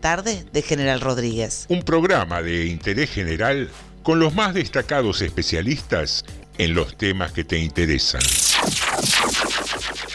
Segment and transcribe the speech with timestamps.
[0.00, 1.66] Tarde de General Rodríguez.
[1.68, 3.68] Un programa de interés general
[4.04, 6.24] con los más destacados especialistas
[6.56, 8.20] en los temas que te interesan.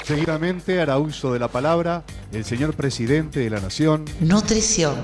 [0.05, 4.05] Seguidamente hará uso de la palabra el señor presidente de la Nación.
[4.21, 4.96] Nutrición.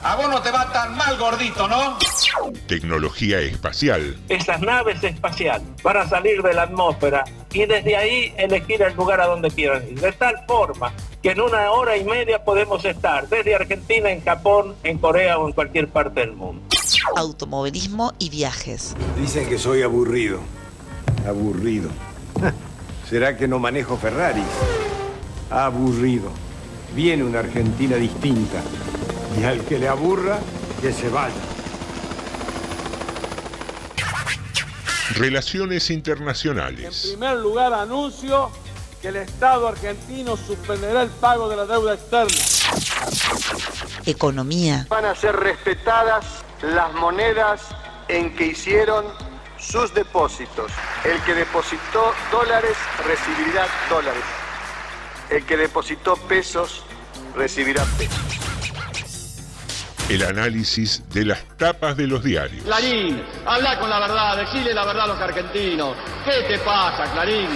[0.00, 1.96] A vos no te va tan mal, gordito, ¿no?
[2.66, 4.16] Tecnología espacial.
[4.28, 7.22] Esas naves espaciales van a salir de la atmósfera
[7.52, 10.00] y desde ahí elegir el lugar a donde quieran ir.
[10.00, 10.92] De tal forma
[11.24, 15.46] que en una hora y media podemos estar desde Argentina, en Japón, en Corea o
[15.48, 16.62] en cualquier parte del mundo.
[17.16, 18.94] Automovilismo y viajes.
[19.18, 20.40] Dicen que soy aburrido.
[21.26, 21.88] Aburrido.
[23.08, 24.44] ¿Será que no manejo Ferraris?
[25.50, 26.28] Aburrido.
[26.94, 28.60] Viene una Argentina distinta.
[29.40, 30.40] Y al que le aburra,
[30.82, 31.32] que se vaya.
[35.14, 37.06] Relaciones En internacionales.
[37.08, 38.50] primer lugar, anuncio
[39.04, 42.38] que el Estado argentino suspenderá el pago de la deuda externa.
[44.06, 44.86] Economía.
[44.88, 46.24] van a ser respetadas
[46.62, 47.60] las monedas
[48.08, 49.04] en que hicieron
[49.58, 50.72] sus depósitos.
[51.04, 54.22] El que depositó dólares recibirá dólares.
[55.28, 56.82] El que depositó pesos
[57.36, 58.18] recibirá pesos.
[60.08, 62.64] El análisis de las tapas de los diarios.
[62.64, 65.94] Clarín, habla con la verdad, decile la verdad a los argentinos.
[66.24, 67.50] ¿Qué te pasa, Clarín?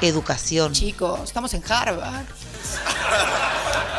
[0.00, 0.72] Educación.
[0.72, 2.26] Chicos, estamos en Harvard.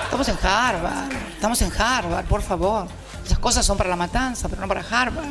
[0.06, 1.12] Estamos en Harvard.
[1.34, 2.88] Estamos en Harvard, por favor.
[3.26, 5.26] Esas cosas son para la matanza, pero no para Harvard.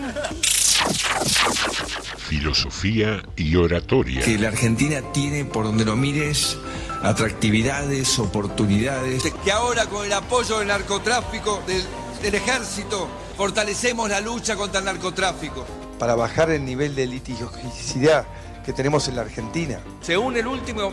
[2.29, 4.21] Filosofía y oratoria.
[4.21, 6.57] que la Argentina tiene, por donde lo mires,
[7.03, 9.23] atractividades, oportunidades.
[9.45, 11.83] Que ahora con el apoyo del narcotráfico, del,
[12.23, 15.65] del ejército, fortalecemos la lucha contra el narcotráfico.
[15.99, 18.27] para bajar el nivel de litigiosidad
[18.67, 19.79] que tenemos en la Argentina.
[20.01, 20.93] Según el último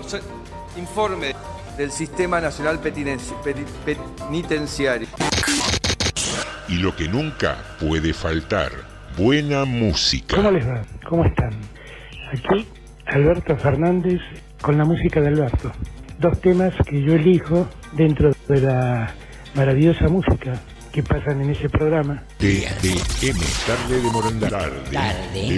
[0.78, 1.34] informe
[1.76, 5.08] del Sistema Nacional Penitenciario.
[6.70, 8.72] Y lo que nunca puede faltar.
[9.18, 10.36] Buena música.
[10.36, 10.84] ¿Cómo les va?
[11.10, 11.52] ¿Cómo están?
[12.32, 12.68] Aquí
[13.08, 14.22] Alberto Fernández
[14.62, 15.72] con la música de Alberto.
[16.20, 19.12] Dos temas que yo elijo dentro de la
[19.56, 20.62] maravillosa música
[20.94, 22.24] que pasan en ese programa.
[22.38, 23.42] TDM.
[23.66, 24.50] Tarde de Morondanga.
[24.92, 25.50] Tarde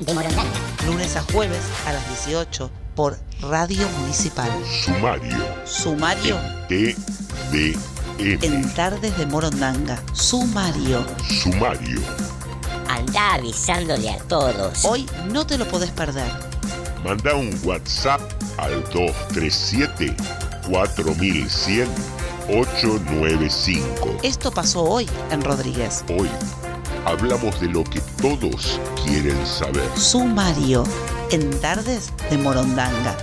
[0.00, 0.50] de Morondanga.
[0.84, 4.50] Lunes a jueves a las 18 por Radio Municipal.
[4.84, 5.36] Sumario.
[5.64, 6.36] Sumario
[6.68, 7.78] TDM.
[8.18, 10.02] en Tardes de Morondanga.
[10.12, 11.06] Sumario.
[11.28, 12.00] Sumario.
[12.88, 14.84] Anda avisándole a todos.
[14.84, 16.30] Hoy no te lo podés perder.
[17.04, 18.20] Manda un WhatsApp
[18.58, 20.16] al 237
[20.68, 24.18] 4100 895.
[24.22, 26.04] Esto pasó hoy en Rodríguez.
[26.08, 26.28] Hoy
[27.04, 29.88] hablamos de lo que todos quieren saber.
[29.96, 30.84] Sumario
[31.30, 33.16] en Tardes de Morondanga.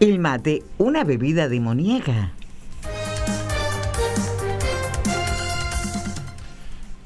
[0.00, 2.32] El mate, una bebida demoníaca.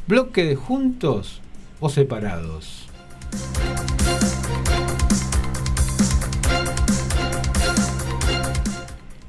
[0.09, 1.43] Bloque de juntos
[1.81, 2.89] o separados.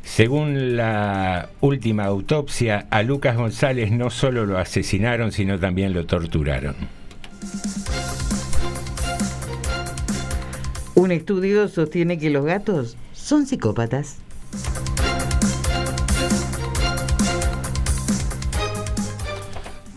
[0.04, 6.76] Según la última autopsia, a Lucas González no solo lo asesinaron, sino también lo torturaron.
[10.96, 14.18] Un estudio sostiene que los gatos son psicópatas.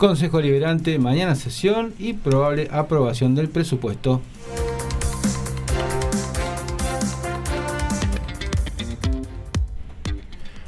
[0.03, 4.21] Consejo Liberante, mañana sesión y probable aprobación del presupuesto.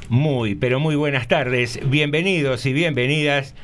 [0.08, 1.78] Muy, pero muy buenas tardes.
[1.84, 3.54] Bienvenidos y bienvenidas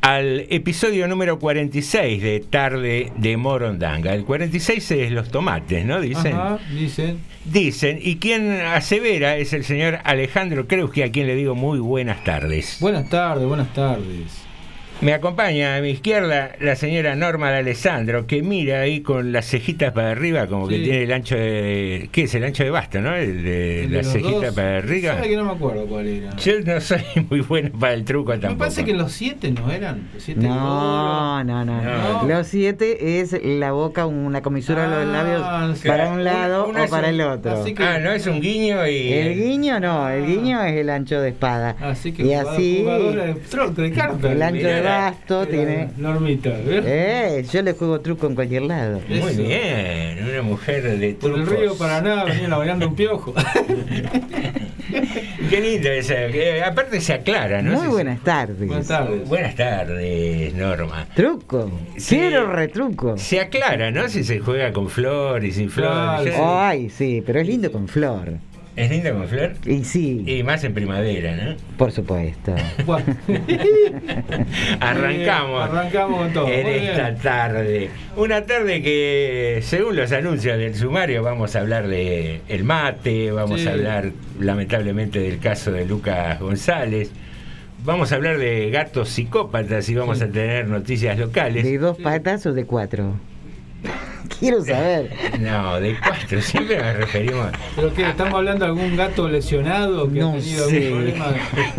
[0.00, 4.14] al episodio número 46 de Tarde de Morondanga.
[4.14, 6.00] El 46 es los tomates, ¿no?
[6.00, 6.34] Dicen.
[6.34, 7.18] Ajá, dicen.
[7.44, 12.24] Dicen, y quien asevera es el señor Alejandro Kreuski, a quien le digo muy buenas
[12.24, 12.78] tardes.
[12.80, 14.47] Buenas tardes, buenas tardes.
[15.00, 19.46] Me acompaña a mi izquierda la señora Norma de Alessandro, que mira ahí con las
[19.48, 22.08] cejitas para arriba, como que tiene el ancho de.
[22.10, 23.14] ¿Qué es el ancho de basto, no?
[23.14, 24.54] El de ¿El de la los cejita dos?
[24.56, 25.14] para arriba.
[25.14, 26.34] Sabe que no me acuerdo cuál era.
[26.36, 26.98] Yo no soy
[27.30, 28.58] muy bueno para el truco Me tampoco.
[28.58, 30.08] parece que los siete no eran.
[30.12, 32.24] Los siete No, no, no, No.
[32.26, 35.22] Los siete es la boca, una comisura de los Ah,
[35.64, 35.86] labios sí.
[35.86, 37.52] para un lado una o para un- el otro.
[37.52, 39.12] así que- Ah, no es un guiño y.
[39.12, 41.76] El guiño no, el guiño es el ancho de espada.
[41.80, 44.32] Así que y jugador- así jugadora de de cartas.
[44.32, 44.87] el ancho de
[45.50, 45.88] Tiene.
[45.96, 46.84] Normita, ¿ves?
[46.86, 49.00] Eh, yo le juego truco en cualquier lado.
[49.08, 49.42] Muy Eso.
[49.42, 51.58] bien, una mujer de Por el trucos.
[51.60, 53.34] río Paraná venían bailando un piojo.
[55.50, 55.88] Qué lindo
[56.32, 57.72] que aparte se aclara, ¿no?
[57.72, 58.66] Muy Se- buenas tardes.
[58.66, 59.28] Buenas tardes.
[59.28, 61.06] Buenas tardes, Norma.
[61.14, 61.70] Truco.
[61.96, 62.16] Sí.
[62.16, 63.16] Quiero retruco.
[63.16, 64.08] Se aclara, ¿no?
[64.08, 65.90] Si se juega con flor y sin flor.
[66.38, 68.34] Ay, sí, pero es lindo con flor.
[68.78, 69.52] ¿Es lindo con flor?
[69.66, 71.56] Y sí, Y más en primavera, ¿no?
[71.76, 72.54] por supuesto.
[72.86, 73.04] Bueno.
[74.80, 75.62] Arrancamos.
[75.68, 76.48] Arrancamos con todo.
[76.48, 77.22] En Muy esta bien.
[77.22, 77.90] tarde.
[78.16, 83.60] Una tarde que, según los anuncios del sumario, vamos a hablar de el mate, vamos
[83.62, 83.68] Sí.
[83.68, 84.10] a hablar
[84.40, 87.10] lamentablemente del caso de Lucas González,
[87.84, 90.24] vamos a hablar de gatos psicópatas y vamos Sí.
[90.24, 91.64] a tener noticias locales.
[91.64, 93.14] ¿De dos patas o de cuatro?
[94.40, 95.10] Quiero saber.
[95.40, 97.46] No, de cuatro, siempre nos referimos.
[97.76, 98.08] ¿Pero qué?
[98.08, 100.86] ¿Estamos hablando de algún gato lesionado que No ha tenido sé.
[100.86, 101.26] algún problema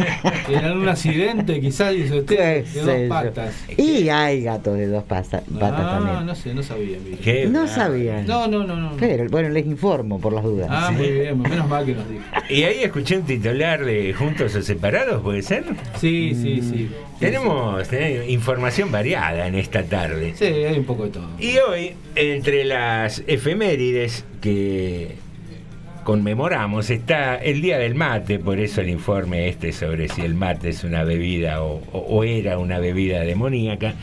[0.49, 1.59] en algún accidente?
[1.61, 3.55] Quizás dice ¿Qué usted, de dos patas.
[3.77, 6.25] Y hay gatos de dos pasa- patas Ah, también.
[6.25, 6.97] no sé, no sabía.
[7.23, 7.47] ¿Qué?
[7.47, 7.67] No Ah.
[7.67, 8.21] sabía.
[8.23, 8.91] No, no, no, no.
[8.97, 10.67] Pero bueno, les informo por las dudas.
[10.71, 12.23] Ah, muy bien, menos mal que nos dijo.
[12.49, 15.65] Y ahí escuché un titular de Juntos o Separados, ¿puede ser?
[15.99, 16.89] Sí, sí, sí.
[17.19, 20.33] Tenemos, tenemos información variada en esta tarde.
[20.35, 21.27] Sí, hay un poco de todo.
[21.39, 25.15] Y hoy, entre las efemérides que
[26.03, 30.69] conmemoramos, está el Día del Mate, por eso el informe este sobre si el mate
[30.69, 33.93] es una bebida o, o- o era una bebida demoníaca.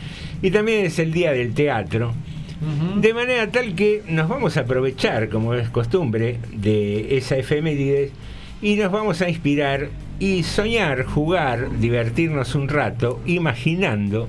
[0.41, 2.13] Y también es el Día del Teatro.
[2.95, 8.09] De manera tal que nos vamos a aprovechar, como es costumbre, de esa efeméride
[8.63, 14.27] y nos vamos a inspirar y soñar, jugar, divertirnos un rato, imaginando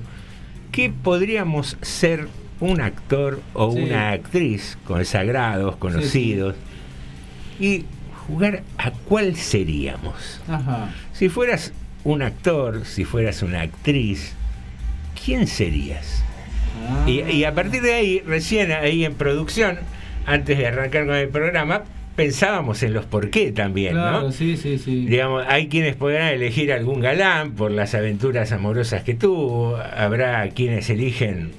[0.71, 2.27] que podríamos ser
[2.59, 3.79] un actor o Sí.
[3.79, 6.55] una actriz consagrados, conocidos,
[7.59, 7.85] y
[8.27, 10.39] jugar a cuál seríamos.
[10.47, 10.89] Ajá.
[11.13, 14.33] Si fueras un actor, si fueras una actriz,
[15.25, 16.23] ¿quién serías?
[16.87, 17.09] Ah.
[17.09, 19.79] Y, y a partir de ahí, recién ahí en producción,
[20.25, 21.81] antes de arrancar con el programa,
[22.23, 24.31] pensábamos en los por qué también, Claro, ¿no?
[24.31, 25.05] sí, sí, sí.
[25.05, 30.89] Digamos, hay quienes podrán elegir algún galán por las aventuras amorosas que tuvo, habrá quienes
[30.89, 31.51] eligen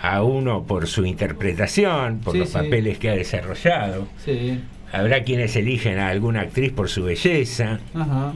[0.00, 2.54] a uno por su interpretación, por Sí, los sí.
[2.54, 4.60] papeles que ha desarrollado, Sí.
[4.92, 7.80] habrá quienes eligen a alguna actriz por su belleza.
[7.94, 8.32] Ajá.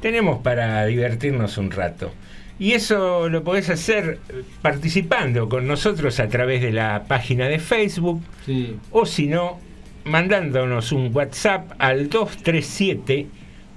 [0.00, 2.12] Tenemos para divertirnos un rato.
[2.58, 4.18] Y eso lo podés hacer
[4.62, 8.76] participando con nosotros a través de la página de Facebook Sí.
[8.90, 9.58] o si no,
[10.04, 13.26] mandándonos un WhatsApp al 237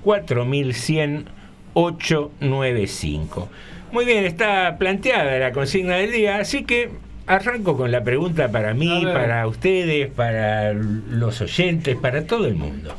[0.04, 1.26] 4100
[1.74, 3.50] 895.
[3.92, 6.90] Muy bien, está planteada la consigna del día, así que
[7.28, 12.96] arranco con la pregunta para mí, para ustedes, para los oyentes, para todo el mundo.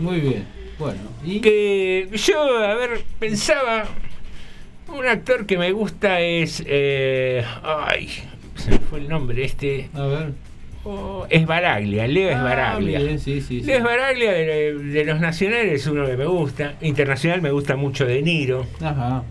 [0.00, 0.44] Muy bien.
[0.78, 3.84] Bueno, y Que yo, a ver, pensaba,
[4.88, 8.08] un actor que me gusta es, eh, ay,
[8.56, 10.32] se me fue el nombre este, a ver.
[10.84, 13.00] Oh, es Baraglia, Leo es Ah, Baraglia.
[13.18, 13.60] sí, sí, sí.
[13.62, 17.76] Leo es Baraglia de, de los nacionales es uno que me gusta, internacional me gusta
[17.76, 18.66] mucho De Niro.
[18.80, 19.22] Ajá.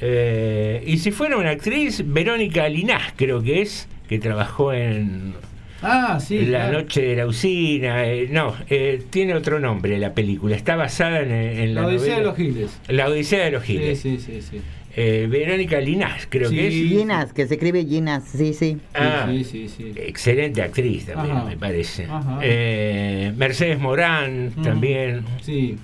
[0.00, 5.34] Eh, y si fuera una actriz, Verónica Linás creo que es, que trabajó en
[5.82, 6.46] Ah, sí.
[6.46, 6.78] La claro.
[6.80, 8.04] Noche de la Usina.
[8.06, 10.56] eh, no, eh, tiene otro nombre la película.
[10.56, 12.80] Está basada en, en la, La Odisea novela- de los Giles.
[12.88, 14.00] La Odisea de los Sí, Giles.
[14.00, 14.60] sí, sí, sí.
[14.98, 16.56] Eh, Verónica Linás, creo Sí.
[16.56, 16.72] que es.
[16.74, 18.78] Ginas, que se escribe Ginas, sí, sí.
[18.94, 19.92] Ah, Sí, sí, sí.
[19.94, 21.44] excelente actriz también, Ajá.
[21.44, 22.04] me parece.
[22.06, 22.38] Ajá.
[22.42, 24.62] Eh, Mercedes Morán Mm.
[24.62, 25.24] también.
[25.42, 25.76] Sí.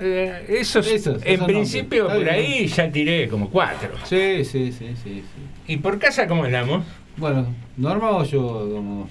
[0.00, 3.90] Eh, esos, Esos, en esos principio, por ahí ya tiré como cuatro.
[4.04, 5.22] Sí, sí, sí, sí, sí.
[5.68, 6.84] ¿Y por casa cómo andamos?
[7.18, 8.40] Bueno, ¿Norma o yo?
[8.74, 9.08] Como,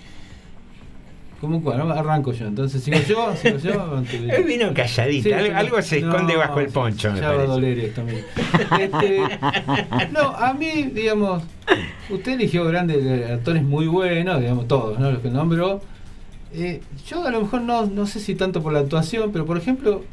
[1.42, 1.92] como cuál?
[1.92, 2.46] Arranco yo.
[2.46, 3.36] Entonces, ¿sigo yo?
[3.36, 4.04] ¿Sigo yo?
[4.30, 7.80] Él vino calladita, Sí, algo, se no, esconde bajo el poncho, Ya va a doler
[7.80, 8.04] esto.
[8.80, 9.22] Este,
[10.12, 11.44] no, a mí, digamos,
[12.12, 15.12] usted eligió grandes actores muy buenos, digamos, todos, ¿no?
[15.12, 15.82] Los que nombró.
[16.54, 19.58] Eh, yo a lo mejor no, no sé si tanto por la actuación, pero por
[19.58, 20.04] ejemplo,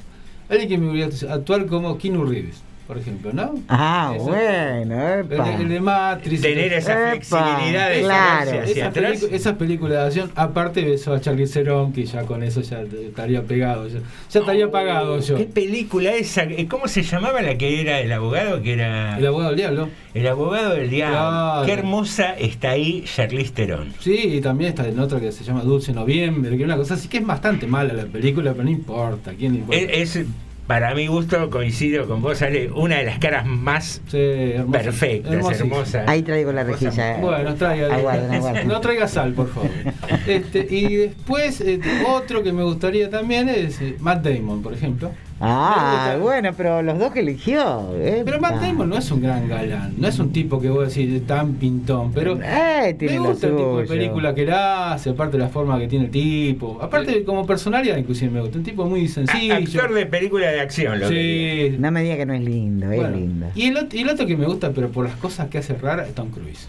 [0.49, 3.55] alguien que me hubiera actuar como Keanu Reeves, por ejemplo, ¿no?
[3.69, 4.25] Ah, Eso.
[4.25, 5.55] bueno, El, epa.
[5.55, 6.41] el de Matrix.
[6.43, 8.51] Tener esa Epa, flexibilidad de claro.
[8.63, 9.13] Esas, atrás.
[9.23, 12.81] pelicu- esas películas de acción, aparte beso a Charlie Theron, que ya con eso ya
[12.81, 13.87] estaría pegado.
[13.89, 13.99] Ya,
[14.31, 15.37] ya estaría apagado yo.
[15.37, 16.45] ¿Qué película esa?
[16.45, 18.63] Eh, ¿Cómo se llamaba la que era el abogado?
[18.63, 19.89] Que era El abogado del diablo.
[20.15, 21.19] El abogado del diablo.
[21.19, 21.67] Claro.
[21.67, 23.93] Qué hermosa está ahí Charlize Theron.
[24.01, 26.95] Sí, y también está en otra que se llama Dulce Noviembre, que es una cosa
[26.95, 29.81] así que es bastante mala la película, pero no importa, ¿quién le importa?
[29.93, 30.27] Es, es,
[30.69, 35.33] para mi gusto, coincido con vos, Ale, una de las caras más Sí, hermosa, perfectas,
[35.33, 35.75] hermosísima.
[35.75, 36.09] hermosas.
[36.09, 37.17] Ahí traigo la rejilla.
[37.17, 37.93] Bueno, traiga.
[37.97, 38.69] Aguarden, aguarden.
[38.69, 39.71] No traiga sal, por favor.
[40.27, 45.11] Este, y después, eh, otro que me gustaría también es eh, Matt Damon, por ejemplo.
[45.41, 47.91] Ah, bueno, pero los dos que eligió.
[47.95, 48.61] eh, Pero Matt.
[48.61, 52.13] Damon no es un gran galán, no es un tipo que vos decís tan pintón,
[52.13, 55.49] pero Eh, tiene me gusta el tipo de película que él hace, aparte de la
[55.49, 59.55] forma que tiene el tipo, aparte como personalidad inclusive me gusta, un tipo muy sencillo.
[59.55, 61.77] Actor de película de acción, lo que Sí.
[61.79, 63.47] No me diga que no es lindo, es lindo.
[63.55, 66.05] Y el, y el otro que me gusta, pero por las cosas que hace rara,
[66.07, 66.69] es Tom Cruise.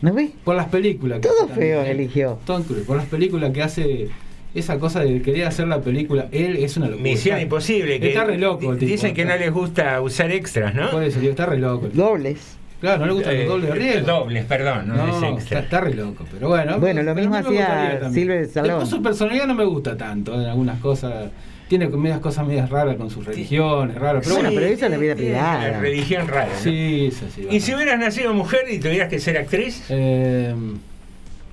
[0.00, 0.30] ¿No ves?
[0.42, 1.20] Por las películas.
[1.20, 2.38] que Todo feo eligió.
[2.44, 4.08] Tom Cruise, por las películas que hace
[4.54, 7.02] esa cosa de querer hacer la película, él es una locura.
[7.02, 7.98] Misión Está- Imposible.
[8.00, 8.58] Que está re loco.
[8.60, 10.90] tipo, Dicen que no les gusta usar extras, ¿no?
[10.90, 11.88] Por eso, digo, está re loco.
[11.92, 12.58] Dobles.
[12.80, 14.06] Claro, no le gustan Eh, los dobles de riesgo.
[14.06, 15.36] Dobles, perdón, no, es No, extra.
[15.36, 16.80] está, está re loco, pero bueno.
[16.80, 18.10] Bueno, lo mismo hacía.
[18.12, 18.68] Silver Stallone.
[18.74, 21.30] Después su personalidad no me gusta tanto en algunas cosas.
[21.68, 24.22] Tiene medias cosas medias raras con sus religiones, raras.
[24.24, 25.80] Pero Bueno, bueno, pero eso es la vida La privada.
[25.80, 26.48] religión rara.
[26.52, 26.60] ¿no?
[26.60, 27.46] Sí, sí, sí.
[27.50, 29.84] ¿Y si hubieras nacido mujer y tuvieras que ser actriz?
[29.88, 30.52] Eh,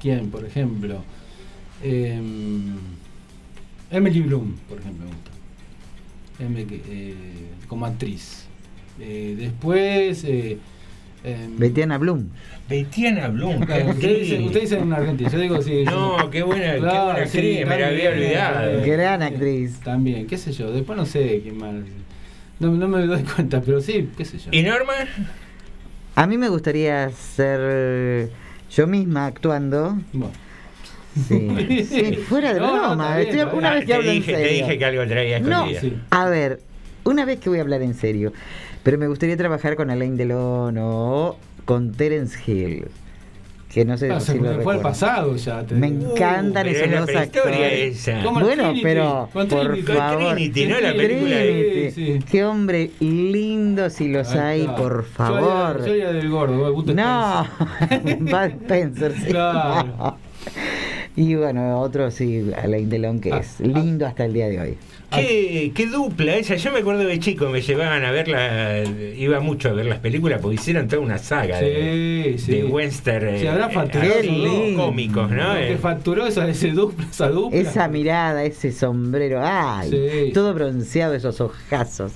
[0.01, 1.03] ¿Quién, por ejemplo?
[1.83, 2.19] Eh,
[3.91, 5.31] Emily Bloom, por ejemplo, me gusta.
[6.39, 7.15] Em- eh,
[7.67, 8.45] como actriz.
[8.99, 10.23] Eh, después.
[10.25, 10.57] Eh,
[11.23, 12.29] em, Betiana Bloom.
[12.69, 13.61] Betiana Bloom.
[13.65, 14.47] claro, qué usted dice, actriz.
[14.47, 15.83] usted dice en Argentina, yo digo sí.
[15.85, 18.85] No, qué buena, qué buena sí, actriz, me la había también, olvidado.
[18.85, 19.79] Gran actriz.
[19.79, 21.73] También, qué sé yo, después no sé quién más.
[22.59, 24.49] No, no me doy cuenta, pero sí, qué sé yo.
[24.51, 24.93] ¿Y Norma?
[26.15, 28.29] A mí me gustaría ser
[28.69, 29.97] yo misma actuando.
[30.13, 30.48] Bueno.
[31.27, 33.17] Sí, sí, fuera de No, no, broma.
[33.17, 34.65] bien, Estoy- una vez que te hablo dije, en te serio.
[34.65, 36.01] dije que algo traía No, escondida.
[36.11, 36.59] a ver,
[37.03, 38.31] una vez que voy a hablar en serio,
[38.83, 41.35] pero me gustaría trabajar con Alain Delon o
[41.65, 42.85] con Terence Hill,
[43.73, 45.63] que no sé Ah, si lo fue al pasado ya.
[45.63, 46.11] te Me digo.
[46.15, 48.07] encantan pero esos dos actores.
[48.07, 48.23] esa.
[48.31, 49.81] Bueno, Trinity, pero por Trinity.
[49.93, 50.33] favor.
[50.35, 50.79] Trinity, ¿no?
[50.79, 51.79] La película Trinity.
[51.79, 52.25] de- Sí, sí.
[52.31, 55.75] Qué hombre lindo si los hay, por Yo favor.
[55.81, 57.47] era, yo era del gordo, No,
[57.81, 58.17] Spencer.
[58.19, 59.25] Bud Spencer, sí.
[59.25, 60.17] Claro.
[61.21, 64.77] Y bueno, otro sí, Alain Delon, que Ah, es lindo hasta el día de hoy.
[65.13, 66.55] ¿Qué, qué dupla esa.
[66.55, 68.83] Yo me acuerdo de chico, me llevaban a verla,
[69.17, 72.51] iba mucho a ver las películas porque hicieron toda una saga de, Sí, sí.
[72.53, 74.75] de western Se habrá eh, facturado esos dos.
[74.77, 75.55] cómicos, ¿no?
[75.55, 77.59] Que Eh, facturó esa, ese dupla, esa dupla.
[77.59, 80.31] Esa mirada, ese sombrero, ay, Sí.
[80.31, 82.13] todo bronceado, esos ojazos.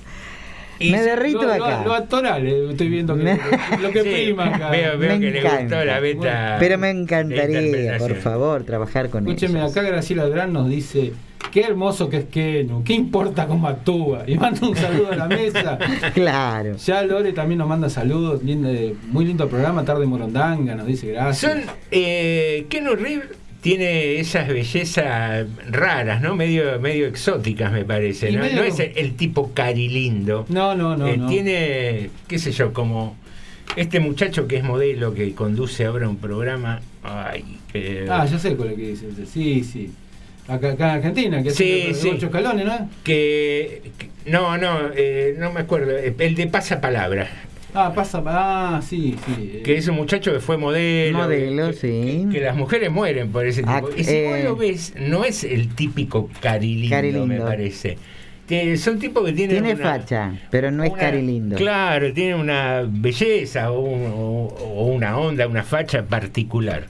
[0.78, 1.78] Y Me derrito lo, acá.
[1.82, 3.38] Lo, lo actoral, eh, estoy viendo que,
[3.80, 4.70] lo que Sí, prima acá.
[4.70, 5.60] Veo, veo Me que le encanta.
[5.62, 6.56] gustó la beta.
[6.58, 9.72] Pero me encantaría, por favor, trabajar con Escúcheme, ellos.
[9.72, 11.12] acá Graciela Gran nos dice,
[11.52, 14.24] qué hermoso que es Kenu, qué importa cómo actúa.
[14.26, 15.78] Y manda un saludo a la mesa.
[16.14, 16.76] Claro.
[16.76, 18.68] Ya Lore también nos manda saludos, lindo,
[19.08, 21.52] muy lindo programa, Tarde Morondanga, nos dice gracias.
[21.52, 21.62] Son.
[21.90, 23.28] Eh, Keanu Reeves
[23.64, 26.36] tiene esas bellezas raras, ¿no?
[26.36, 28.30] Medio, medio exóticas, me parece.
[28.30, 28.40] ¿no?
[28.40, 30.44] medio- No es el, el tipo carilindo.
[30.50, 31.26] No, no, no, Eh, no.
[31.28, 33.16] Tiene, qué sé yo, como
[33.76, 36.82] este muchacho que es modelo, que conduce ahora un programa.
[37.02, 38.06] Ay, que.
[38.10, 39.06] Ah, yo sé cuál es que dice.
[39.32, 39.90] Sí, sí.
[40.46, 42.10] Acá, acá en Argentina, que Sí, hace sí.
[42.16, 42.90] ocho escalones, ¿no?
[43.02, 45.96] que, que- no, no, eh, no me acuerdo.
[45.96, 47.30] eh, El de pasapalabra.
[47.74, 49.60] Ah, pasa, ah, sí, sí.
[49.64, 51.18] Que es un muchacho que fue modelo.
[51.18, 52.26] Modelo, que, sí.
[52.30, 53.72] que las mujeres mueren por ese tipo.
[53.72, 54.40] Ah, y si vos eh.
[54.44, 57.26] lo ves, no es el típico carilindo, Carilindo.
[57.26, 57.98] me parece.
[58.46, 59.62] Que son tipos que tienen.
[59.64, 61.56] Tiene una- facha, pero no es una- cari lindo.
[61.56, 66.86] Claro, tiene una belleza o, un- o- o una onda, una facha particular.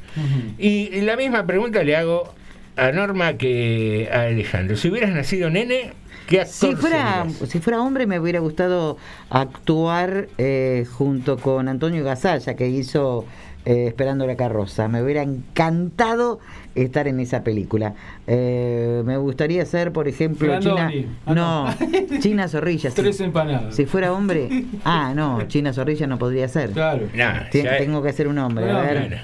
[0.59, 2.35] Y la misma pregunta le hago
[2.77, 4.77] a Norma que a Alejandro.
[4.77, 5.93] Si hubieras nacido nene,
[6.29, 7.51] ¿qué actor Si fuera, serías?
[7.51, 8.97] si fuera hombre me hubiera gustado
[9.31, 13.25] actuar eh, junto con Antonio Gasalla que hizo
[13.67, 14.89] eh, Esperando la carroza.
[14.89, 16.39] Me hubiera encantado
[16.75, 17.95] estar en esa película.
[18.27, 20.93] Eh, me gustaría ser, por ejemplo, China...
[21.25, 21.75] Ah, no,
[22.21, 22.91] China Zorrilla.
[22.91, 23.75] si- Tres empanadas.
[23.75, 24.65] Si fuera hombre...
[24.85, 26.73] Ah, no, China Zorrilla no podría ser.
[26.73, 27.09] Claro.
[27.15, 29.21] Nah, Tengo que ser un hombre, No, a ver.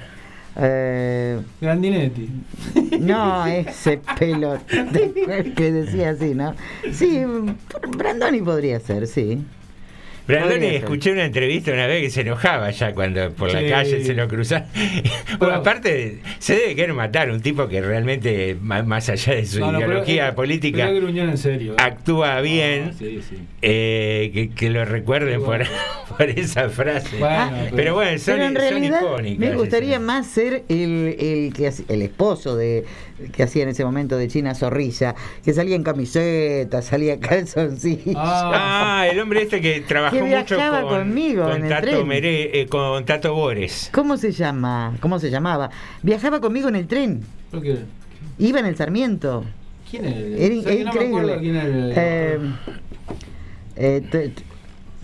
[0.57, 2.28] Eh, Grandinetti.
[3.00, 4.59] no, ese pelo
[5.57, 6.54] que decía así, ¿no?
[6.92, 7.23] Sí,
[7.97, 9.45] Brandoni podría ser, sí.
[10.31, 10.75] Brandoni, ser.
[10.75, 13.69] escuché una entrevista una vez que se enojaba ya cuando por la Sí.
[13.69, 14.67] calle se lo cruzaba.
[15.39, 19.73] Bueno, aparte, se debe querer matar un tipo que realmente, más allá de su No,
[19.73, 21.75] no, pero- ideología eh, política, pero es gruñón en serio.
[21.79, 22.91] actúa bien.
[22.91, 23.37] Ah, sí, sí.
[23.63, 25.65] eh, que, que lo recuerden Bueno.
[26.09, 27.17] por, por esa frase.
[27.19, 29.39] Bueno, Ah, pero, bueno, son, Pero en son realidad icónicas.
[29.39, 31.53] me gustaría más ser el,
[31.89, 32.85] el esposo de
[33.33, 38.15] que hacía en ese momento de China Zorrilla, que salía en camiseta, salía en calzoncillos.
[38.17, 42.09] Ah, el hombre este que trabajó Que mucho viajaba con, conmigo con en el tren.
[42.12, 43.91] Eh, con Tato Bores.
[43.93, 44.95] ¿Cómo se llama?
[45.00, 45.71] ¿Cómo se llamaba?
[46.03, 47.23] Viajaba conmigo en el tren.
[47.50, 47.79] ¿Por qué?
[48.39, 49.45] Iba en el Sarmiento.
[49.91, 50.15] ¿Quién es?
[50.41, 51.19] Era, O sea, me increíble.
[51.19, 52.39] acuerdo quién es el- Eh,
[53.77, 54.50] eh, te- te-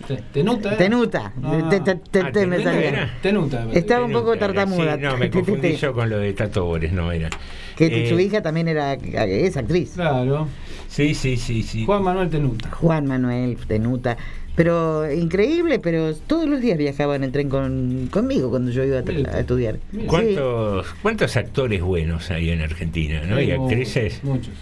[0.07, 0.69] Te- Tenuta.
[0.69, 0.77] ¿era?
[0.77, 1.33] Tenuta.
[1.43, 1.67] Ah.
[1.69, 3.73] Te- te- te- Ah, te- me Tenuta era.
[3.73, 4.95] Estaba un poco era, tartamuda.
[4.95, 7.29] sí, no, me confundí yo con lo de Tato Bores, no era.
[7.77, 9.91] Que Eh, su hija también era es actriz.
[9.93, 10.47] Claro.
[10.89, 11.85] Sí, sí, sí, sí.
[11.85, 12.71] Juan Manuel Tenuta.
[12.71, 14.17] Juan Manuel Tenuta.
[14.55, 19.39] Pero increíble, pero todos los días viajaban en tren con, conmigo cuando yo iba a,
[19.39, 19.79] estudiar.
[19.91, 19.99] Sí.
[20.07, 23.21] ¿Cuántos, ¿Cuántos actores buenos hay en Argentina?
[23.27, 23.39] ¿no?
[23.39, 24.23] Y actrices.
[24.23, 24.53] Muchos.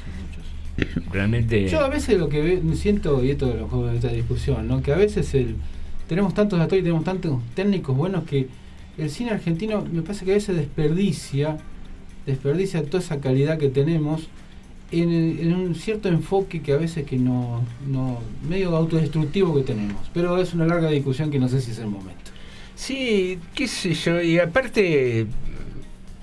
[1.14, 1.70] Realmente.
[1.70, 4.82] Yo a veces lo que siento, y esto lo juego de esta discusión, ¿no?
[4.82, 5.56] que a veces el,
[6.08, 8.48] tenemos tantos actores y tenemos tantos técnicos buenos que
[8.98, 11.58] el cine argentino me parece que a veces desperdicia,
[12.26, 14.28] desperdicia toda esa calidad que tenemos
[14.92, 20.02] en, en un cierto enfoque que a veces que no, no, medio autodestructivo que tenemos.
[20.14, 22.32] Pero es una larga discusión que no sé si es el momento.
[22.76, 25.28] Sí, qué sé yo, y aparte,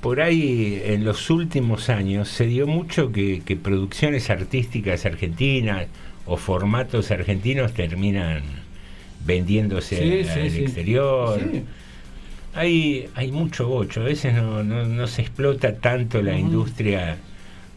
[0.00, 5.86] por ahí en los últimos años se dio mucho que, que producciones artísticas argentinas
[6.26, 8.42] o formatos argentinos terminan
[9.24, 10.62] vendiéndose Sí, al sí, sí.
[10.62, 11.40] exterior.
[11.40, 11.62] Sí.
[12.54, 17.16] Hay, hay mucho bocho, a veces no, no, no se explota tanto la industria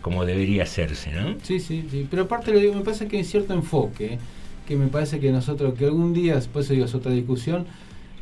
[0.01, 1.35] como debería hacerse, ¿no?
[1.41, 2.07] Sí, sí, sí.
[2.09, 4.19] Pero aparte lo digo, me parece que hay cierto enfoque,
[4.67, 7.65] que me parece que nosotros, que algún día, después digo, es otra discusión,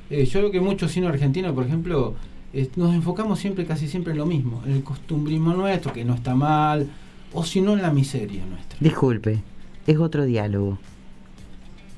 [0.10, 2.16] eh, yo creo que muchos cine argentinos, por ejemplo,
[2.54, 6.14] eh, nos enfocamos siempre, casi siempre en lo mismo, en el costumbrismo nuestro, que no
[6.14, 6.88] está mal,
[7.34, 8.78] o si no en la miseria nuestra.
[8.80, 9.42] Disculpe,
[9.88, 10.78] es otro diálogo.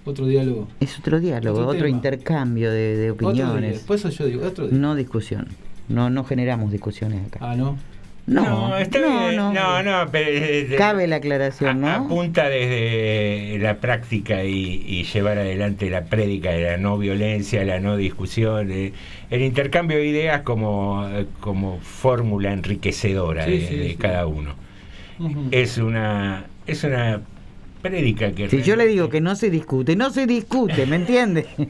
[0.05, 0.67] Otro diálogo.
[0.79, 3.45] Es otro diálogo, Otro intercambio de, de Otro día.
[3.49, 3.79] opiniones.
[3.81, 4.77] Por eso yo digo, otro día.
[4.77, 5.47] No discusión.
[5.89, 7.39] No, no generamos discusiones acá.
[7.41, 7.77] Ah, ¿no?
[8.27, 9.35] No, está no, bien.
[9.35, 9.53] no.
[9.53, 11.89] no, no, pero, eh, Cabe la aclaración, ¿no?
[11.89, 17.79] apunta desde la práctica y, y llevar adelante la prédica de la no violencia, la
[17.79, 18.93] no discusión, eh,
[19.29, 21.07] el intercambio de ideas como,
[21.39, 23.95] como fórmula enriquecedora Sí, de, sí, de sí.
[23.95, 24.55] cada uno.
[25.51, 27.21] Es una es una
[27.89, 31.45] prédica que Si yo le digo que no se discute, no se discute, ¿me entiende?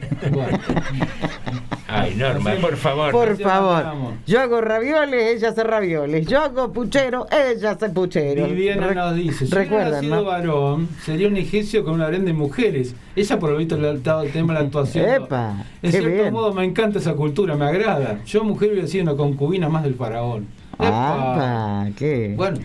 [1.87, 3.11] Ay, Norma, por favor.
[3.11, 3.85] Por favor.
[4.25, 6.25] Yo hago ravioles, ella hace ravioles.
[6.27, 8.47] Yo hago puchero, ella hace puchero.
[8.47, 10.23] Viviana Re- nos dice, si hubiera Recuerdan, nacido ¿no?
[10.23, 12.95] varón, sería un egipcio con una harén de mujeres.
[13.15, 15.07] Ella por lo visto le ha dado el tema de la actuación.
[15.07, 16.33] Epa, en qué cierto bien.
[16.33, 18.19] modo me encanta esa cultura, me agrada.
[18.25, 20.47] Yo mujer hubiera sido una concubina más del faraón.
[20.79, 22.33] Ah, qué.
[22.35, 22.57] Bueno,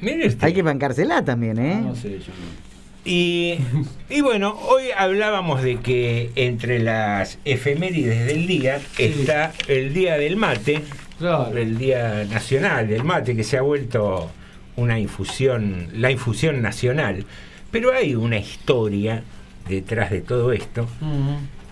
[0.00, 0.44] Mire usted.
[0.44, 1.80] Hay que bancársela también, ¿eh?
[1.82, 2.65] no sé, yo no.
[3.06, 3.58] Y,
[4.10, 10.36] y bueno, hoy hablábamos de que entre las efemérides del día está el Día del
[10.36, 10.82] Mate,
[11.54, 14.28] el Día Nacional del Mate, que se ha vuelto
[14.74, 17.24] una infusión, la infusión nacional.
[17.70, 19.22] Pero hay una historia
[19.68, 20.88] detrás de todo esto.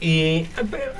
[0.01, 0.47] Y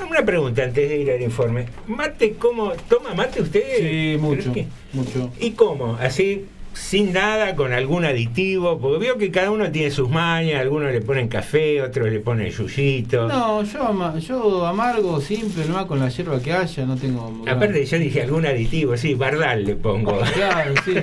[0.09, 1.67] una pregunta antes de ir al informe.
[1.87, 2.73] ¿Mate cómo?
[2.89, 3.63] ¿Toma mate usted?
[3.79, 4.53] Sí, mucho,
[4.93, 5.33] mucho.
[5.41, 5.97] ¿Y cómo?
[6.01, 6.47] ¿Así?
[6.75, 11.01] Sin nada, con algún aditivo, porque veo que cada uno tiene sus mañas, algunos le
[11.01, 13.29] ponen café, otros le ponen yuyito.
[13.29, 17.43] No, yo, ama- yo amargo, simple, nomás con la hierba que haya, no tengo...
[17.49, 20.19] Aparte yo dije algún aditivo, sí, bardal le pongo.
[20.35, 20.95] Claro, sí.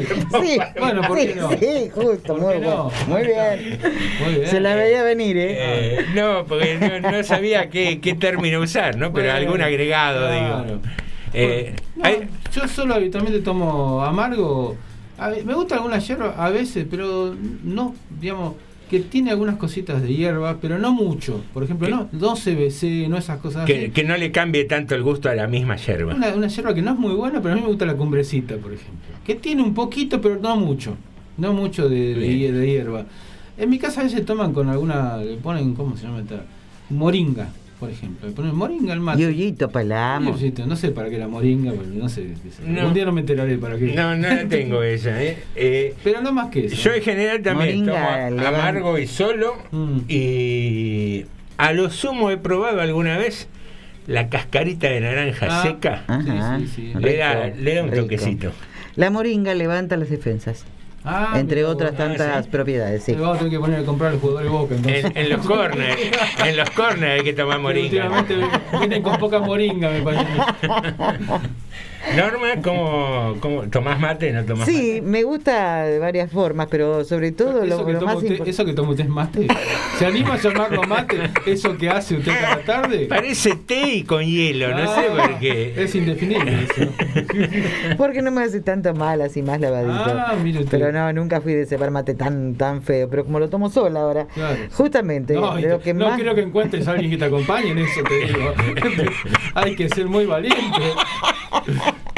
[0.44, 1.50] Sí, Bueno, ¿por sí, qué no?
[1.52, 2.90] sí, justo, muy, no?
[2.92, 3.08] bien.
[3.08, 3.80] muy bien.
[4.24, 4.48] Muy bien.
[4.50, 5.56] Se la veía venir, ¿eh?
[5.58, 9.14] Eh, no, porque no, no sabía qué, qué término usar, ¿no?
[9.14, 10.64] Pero Bueno, algún agregado, claro.
[10.66, 10.82] digo.
[11.34, 14.76] Eh, No, hay- yo solo habitualmente tomo amargo.
[15.22, 18.56] A me gusta alguna hierba a veces, pero no, digamos,
[18.90, 21.42] que tiene algunas cositas de hierba, pero no mucho.
[21.54, 23.92] Por ejemplo, no, no CBC, no esas cosas que, así.
[23.92, 26.16] que no le cambie tanto el gusto a la misma yerba.
[26.16, 28.58] Una, una hierba que no es muy buena, pero a mí me gusta la cumbrecita,
[28.58, 29.16] por ejemplo.
[29.24, 30.98] Que tiene un poquito, pero no mucho.
[31.38, 32.60] No mucho de, de, Bien.
[32.60, 33.06] de hierba.
[33.60, 36.44] En mi casa a veces toman con alguna, le ponen, ¿cómo se llama esta?
[36.90, 37.50] Moringa,
[37.82, 38.30] por ejemplo.
[38.30, 39.22] Le ponen moringa al mate.
[39.24, 40.40] Y Ollito palamos.
[40.40, 42.28] Yuyito, No sé para qué la moringa, porque no sé.
[42.66, 42.88] No.
[42.88, 43.88] Un día no me enteraré para qué.
[43.96, 45.38] No, no la tengo esa, ¿eh?
[45.56, 46.76] Eh, Pero no más que eso.
[46.76, 49.56] Yo en general también Moringa, tomo amargo y solo.
[49.72, 49.98] Mm.
[50.08, 51.26] Y
[51.58, 53.48] a lo sumo he probado alguna vez
[54.08, 56.04] la cascarita de naranja Ah, seca.
[56.08, 56.60] Ajá.
[56.60, 57.00] Sí, sí, sí.
[57.00, 58.04] Le da, le da un rico.
[58.04, 58.52] toquecito.
[58.96, 60.66] La moringa levanta las defensas.
[61.04, 61.98] Ah, entre otras vos.
[61.98, 62.52] tantas sí.
[62.52, 63.14] propiedades, sí.
[63.14, 64.76] Vamos a tener que poner a comprar el jugador de boca.
[64.76, 65.06] Entonces.
[65.06, 65.98] En, en los corners,
[66.46, 68.08] en los corners hay que tomar moringa.
[68.08, 68.36] Últimamente
[68.78, 70.26] vienen con poca moringa, me parece.
[72.16, 74.32] Norma, ¿cómo, cómo tomás mate?
[74.32, 78.02] ¿No tomás Sí, me gusta de varias formas, pero sobre todo Eso lo, que, lo
[78.02, 79.48] más usted, eso que toma usted es mate.
[79.98, 81.30] ¿Se anima a llamarlo mate?
[81.46, 83.06] ¿Eso que hace usted cada tarde?
[83.08, 85.74] Parece té y con hielo, no sé Ah, por qué.
[85.78, 86.92] Es indefinible eso.
[87.98, 89.94] Porque no me hace tanto mal así más lavadito.
[90.18, 90.80] Ah, mire usted.
[90.80, 93.10] pero no, nunca fui de cebar mate tan tan feo.
[93.10, 94.58] Pero como lo tomo sola ahora, Claro.
[94.72, 96.16] justamente No, lo que no más.
[96.16, 98.54] quiero que encuentres a alguien que te acompañe en eso, te digo.
[99.56, 100.60] Hay que ser muy valiente.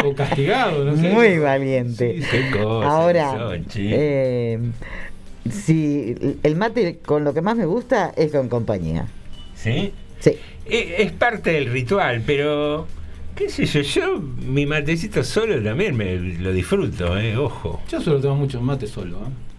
[0.04, 1.10] O castigado, no sé.
[1.10, 2.22] Muy valiente.
[2.30, 4.60] Qué cosas Ahora, eh,
[5.50, 9.08] si el mate con lo que más me gusta es con compañía.
[9.56, 9.94] ¿Sí?
[10.20, 10.32] Sí.
[10.66, 12.88] Eh, Es parte del ritual, pero
[13.36, 17.82] qué sé yo, yo mi matecito solo también me lo disfruto, eh, ojo.
[17.90, 19.18] Yo solo tomo mucho mate solo.
[19.18, 19.53] ¿eh?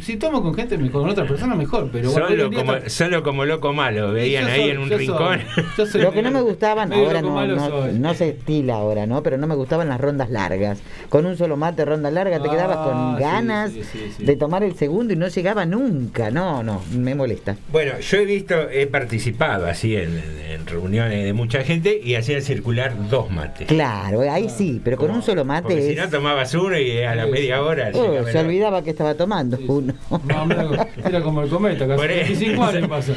[0.00, 1.88] Si tomo con gente, mejor, con otra persona, mejor.
[1.92, 5.38] Pero Solo como, está- solo como loco malo, veían ahí soy- en un yo rincón.
[5.54, 7.46] soy- yo soy Lo que no me gustaban, ahora no,
[7.92, 9.22] no, se estila ahora, ¿no?
[9.22, 10.80] Pero no me gustaban las rondas largas.
[11.08, 14.24] Con un solo mate, ronda larga, te quedabas Ah, con sí, ganas sí, sí, sí.
[14.24, 16.30] de tomar el segundo y no llegaba nunca.
[16.30, 17.56] No, no, me molesta.
[17.72, 22.42] Bueno, yo he visto, he participado así en, en reuniones de mucha gente y hacían
[22.42, 23.66] circular dos mates.
[23.68, 27.14] Claro, ahí sí, pero con un solo mate Porque si no tomabas uno y a
[27.14, 29.87] la media hora Oh, se olvidaba que estaba tomando uno.
[30.24, 33.14] No, mira, era como el cometa, casi Por ahí- 25 años pasó.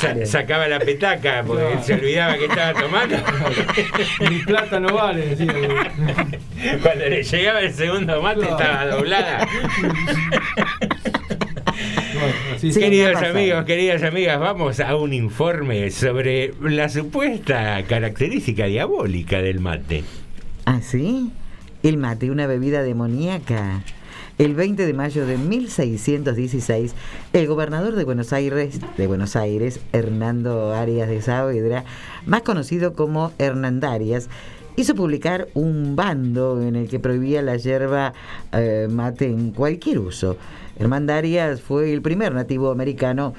[0.00, 1.82] Sa- sacaba la petaca porque Claro.
[1.82, 3.16] se olvidaba que estaba tomando.
[4.30, 5.52] Mi plata no vale, decía.
[6.82, 8.56] Cuando le llegaba el segundo mate Claro.
[8.58, 9.48] estaba doblada.
[12.58, 19.60] Sí, Queridos amigos, queridas amigas, vamos a un informe sobre la supuesta característica diabólica del
[19.60, 20.04] mate.
[20.66, 21.30] ¿Ah, sí?
[21.82, 23.82] El mate, una bebida demoníaca.
[24.40, 26.94] El 20 de mayo de 1616,
[27.34, 31.84] el gobernador de Buenos Aires, de Buenos Aires, Hernando Arias de Saavedra,
[32.24, 34.30] más conocido como Hernandarias,
[34.76, 38.14] hizo publicar un bando en el que prohibía la yerba
[38.52, 40.38] eh, mate en cualquier uso.
[40.78, 43.34] Hernandarias fue el primer nativo americano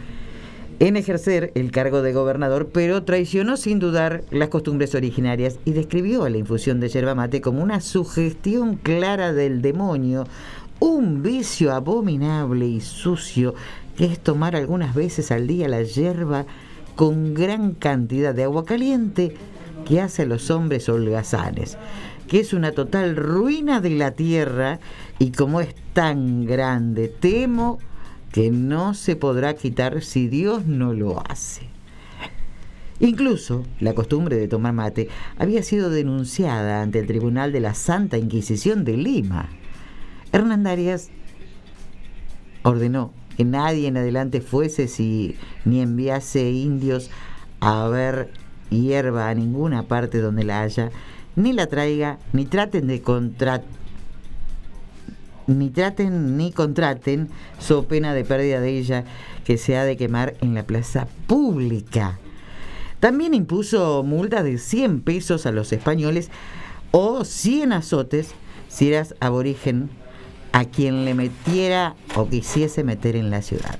[0.82, 6.24] en ejercer el cargo de gobernador, pero traicionó sin dudar las costumbres originarias y describió
[6.24, 10.26] a la infusión de yerba mate como una sugestión clara del demonio,
[10.82, 13.54] un vicio abominable y sucio
[13.96, 16.48] que es tomar algunas veces al día la yerba
[16.96, 19.36] con gran cantidad de agua caliente
[19.86, 21.78] que hace a los hombres holgazanes,
[22.28, 24.80] que es una total ruina de la tierra
[25.20, 27.78] y como es tan grande, temo
[28.32, 31.70] que no se podrá quitar si Dios no lo hace.
[33.00, 38.18] Incluso la costumbre de tomar mate había sido denunciada ante el Tribunal de la Santa
[38.18, 39.50] Inquisición de Lima.
[40.32, 41.10] Hernandarias
[42.64, 47.10] ordenó que nadie en adelante fuese si ni enviase indios
[47.60, 48.32] a ver
[48.70, 50.92] hierba a ninguna parte donde la haya,
[51.36, 53.62] ni la traiga, ni traten de contra
[55.48, 59.04] ni traten ni contraten, so pena de pérdida de ella
[59.44, 62.20] que se ha de quemar en la plaza pública.
[63.00, 66.30] También impuso multa de 100 pesos a los españoles
[66.92, 68.34] o 100 azotes
[68.70, 69.90] si eras aborigen
[70.52, 73.80] a quien le metiera o quisiese meter en la ciudad.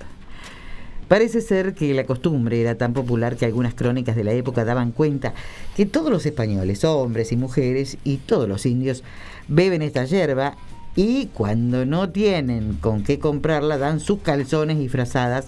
[1.08, 4.92] Parece ser que la costumbre era tan popular que algunas crónicas de la época daban
[4.92, 5.34] cuenta
[5.76, 9.04] que todos los españoles, hombres y mujeres, y todos los indios
[9.50, 10.56] beben esta hierba
[10.96, 15.48] y cuando no tienen con qué comprarla dan sus calzones y frazadas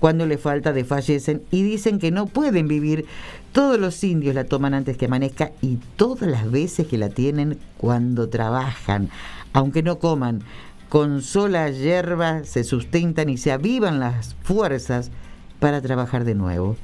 [0.00, 3.06] cuando le falta desfallecen y dicen que no pueden vivir.
[3.52, 7.58] Todos los indios la toman antes que amanezca y todas las veces que la tienen
[7.78, 9.08] cuando trabajan,
[9.56, 10.42] aunque no coman.
[10.90, 15.10] Con sola hierba se sustentan y se avivan las fuerzas
[15.58, 16.76] para trabajar de nuevo.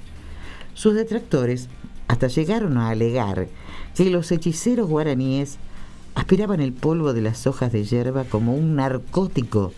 [0.73, 1.69] Sus detractores
[2.09, 3.49] hasta llegaron a alegar
[3.95, 5.59] que los hechiceros guaraníes
[6.15, 9.75] aspiraban el polvo de las hojas de hierba como un narcótico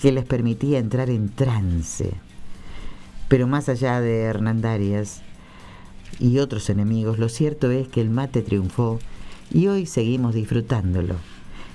[0.00, 2.12] que les permitía entrar en trance.
[3.26, 5.22] Pero más allá de Hernandarias
[6.20, 9.00] y otros enemigos, lo cierto es que el mate triunfó
[9.52, 11.16] y hoy seguimos disfrutándolo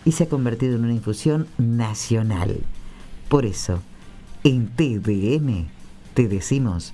[0.05, 2.57] y se ha convertido en una infusión nacional.
[3.29, 3.81] Por eso,
[4.43, 5.67] en TDN
[6.13, 6.93] te decimos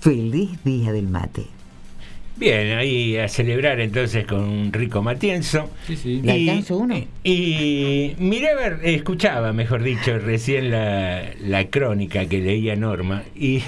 [0.00, 1.46] feliz día del mate.
[2.34, 5.68] Bien, ahí a celebrar entonces con un rico matienzo.
[5.86, 6.20] Sí, sí.
[6.22, 6.96] ¿Le Y- alcanzo uno?
[7.22, 13.62] Y miré a ver, escuchaba, mejor dicho, recién la, la crónica que leía Norma y,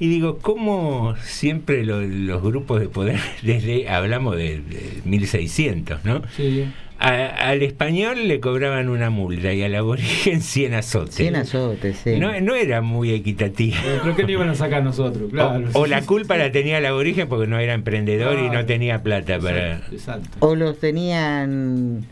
[0.00, 6.22] y digo, ¿cómo siempre lo- los grupos de poder, desde, hablamos de, de 1600, ¿no?
[6.36, 6.66] Sí.
[6.98, 11.16] A- al español le cobraban una multa y al aborigen 100 azotes.
[11.16, 12.18] 100 azotes, sí.
[12.18, 13.76] No, no era muy equitativa.
[13.84, 15.64] Pero creo que no iban a sacar nosotros, claro.
[15.74, 19.02] O, o la culpa la tenía el aborigen porque no era emprendedor y no tenía
[19.02, 19.78] plata para...
[19.92, 20.28] Exacto.
[20.38, 22.06] O los tenían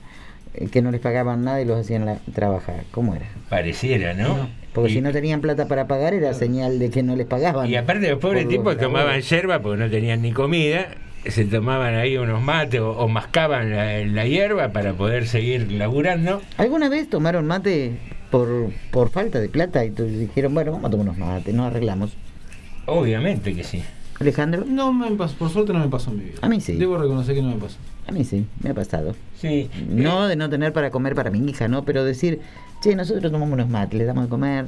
[0.54, 2.82] eh, que no les pagaban nada y los hacían la- trabajar.
[2.90, 3.26] ¿Cómo era?
[3.48, 4.48] Pareciera, ¿no?
[4.72, 7.68] Porque Y- si no tenían plata para pagar era señal de que no les pagaban.
[7.68, 10.88] Y aparte los pobres tipos tomaban yerba porque no tenían ni comida,
[11.26, 16.40] se tomaban ahí unos mates o, o mascaban la, la hierba para poder seguir laburando.
[16.56, 17.92] ¿Alguna vez tomaron mate
[18.30, 21.66] por, por falta de plata y entonces dijeron, bueno, vamos a tomar unos mates, nos
[21.66, 22.16] arreglamos?
[22.86, 23.82] Obviamente que sí.
[24.20, 26.38] Alejandro, No me pasó, por suerte no me pasó en mi vida.
[26.42, 26.76] A mí sí.
[26.76, 27.76] Debo reconocer que no me pasó.
[28.06, 29.14] A mí sí, me ha pasado.
[29.36, 29.70] Sí.
[29.88, 31.84] No de no tener para comer para mi hija, ¿no?
[31.84, 32.40] Pero decir,
[32.82, 34.66] che, nosotros tomamos unos mates, le damos de comer,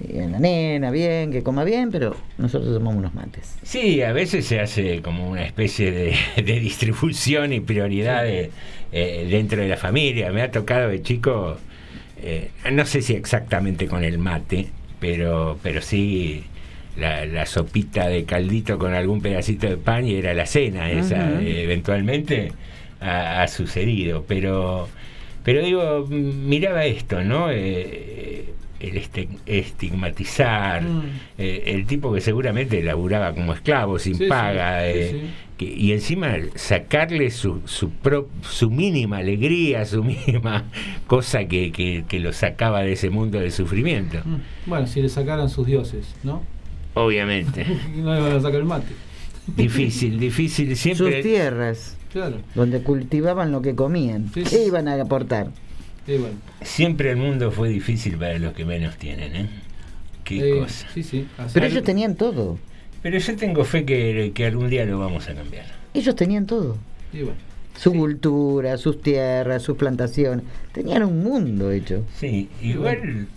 [0.00, 3.56] y a la nena, bien, que coma bien, pero nosotros tomamos unos mates.
[3.62, 8.50] Sí, a veces se hace como una especie de, de distribución y prioridades
[8.92, 10.30] eh, dentro de la familia.
[10.32, 11.56] Me ha tocado de chico,
[12.22, 14.68] eh, no sé si exactamente con el mate,
[15.00, 16.44] pero, pero sí
[16.98, 21.40] la, la sopita de caldito con algún pedacito de pan y era la cena esa,
[21.42, 22.52] eh, eventualmente
[23.00, 24.24] ha, ha sucedido.
[24.26, 24.88] Pero,
[25.44, 27.50] pero digo, miraba esto, ¿no?
[27.50, 31.02] Eh, el este- estigmatizar, Mm.
[31.38, 35.20] eh, el tipo que seguramente laburaba como esclavo, sin sí, paga, sí, eh, sí.
[35.56, 40.64] que- y encima sacarle su, su, pro- su mínima alegría, su mínima
[41.06, 44.18] cosa que, que, que lo sacaba de ese mundo de sufrimiento.
[44.24, 44.36] Mm.
[44.66, 46.42] Bueno, si le sacaran sus dioses, ¿no?
[46.96, 47.64] Obviamente.
[47.96, 48.86] Y no le van a sacar el mate.
[49.56, 51.22] Difícil, difícil Sus siempre.
[51.22, 52.38] tierras, Claro.
[52.54, 54.30] donde cultivaban lo que comían.
[54.34, 55.48] Sí, ¿Qué iban a aportar?
[56.06, 56.28] Bueno.
[56.62, 59.46] Siempre el mundo fue difícil para los que menos tienen, ¿eh?
[60.24, 60.86] Qué Eh, cosa.
[60.94, 61.26] Sí, sí.
[61.38, 62.58] así- Pero ellos tenían todo.
[63.02, 65.66] Pero yo tengo fe que, que algún día lo vamos a cambiar.
[65.94, 66.76] Ellos tenían todo.
[67.12, 67.32] Bueno.
[67.76, 70.44] Su cultura, sus tierras, sus plantaciones.
[70.72, 72.04] Tenían un mundo hecho.
[72.18, 73.28] Sí, igual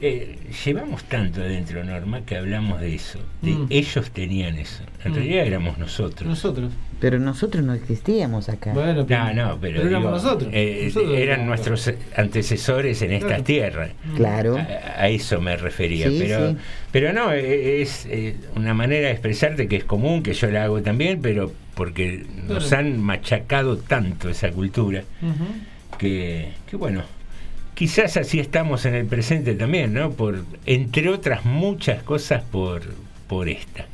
[0.00, 3.18] eh, llevamos tanto adentro, Norma, que hablamos de eso.
[3.42, 3.66] De Mm.
[3.70, 4.82] ellos tenían eso.
[5.04, 5.14] En Mm.
[5.14, 6.28] realidad éramos nosotros.
[6.28, 6.72] Nosotros.
[7.00, 8.72] Pero nosotros no existíamos acá.
[8.72, 10.50] Bueno, No, no, pero, pero éramos nosotros.
[10.54, 13.42] eh, Nosotros eran éramos- nuestros antecesores en esta Claro.
[13.44, 13.88] tierra.
[14.16, 14.56] Claro.
[14.56, 16.08] A, a eso me refería.
[16.08, 16.56] Sí, pero, sí.
[16.92, 20.64] pero no, eh, es eh, una manera de expresarte que es común, que yo la
[20.64, 25.04] hago también, pero porque nos han machacado tanto esa cultura
[25.98, 27.02] que, que bueno,
[27.76, 30.10] quizás así estamos en el presente también, ¿no?
[30.10, 32.82] Por, entre otras muchas cosas por,
[33.28, 33.84] por esta.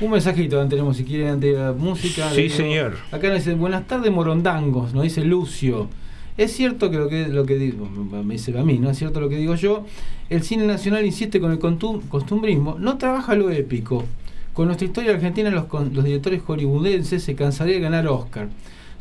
[0.00, 2.30] Un mensajito tenemos, si quieren, ante la música.
[2.30, 2.96] Sí, Digo, señor.
[3.10, 5.88] Acá nos dice, buenas tardes, morondangos, nos dice Lucio.
[6.36, 8.90] Es cierto que lo que, lo que digo, me dice a mí, ¿no?
[8.90, 9.84] Es cierto lo que digo yo.
[10.30, 14.04] El cine nacional insiste con el costumbrismo, no trabaja lo épico.
[14.52, 18.48] Con nuestra historia argentina, los, los directores hollywoodenses se cansarían de ganar Oscar.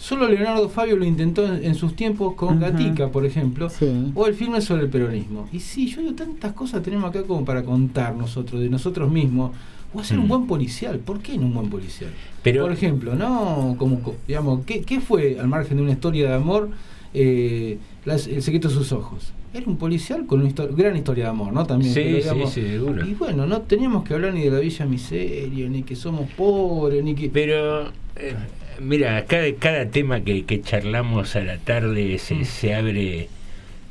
[0.03, 2.59] Solo Leonardo Fabio lo intentó en, en sus tiempos con.
[2.59, 4.11] Gatica, por ejemplo, Sí.
[4.13, 5.47] o el filme sobre el peronismo.
[5.53, 9.51] Y sí, yo digo, tantas cosas tenemos acá como para contar nosotros, de nosotros mismos.
[9.93, 10.27] O hacer un Mm.
[10.27, 10.99] buen policial.
[10.99, 12.09] ¿Por qué no un buen policial?
[12.41, 13.75] Pero- Por ejemplo, ¿no?
[13.79, 16.69] Como, co- digamos, ¿qué, qué fue, al margen de una historia de amor,
[17.13, 19.31] eh, las- El secreto de sus ojos?
[19.53, 21.65] Era un policial con una gran historia de amor, ¿no?
[21.65, 21.93] También.
[21.93, 23.05] Sí, pero, sí, digamos, sí, seguro.
[23.07, 27.03] Y bueno, no teníamos que hablar ni de la Villa Miseria, ni que somos pobres,
[27.03, 27.29] ni que...
[27.29, 27.83] Pero,
[28.15, 28.35] eh,
[28.83, 33.29] mira, cada, cada tema que, que charlamos a la tarde se, se abre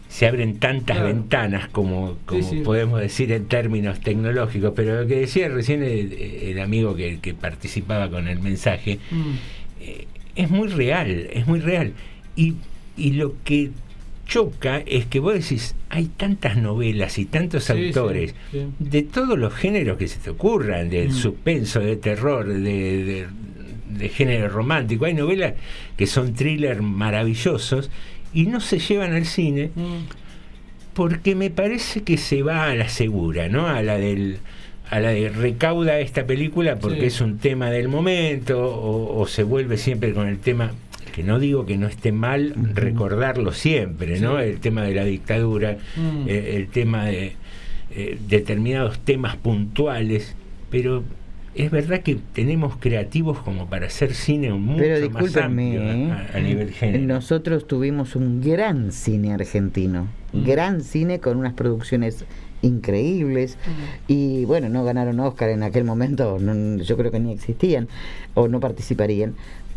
[0.08, 1.14] se abren tantas Claro.
[1.14, 2.62] ventanas como, como Sí, sí.
[2.62, 7.32] podemos decir en términos tecnológicos, pero lo que decía recién el, el amigo que, que
[7.32, 9.32] participaba con el mensaje, Mm.
[9.80, 11.92] eh, es muy real, es muy real.
[12.36, 12.54] Y,
[12.96, 13.70] y lo que
[14.26, 18.34] choca es que vos decís, hay tantas novelas y tantos Sí, autores
[18.78, 21.12] de todos los géneros que se te ocurran, de Mm.
[21.12, 23.26] suspenso, de terror, de, de-
[23.98, 25.04] de género romántico.
[25.04, 25.54] Hay novelas
[25.96, 27.90] que son thrillers maravillosos
[28.34, 30.06] y no se llevan al cine Mm.
[30.94, 33.66] porque me parece que se va a la segura, ¿no?
[33.66, 34.38] A la del
[34.90, 37.06] a la de recauda esta película porque Sí.
[37.06, 40.72] es un tema del momento o, o se vuelve siempre con el tema
[41.14, 44.36] que no digo que no esté mal recordarlo siempre, ¿no?
[44.38, 44.44] Sí.
[44.44, 46.28] El tema de la dictadura, Mm.
[46.28, 47.36] eh, el tema de
[47.94, 50.34] eh, determinados temas puntuales,
[50.70, 51.04] pero
[51.54, 56.10] es verdad que tenemos creativos como para hacer cine mucho Pero más amplio ¿eh?
[56.10, 57.04] a, a nivel género.
[57.04, 60.44] nosotros tuvimos un gran cine argentino, Mm.
[60.46, 62.24] gran cine con unas producciones
[62.62, 63.58] increíbles
[64.08, 67.88] y bueno, no ganaron Oscar en aquel momento, no- yo creo que ni existían
[68.34, 69.34] o no participarían,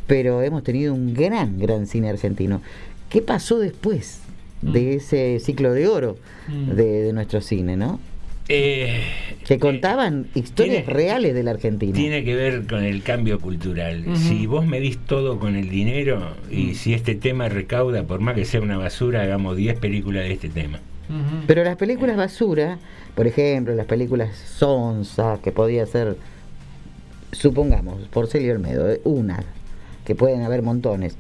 [0.08, 2.62] pero hemos tenido un gran, gran cine argentino.
[3.10, 4.22] ¿Qué pasó después
[4.62, 6.70] de ese ciclo de oro Mm.
[6.76, 8.00] de, de nuestro cine, no?
[8.48, 9.02] Eh,
[9.46, 11.94] Que contaban historias tiene- reales de la Argentina.
[11.94, 14.06] Tiene que ver con el cambio cultural.
[14.18, 18.46] Si vos medís todo con el dinero y si este tema recauda, por más que
[18.46, 20.80] sea una basura, hagamos 10 películas de este tema.
[21.48, 22.78] Pero las películas basura,
[23.16, 26.18] por ejemplo, las películas Sonsa, que podía ser,
[27.32, 29.44] supongamos, por Celio Olmedo, eh, una,
[30.06, 31.16] que pueden haber montones.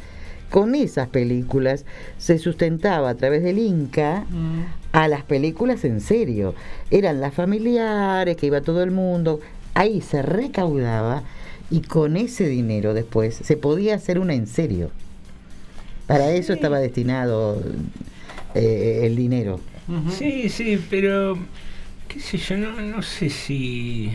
[0.50, 1.86] Con esas películas
[2.18, 4.62] se sustentaba a través del Inca Mm.
[4.94, 6.56] a las películas en serio.
[6.92, 9.42] Eran las familiares, que iba todo el mundo.
[9.74, 11.24] Ahí se recaudaba
[11.70, 14.92] y con ese dinero después se podía hacer una en serio.
[16.08, 17.62] Para eso estaba destinado
[18.54, 19.60] eh, el dinero.
[20.18, 21.38] Sí, sí, pero
[22.08, 24.12] qué sé yo, no, no sé si,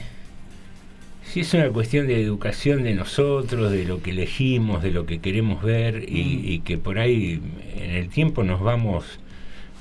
[1.33, 5.21] si es una cuestión de educación de nosotros, de lo que elegimos, de lo que
[5.21, 6.41] queremos ver y, Mm.
[6.53, 7.41] y que por ahí
[7.77, 9.05] en el tiempo nos vamos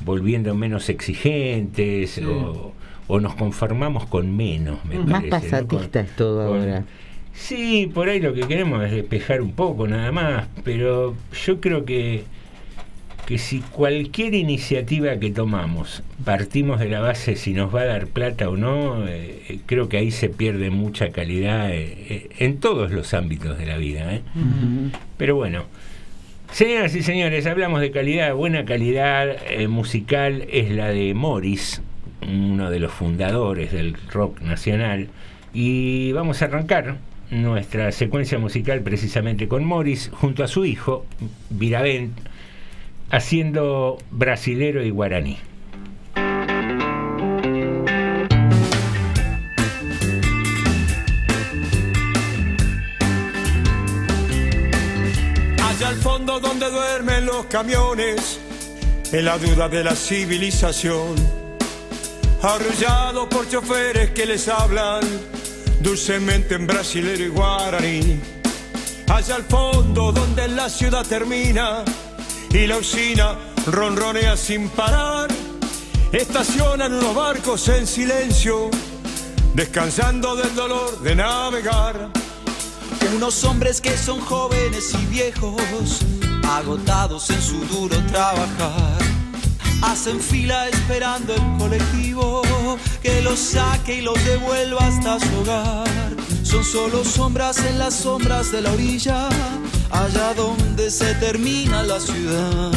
[0.02, 2.24] volviendo menos exigentes Sí.
[2.26, 2.74] o,
[3.08, 5.28] o nos conformamos con menos, me Más parece.
[5.28, 5.30] ¿no?
[5.68, 6.86] pasatista es todo con- ahora.
[7.34, 11.86] Sí, por ahí lo que queremos es despejar un poco nada más, pero yo creo
[11.86, 12.24] que,
[13.30, 18.08] que si cualquier iniciativa que tomamos partimos de la base si nos va a dar
[18.08, 22.92] plata o no, eh, eh, creo que ahí se pierde mucha calidad eh, en todos
[22.92, 24.16] los ámbitos de la vida.
[24.16, 24.24] ¿eh?
[25.18, 25.66] Pero bueno,
[26.52, 29.38] señoras y señores, hablamos de calidad, buena calidad
[29.68, 31.84] musical es la de Morris,
[32.28, 35.08] uno de los fundadores del rock nacional,
[35.54, 36.98] y vamos a arrancar
[37.30, 41.06] nuestra secuencia musical precisamente con Morris junto a su hijo,
[41.52, 42.18] Viravent,
[43.12, 45.38] haciendo brasilero y guaraní.
[55.64, 58.40] Allá al fondo donde duermen los camiones,
[59.12, 61.16] en la duda de la civilización,
[62.42, 65.02] arrullados por choferes que les hablan
[65.82, 68.20] dulcemente en brasilero y guaraní.
[69.08, 71.84] Allá al fondo donde la ciudad termina
[72.52, 75.30] y la usina ronronea sin parar,
[76.12, 78.70] estacionan unos barcos en silencio,
[79.54, 82.10] descansando del dolor de navegar.
[83.16, 86.02] Unos hombres que son jóvenes y viejos,
[86.48, 88.98] agotados en su duro trabajar.
[89.82, 92.42] Hacen fila esperando el colectivo
[93.02, 95.88] que los saque y los devuelva hasta su hogar.
[96.50, 99.30] Son solo sombras en las sombras de la orilla,
[99.92, 102.72] allá donde se termina la ciudad.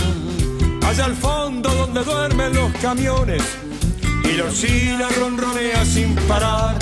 [0.82, 3.42] Allá al fondo donde duermen los camiones
[4.24, 6.76] y la usina ronronea sin parar.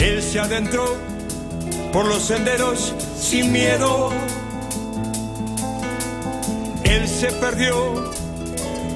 [0.00, 0.96] Él se adentró
[1.92, 4.10] por los senderos sin miedo.
[6.82, 8.10] Él se perdió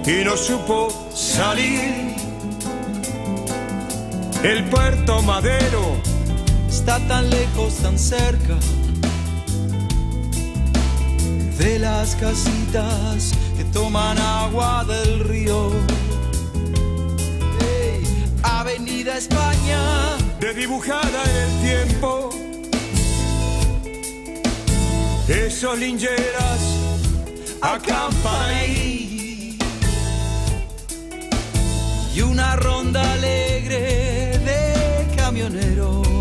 [0.05, 2.16] y no supo salir.
[4.42, 6.15] El puerto madero
[6.68, 8.57] Está tan lejos, tan cerca
[11.59, 15.70] de las casitas que toman agua del río.
[18.42, 22.31] Avenida España, de dibujada en el tiempo.
[25.29, 26.61] Esos lingeras
[27.61, 28.96] acampan ahí.
[32.16, 36.15] y una ronda alegre de camioneros.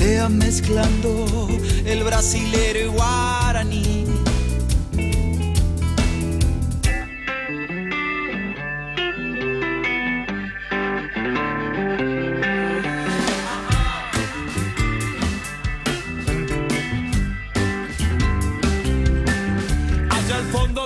[0.00, 1.26] Matean mezclando
[1.84, 4.06] el brasilero y guaraní.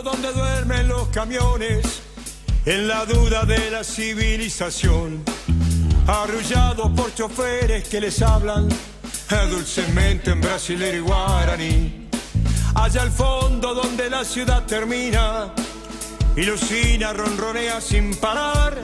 [0.02, 2.02] Donde duermen los camiones,
[2.66, 5.22] en la duda de la civilización,
[6.06, 8.68] arrullados por choferes que les hablan
[9.30, 12.08] dulcemente en brasilero y guaraní.
[12.74, 15.52] Allá al fondo donde la ciudad termina
[16.36, 18.76] y Lucina ronronea sin parar.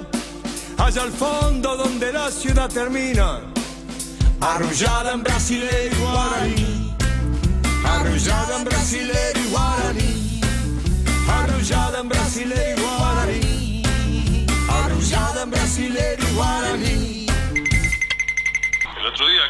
[0.78, 3.40] Allá al fondo donde la ciudad termina,
[4.40, 6.96] arrullada en brasilero y guaraní.
[7.84, 10.40] Arrullada en brasilero y guaraní.
[11.28, 13.82] Arrullada en brasilero y guaraní.
[14.68, 17.09] Arrullada en brasilero y guaraní.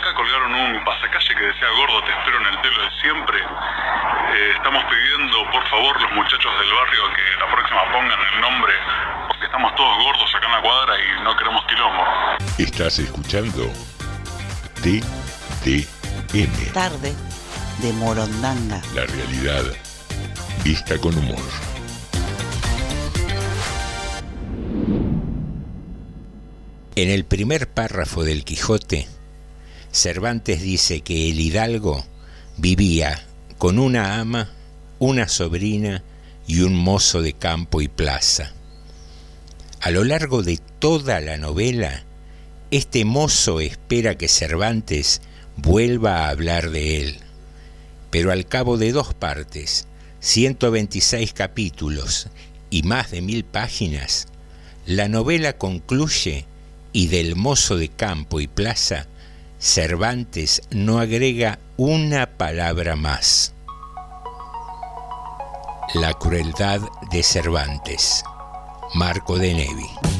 [0.00, 3.38] Acá colgaron un pasacalle que decía gordo te espero en el telo de siempre.
[3.38, 8.72] Eh, estamos pidiendo por favor los muchachos del barrio que la próxima pongan el nombre
[9.28, 12.02] porque estamos todos gordos acá en la cuadra y no queremos quilombo.
[12.56, 13.70] Estás escuchando
[14.80, 17.14] TDM, Tarde
[17.82, 18.80] de Morondanga.
[18.94, 19.64] la realidad
[20.64, 21.44] vista con humor.
[26.96, 29.19] En el primer párrafo del Quijote,
[29.92, 32.04] Cervantes dice que el hidalgo
[32.56, 33.26] vivía
[33.58, 34.50] con una ama,
[34.98, 36.02] una sobrina
[36.46, 38.52] y un mozo de campo y plaza.
[39.80, 42.04] A lo largo de toda la novela,
[42.70, 45.22] este mozo espera que Cervantes
[45.56, 47.18] vuelva a hablar de él,
[48.10, 49.86] pero al cabo de dos partes,
[50.20, 52.28] 126 capítulos
[52.70, 54.28] y más de mil páginas,
[54.86, 56.44] la novela concluye
[56.92, 59.06] y del mozo de campo y plaza,
[59.60, 63.52] Cervantes no agrega una palabra más.
[65.92, 68.24] La crueldad de Cervantes.
[68.94, 70.19] Marco de Nevi.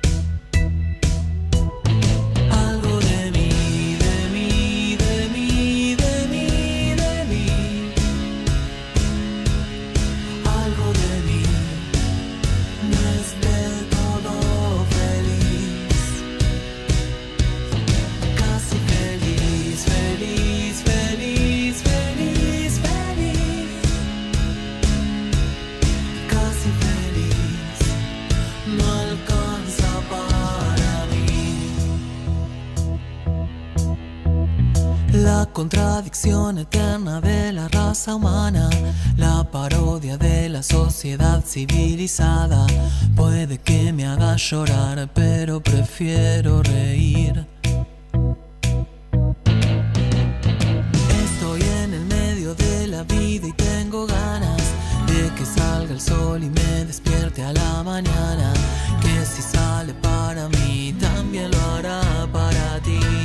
[35.23, 38.71] La contradicción eterna de la raza humana,
[39.17, 42.65] la parodia de la sociedad civilizada,
[43.15, 47.45] puede que me haga llorar, pero prefiero reír.
[51.23, 54.63] Estoy en el medio de la vida y tengo ganas
[55.05, 58.53] de que salga el sol y me despierte a la mañana.
[58.99, 63.20] Que si sale para mí, también lo hará para ti.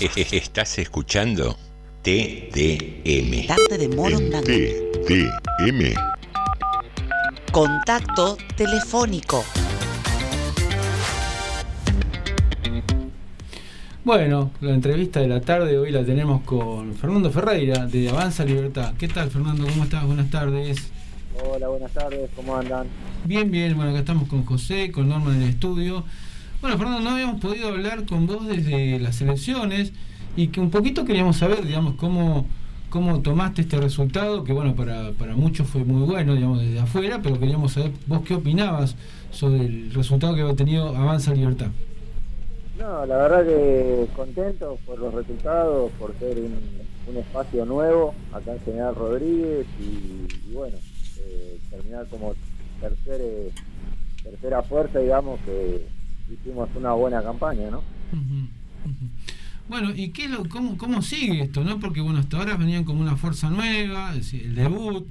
[0.32, 1.58] Estás escuchando
[2.02, 3.46] TDM.
[3.46, 4.40] Tarde de Morondanga.
[4.40, 5.94] TDM.
[7.52, 9.44] Contacto telefónico.
[14.02, 18.94] Bueno, la entrevista de la tarde hoy la tenemos con Fernando Ferreira de Avanza Libertad.
[18.96, 19.66] ¿Qué tal, Fernando?
[19.66, 20.06] ¿Cómo estás?
[20.06, 20.78] Buenas tardes.
[21.44, 22.86] Hola, buenas tardes, ¿cómo andan?
[23.26, 23.76] Bien, bien.
[23.76, 26.06] Bueno, acá estamos con José, con Norma en el estudio.
[26.60, 29.94] Bueno, Fernando, no habíamos podido hablar con vos desde las elecciones
[30.36, 32.44] y que un poquito queríamos saber, digamos, cómo,
[32.90, 37.20] cómo tomaste este resultado, que bueno, para, para muchos fue muy bueno, digamos, desde afuera,
[37.22, 38.94] pero queríamos saber vos qué opinabas
[39.30, 41.68] sobre el resultado que había tenido Avanza Libertad.
[42.78, 46.58] No, la verdad que contento por los resultados, por ser un,
[47.08, 50.76] un espacio nuevo acá en General Rodríguez y, bueno,
[51.20, 52.34] eh, terminar como
[52.82, 53.50] tercer, eh,
[54.22, 55.99] tercera fuerza, digamos, que
[56.30, 57.82] hicimos una buena campaña, ¿no?
[59.68, 61.62] Bueno, ¿y qué lo, cómo, cómo sigue esto?
[61.62, 65.06] no Porque bueno, hasta ahora venían como una fuerza nueva, el debut,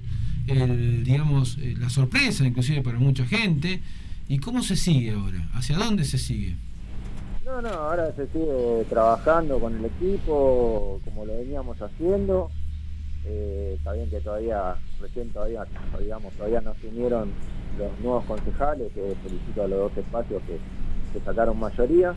[0.47, 3.81] el, digamos, eh, la sorpresa inclusive para mucha gente.
[4.27, 5.47] ¿Y cómo se sigue ahora?
[5.53, 6.55] ¿Hacia dónde se sigue?
[7.45, 12.51] No, no, ahora se sigue trabajando con el equipo como lo veníamos haciendo.
[13.25, 15.65] Eh, está bien que todavía, recién todavía,
[15.99, 17.31] digamos, todavía no se unieron
[17.77, 20.59] los nuevos concejales, que felicito a los dos espacios que,
[21.13, 22.13] que sacaron mayoría.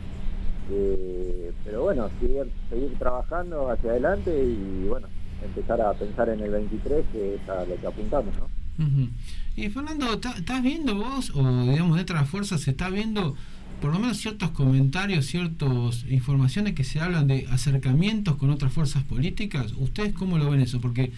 [0.71, 5.07] Eh, pero bueno, seguir, trabajando hacia adelante y bueno,
[5.43, 8.85] empezar a pensar en el 23, que es a lo que apuntamos, ¿no?
[8.85, 9.09] Ujú.
[9.55, 13.35] Y Fernando, ¿tá- ¿estás viendo vos, o digamos de otras fuerzas, se está viendo
[13.81, 19.03] por lo menos ciertos comentarios, ciertas informaciones que se hablan de acercamientos con otras fuerzas
[19.03, 19.73] políticas?
[19.73, 20.79] ¿Ustedes cómo lo ven eso?
[20.79, 21.11] Porque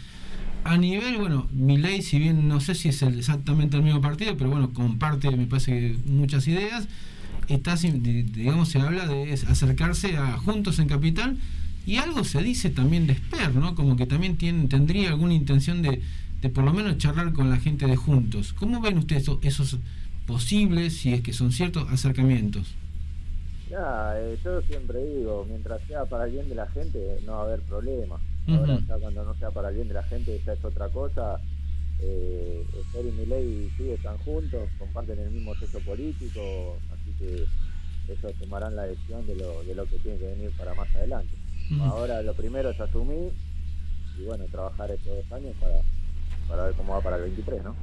[0.63, 4.35] a nivel, bueno, mi ley, si bien no sé si es exactamente el mismo partido,
[4.35, 6.87] pero bueno, comparte, me parece, muchas ideas,
[7.53, 11.37] está, digamos, se habla de acercarse a Juntos en Capital
[11.85, 13.75] y algo se dice también de Esper, ¿no?
[13.75, 16.01] Como que también tiene, tendría alguna intención de,
[16.41, 18.53] de por lo menos charlar con la gente de Juntos.
[18.53, 19.77] ¿Cómo ven ustedes eso- esos
[20.25, 22.75] posibles, si es que son ciertos, acercamientos?
[23.69, 27.39] Ya, eh, yo siempre digo, mientras sea para el bien de la gente, no va
[27.39, 28.17] a haber problema.
[28.47, 31.37] Ahora, ya cuando no sea para el bien de la gente, ya es otra cosa.
[31.99, 37.45] eh, Esther y Milei sí están juntos, comparten el mismo sexo político, así que
[38.11, 41.33] ellos tomarán la decisión de lo, de lo que tiene que venir para más adelante.
[41.81, 43.31] Ahora lo primero es asumir
[44.19, 45.73] y bueno, trabajar estos dos años para,
[46.47, 47.75] para ver cómo va para el 23, ¿no?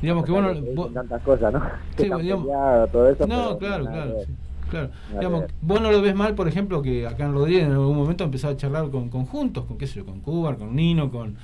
[0.00, 1.60] Digamos que bueno, vos- tantas cosas, ¿no?
[1.96, 3.26] Que Sí, están digamos- todo eso.
[3.26, 4.14] No, claro, claro.
[4.20, 4.32] que sí,
[4.70, 4.90] claro.
[5.10, 7.96] Que Digamos, vos no lo ves mal, por ejemplo, que acá en Rodríguez en algún
[7.96, 11.36] momento empezó a charlar con conjuntos, con qué sé yo, con Cuba, con Nino, con,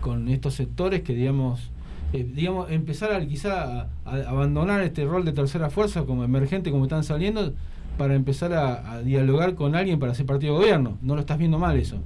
[0.00, 1.70] con estos sectores que, digamos,
[2.12, 6.70] eh, digamos empezar a quizá a, a abandonar este rol de tercera fuerza como emergente,
[6.70, 7.52] como están saliendo,
[7.98, 10.98] para empezar a, a dialogar con alguien para ser partido de gobierno.
[11.02, 11.96] No lo estás viendo mal eso.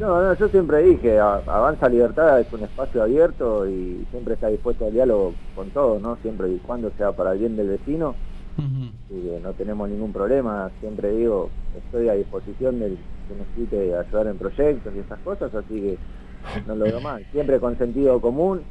[0.00, 4.48] No, no, yo siempre dije, a- Avanza Libertad es un espacio abierto y siempre está
[4.48, 6.16] dispuesto al diálogo con todos, ¿no?
[6.22, 8.14] Siempre y cuando sea para el bien del vecino,
[8.58, 10.70] y no tenemos ningún problema.
[10.80, 12.96] Siempre digo, estoy a disposición del
[13.28, 15.98] que necesite ayudar en proyectos y esas cosas, así que
[16.66, 17.24] no lo veo mal.
[17.32, 18.62] Siempre con sentido común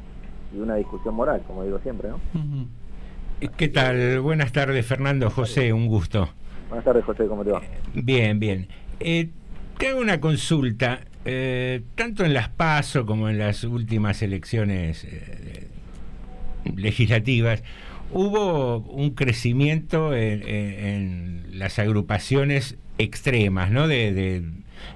[0.54, 2.20] y una discusión moral, como digo siempre, ¿no?
[3.56, 4.20] ¿Qué tal?
[4.20, 6.28] Buenas tardes, Fernando José, un gusto.
[6.68, 7.60] Buenas tardes, José, ¿cómo te va?
[7.94, 8.68] Bien, bien.
[9.00, 9.30] Eh,
[9.78, 11.00] te hago una consulta.
[11.24, 15.68] eh, tanto en las PASO como en las últimas elecciones eh,
[16.76, 17.62] legislativas,
[18.12, 23.86] hubo un crecimiento en, en- en las agrupaciones extremas, ¿no?
[23.88, 24.36] De, de-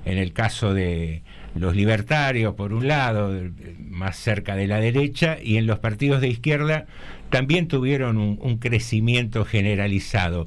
[0.05, 1.23] en el caso de
[1.61, 6.21] los libertarios, por un lado, de- más cerca de la derecha, y en los partidos
[6.21, 6.87] de izquierda
[7.31, 10.47] también tuvieron un, crecimiento generalizado.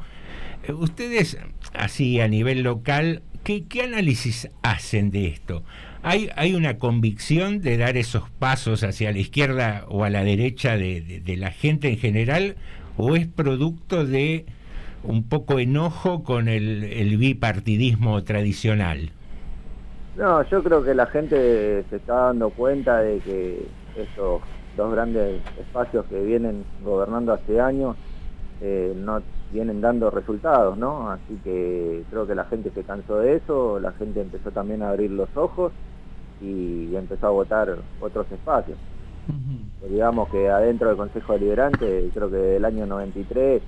[0.64, 1.38] Eh, Ustedes,
[1.74, 5.64] así a nivel local, ¿qué, análisis hacen de esto?
[6.04, 10.78] ¿Hay, ¿Hay una convicción de dar esos pasos hacia la izquierda o a la derecha
[10.78, 12.56] de, la gente en general?
[12.98, 14.46] ¿O es producto de
[15.04, 19.12] un poco enojo con el bipartidismo tradicional?
[20.20, 23.66] No, yo creo que la gente se está dando cuenta de que
[23.96, 24.42] estos
[24.76, 27.96] dos grandes espacios que vienen gobernando hace años
[28.60, 29.22] eh, no
[29.54, 31.10] vienen dando resultados, ¿no?
[31.10, 34.90] Así que creo que la gente se cansó de eso, la gente empezó también a
[34.90, 35.72] abrir los ojos
[36.42, 38.78] y empezó a votar otros espacios.
[39.90, 43.62] Digamos que adentro del Consejo Deliberante, creo que del año 93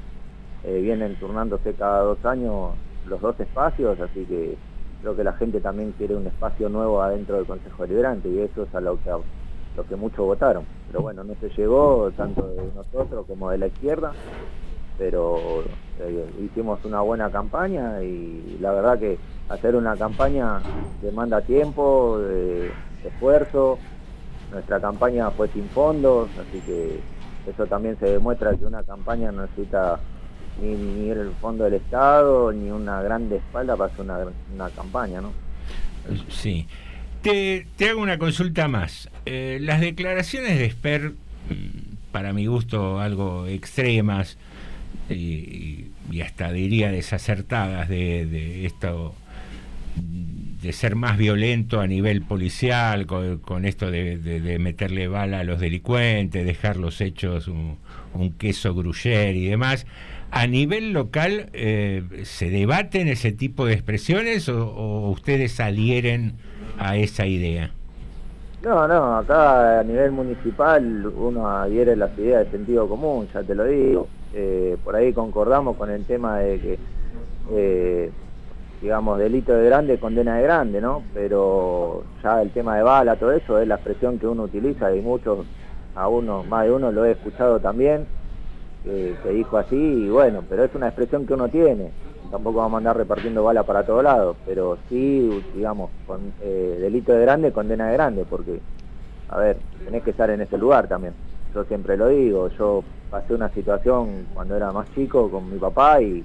[0.63, 2.73] eh, vienen turnándose cada dos años
[3.05, 4.57] los dos espacios, así que
[5.01, 8.63] creo que la gente también quiere un espacio nuevo adentro del Consejo Deliberante y eso
[8.63, 10.63] es a lo que, muchos votaron.
[10.87, 14.11] Pero bueno, no se llegó tanto de nosotros como de la izquierda,
[14.97, 15.63] pero
[15.99, 19.17] eh, hicimos una buena campaña y la verdad que
[19.49, 20.61] hacer una campaña
[21.01, 22.19] demanda tiempo,
[23.03, 23.79] esfuerzo.
[24.51, 26.99] Nuestra campaña fue sin fondos, así que
[27.49, 29.99] eso también se demuestra que una campaña necesita
[30.59, 34.19] ni, ni el fondo del Estado, ni una grande espalda para hacer una,
[34.53, 35.31] una campaña, ¿no?
[36.29, 36.67] Sí.
[37.21, 39.09] Te, te hago una consulta más.
[39.25, 44.37] Eh, las declaraciones de Esper, mm, para mi gusto, algo extremas
[45.09, 45.87] y,
[46.23, 49.15] hasta diría desacertadas de, esto
[49.95, 56.45] de ser más violento a nivel policial, con, esto de, meterle bala a los delincuentes,
[56.45, 57.77] dejar los hechos un,
[58.13, 59.85] un queso gruyere y demás.
[60.31, 66.35] ¿A nivel local eh, se debaten ese tipo de expresiones o, o ustedes adhieren
[66.79, 67.71] a esa idea?
[68.63, 73.55] No, no, acá a nivel municipal uno adhiere las ideas de sentido común, ya te
[73.55, 74.07] lo digo.
[74.33, 76.79] Eh, por ahí concordamos con el tema de que,
[77.51, 78.11] eh,
[78.81, 81.03] digamos, delito de grande, condena de grande, ¿no?
[81.13, 85.01] Pero ya el tema de bala, todo eso es la expresión que uno utiliza y
[85.01, 85.39] muchos,
[85.95, 88.05] a uno, más de uno lo he escuchado también,
[88.83, 91.91] que dijo así, y bueno, pero es una expresión que uno tiene.
[92.31, 97.13] Tampoco vamos a andar repartiendo bala para todos lados, pero sí, digamos, con eh, delito
[97.13, 98.59] de grande, condena de grande, porque,
[99.29, 101.13] a ver, tenés que estar en ese lugar también.
[101.53, 106.01] Yo siempre lo digo, yo pasé una situación cuando era más chico con mi papá
[106.01, 106.23] y,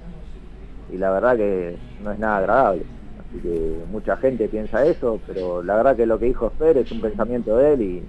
[0.89, 2.83] y la verdad que no es nada agradable.
[3.19, 6.89] Así que mucha gente piensa eso, pero la verdad que lo que dijo Fer es
[6.91, 8.03] un pensamiento de él y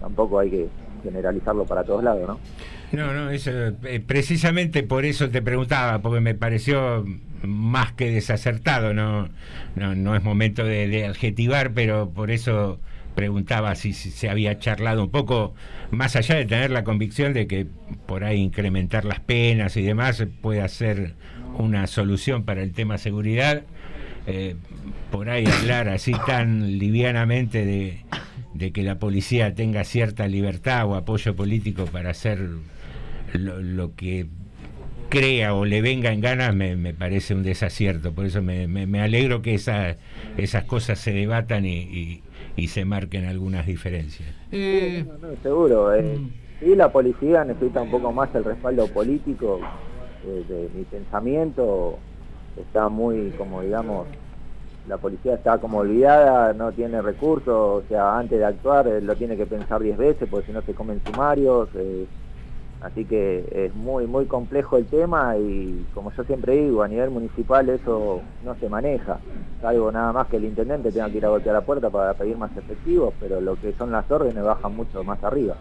[0.00, 0.68] tampoco hay que
[1.02, 2.38] generalizarlo para todos lados, ¿no?
[2.94, 3.50] No, no, eso,
[3.84, 7.04] eh, precisamente por eso te preguntaba, porque me pareció
[7.42, 9.28] más que desacertado, no,
[9.76, 12.80] no, no es momento de, adjetivar, pero por eso
[13.14, 15.54] preguntaba si, si se había charlado un poco,
[15.90, 17.66] más allá de tener la convicción de que
[18.06, 21.14] por ahí incrementar las penas y demás puede ser
[21.58, 23.62] una solución para el tema seguridad,
[24.26, 24.56] eh,
[25.10, 28.00] por ahí hablar así tan livianamente de,
[28.54, 32.48] de que la policía tenga cierta libertad o apoyo político para hacer
[33.34, 34.26] lo, lo que
[35.08, 38.12] crea o le venga en ganas me, me parece un desacierto.
[38.12, 39.96] Por eso me, me- me alegro que esa-
[40.36, 42.22] esas cosas se debatan y, y-
[42.56, 44.28] y se marquen algunas diferencias.
[44.52, 45.94] Eh, No, no, seguro.
[45.94, 46.18] eh.
[46.18, 46.28] Mm.
[46.60, 49.60] Sí, la policía necesita un poco más el respaldo político.
[50.26, 51.98] eh, de mi pensamiento
[52.58, 54.06] está muy, como digamos,
[54.88, 59.14] la policía está como olvidada, no tiene recursos, o sea, antes de actuar eh, lo
[59.16, 61.68] tiene que pensar 10 veces porque si no se comen sumarios.
[61.74, 62.06] eh,
[62.84, 67.10] así que es muy, muy complejo el tema y como yo siempre digo, a nivel
[67.10, 69.18] municipal eso no se maneja.
[69.62, 72.36] Salvo nada más que el intendente tenga que ir a golpear la puerta para pedir
[72.36, 75.56] más efectivos, pero lo que son las órdenes bajan mucho más arriba.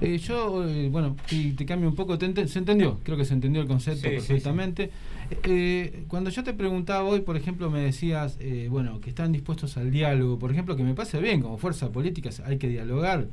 [0.00, 3.34] Eh, yo, eh, bueno, si te cambio un poco, te se entendió, creo que se
[3.34, 4.90] entendió el concepto Sí, sí, perfectamente.
[5.30, 9.76] Eh, cuando yo te preguntaba hoy, por ejemplo, me decías, eh, bueno, que están dispuestos
[9.76, 13.28] al diálogo, por ejemplo, que me pase bien, como fuerza política hay que dialogar,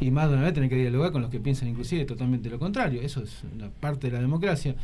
[0.00, 2.58] y más de una vez tener que dialogar con los que piensan inclusive totalmente lo
[2.58, 4.74] contrario, eso es una parte de la democracia.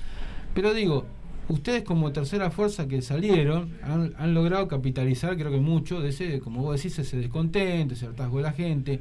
[0.54, 1.06] Pero digo,
[1.48, 6.40] ustedes como tercera fuerza que salieron han, han logrado capitalizar, creo que mucho, de ese,
[6.40, 9.00] como vos decís, ese descontento, ese hartazgo de la gente.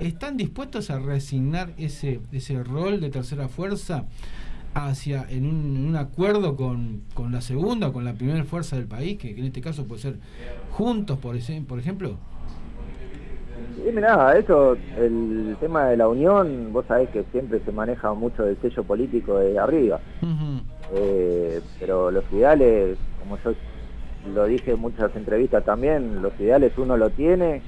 [0.00, 4.06] ¿Están dispuestos a resignar ese, ese rol de tercera fuerza
[4.86, 8.76] hacia en un, en un acuerdo con, con la segunda o con la primera fuerza
[8.76, 10.14] del país, que, que en este caso puede ser
[10.72, 12.14] juntos, por, ese- por ejemplo?
[13.84, 18.46] Sí, mirá, eso, el tema de la unión, vos sabés que siempre se maneja mucho
[18.46, 20.00] el sello político de arriba.
[20.92, 23.52] Eh, pero los ideales, como yo
[24.34, 27.62] lo dije en muchas entrevistas también, los ideales uno lo tiene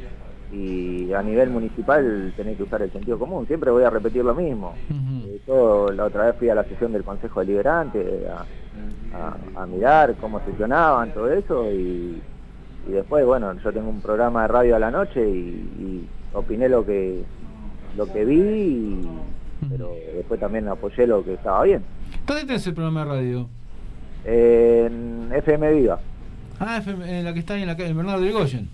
[0.53, 3.47] y a nivel municipal tenés que usar el sentido común.
[3.47, 4.75] Siempre voy a repetir lo mismo.
[4.91, 8.45] Eh, yo la otra vez fui a la sesión del Consejo Deliberante a,
[9.17, 12.21] a- a mirar cómo sesionaban, todo eso y,
[12.89, 15.33] y después, bueno, yo tengo un programa de radio a la noche y,
[15.79, 17.23] y opiné lo que
[17.97, 19.09] lo que vi, y-
[19.69, 21.83] pero después también apoyé lo que estaba bien.
[22.27, 23.49] ¿Dónde tenés el programa de radio?
[24.25, 26.01] En FM Viva,
[26.59, 28.69] Ah, FM, en la que está ahí en la calle, en Bernardo de Goyen.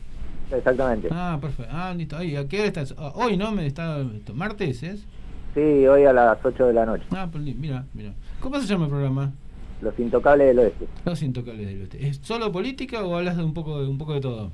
[0.52, 1.08] Exactamente.
[1.10, 1.72] Ah, perfecto.
[1.74, 2.16] Ah, listo.
[2.16, 2.94] Ahí, ¿a qué hora estás?
[2.98, 3.52] Ah, hoy, ¿no?
[3.52, 3.98] Me está,
[4.34, 5.06] ¿Martes es?
[5.54, 7.04] Sí, hoy a las 8 de la noche.
[7.12, 8.12] Ah, pues, mira, mira.
[8.40, 9.32] ¿Cómo se llama el programa?
[9.80, 10.86] Los Intocables del Oeste.
[11.04, 12.06] Los Intocables del Oeste.
[12.08, 14.50] ¿Es solo política o hablas de un poco de un poco de todo?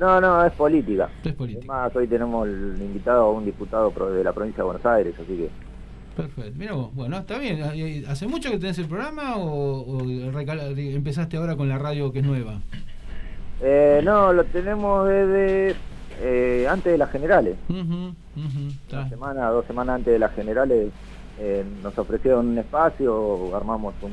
[0.00, 1.08] No, no, es política.
[1.24, 1.72] Es política.
[1.72, 5.36] Además, hoy tenemos el invitado a un diputado de la provincia de Buenos Aires, así
[5.36, 5.50] que...
[6.16, 6.52] Perfecto.
[6.56, 7.62] Mira vos, bueno, está bien.
[7.62, 12.24] ¿Hay- ¿Hace mucho que tenés el programa o, empezaste ahora con la radio que es
[12.24, 12.60] nueva?
[13.62, 15.74] Eh, no, lo tenemos desde
[16.20, 17.56] eh, antes de las generales.
[17.68, 20.90] Una semana, dos semanas antes de las generales
[21.40, 24.12] eh, nos ofrecieron un espacio, armamos un,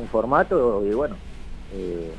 [0.00, 1.16] un formato y bueno,
[1.74, 2.10] eh,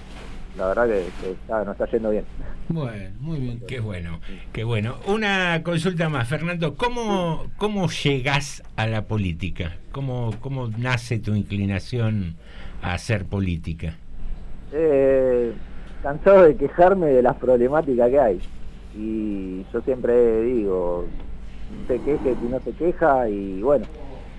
[0.58, 2.26] la verdad que, que está, nos está yendo bien.
[2.70, 3.62] Bueno, muy bien.
[3.68, 4.20] Qué bueno,
[4.52, 4.96] qué bueno.
[5.08, 6.76] Una consulta más, Fernando.
[6.76, 9.78] ¿Cómo, cómo llegas a la política?
[9.92, 12.36] ¿Cómo, ¿Cómo nace tu inclinación
[12.82, 13.96] a hacer política?
[14.74, 15.54] Eh,
[16.02, 18.42] cansado de quejarme de las problemáticas que hay.
[18.96, 21.06] Y yo siempre digo,
[21.72, 23.86] no se queje si no se queja y bueno,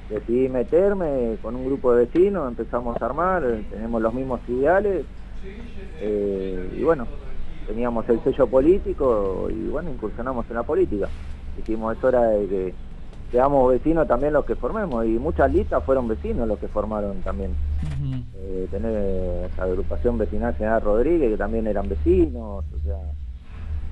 [0.09, 5.05] decidí meterme con un grupo de vecinos, empezamos a armar, tenemos los mismos ideales
[6.01, 7.07] eh, y bueno,
[7.67, 11.09] teníamos el sello político y bueno, incursionamos en la política.
[11.57, 12.75] Dijimos, es hora de que
[13.31, 17.55] seamos vecinos también los que formemos y muchas listas fueron vecinos los que formaron también.
[18.35, 22.99] Eh, tener la agrupación vecinal General Rodríguez, que también eran vecinos, o sea,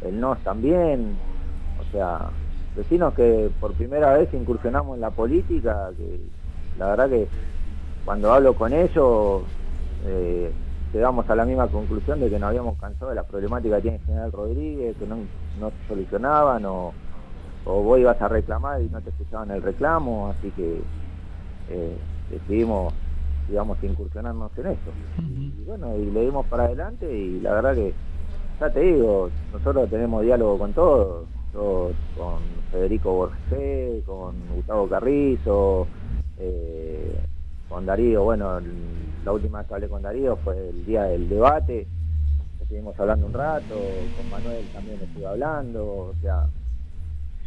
[0.03, 1.16] el NOS también,
[1.80, 2.30] o sea,
[2.74, 6.20] vecinos que por primera vez incursionamos en la política, que
[6.78, 7.28] la verdad que
[8.05, 9.43] cuando hablo con ellos
[10.07, 10.51] eh,
[10.93, 14.05] llegamos a la misma conclusión de que nos habíamos cansado de las problemáticas que tiene
[14.07, 15.16] General Rodríguez, que no,
[15.61, 16.95] no se solucionaban o,
[17.66, 20.80] o vos ibas a reclamar y no te escuchaban el reclamo, así que
[21.70, 21.96] eh,
[22.30, 22.94] decidimos
[23.48, 24.90] digamos, incursionarnos en eso.
[25.18, 27.94] Y bueno, y le dimos para adelante y la verdad que,
[28.60, 32.38] ya te digo, nosotros tenemos diálogo con todos, yo con
[32.72, 35.86] Federico Borges, con Gustavo Carrizo,
[36.38, 37.18] eh,
[37.68, 38.60] con Darío, bueno,
[39.24, 41.86] la última vez que hablé con Darío fue el día del debate,
[42.60, 43.64] estuvimos hablando un rato,
[44.16, 46.46] con Manuel también estuve hablando, o sea,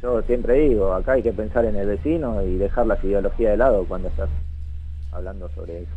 [0.01, 3.57] yo siempre digo, acá hay que pensar en el vecino y dejar las ideologías de
[3.57, 4.29] lado cuando estás
[5.11, 5.91] hablando sobre eso.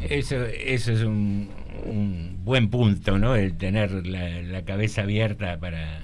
[0.00, 1.48] Eso, eso es un,
[1.86, 3.36] un buen punto, ¿no?
[3.36, 6.00] El tener la, cabeza abierta para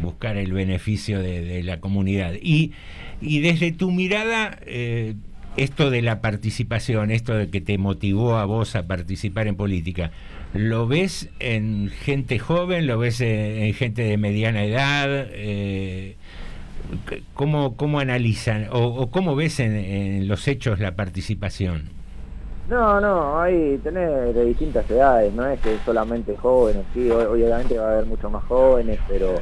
[0.00, 2.34] buscar el beneficio de, de la comunidad.
[2.40, 2.72] Y,
[3.20, 5.14] y desde tu mirada, eh,
[5.56, 10.12] esto de la participación, esto de que te motivó a vos a participar en política,
[10.54, 12.86] ¿lo ves en gente joven?
[12.86, 15.08] ¿Lo ves en, en gente de mediana edad?
[15.30, 16.16] Eh,
[17.34, 21.90] ¿Cómo, cómo analizan o, o cómo ves en, los hechos la participación?
[22.68, 27.88] No, no, hay tenés de distintas edades, no es que solamente jóvenes, sí, obviamente va
[27.88, 29.36] a haber mucho más jóvenes, pero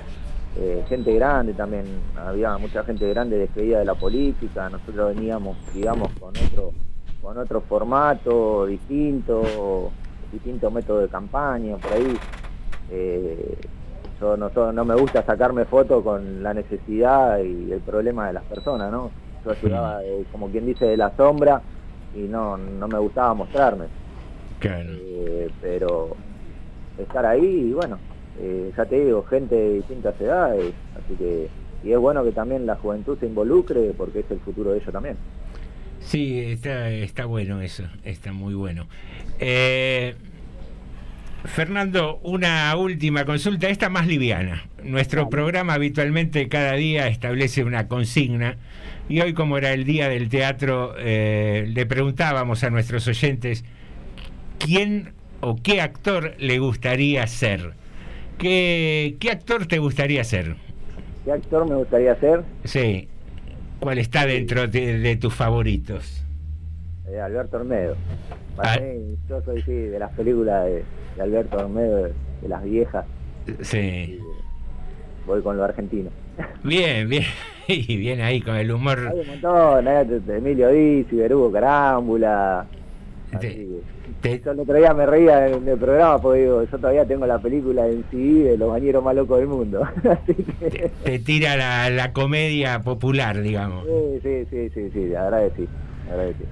[0.56, 1.84] eh, gente grande también,
[2.16, 6.72] había mucha gente grande despedida de la política, nosotros veníamos, digamos, con otro,
[7.20, 9.90] con otro formato distinto,
[10.36, 12.16] distinto método de campaña, por ahí.
[12.90, 13.58] Eh,
[14.20, 18.44] yo no, no me gusta sacarme fotos con la necesidad y el problema de las
[18.44, 19.10] personas, ¿no?
[19.44, 21.60] Yo ayudaba, eh, como quien dice, de la sombra
[22.14, 23.86] y no, no me gustaba mostrarme.
[24.58, 24.90] Claro.
[24.90, 26.16] Eh, pero
[26.98, 27.98] estar ahí y bueno,
[28.38, 31.48] eh, ya te digo, gente de distintas edades, así que
[31.84, 34.92] y es bueno que también la juventud se involucre porque es el futuro de ellos
[34.92, 35.16] también.
[36.06, 38.86] Sí, está, está bueno eso, está muy bueno.
[39.40, 40.14] Eh,
[41.44, 44.68] Fernando, una última consulta, esta más liviana.
[44.84, 48.56] Nuestro programa habitualmente cada día establece una consigna
[49.08, 53.64] y hoy como era el día del teatro, eh, le preguntábamos a nuestros oyentes
[54.58, 57.72] quién o qué actor le gustaría ser.
[58.38, 60.54] ¿Qué, qué actor te gustaría ser?
[61.24, 62.44] ¿Qué actor me gustaría ser?
[62.62, 63.08] Sí.
[63.80, 66.22] ¿Cuál está dentro de, de tus favoritos?
[67.08, 67.96] Eh, Alberto Olmedo.
[68.56, 68.80] Para Ah.
[68.80, 70.82] mí, yo soy sí, de las películas de,
[71.16, 72.12] de Alberto Olmedo, de,
[72.42, 73.04] de las viejas,
[73.60, 74.18] Sí.
[75.26, 76.10] voy con lo argentino.
[76.62, 77.24] Bien, bien.
[77.68, 79.08] Y bien ahí con el humor.
[79.12, 80.06] Hay un montón, ¿eh?
[80.28, 82.64] Emilio Dizzi, Berugo Carámbula.
[83.32, 83.80] así
[84.28, 87.26] que- Yo el otro día me reía en el programa porque digo, yo todavía tengo
[87.26, 89.82] la película en CD de los bañeros más locos del mundo.
[90.10, 93.84] Así que, Te tira la, la comedia popular, digamos.
[93.86, 95.68] sí, sí, sí, sí, sí, la verdad que sí.
[96.08, 96.50] la verdad que sí.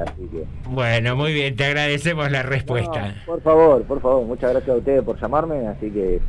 [0.00, 3.08] Así que, Bueno, muy bien, te agradecemos la respuesta.
[3.08, 6.20] no, por favor, por favor, muchas gracias a ustedes por llamarme, así que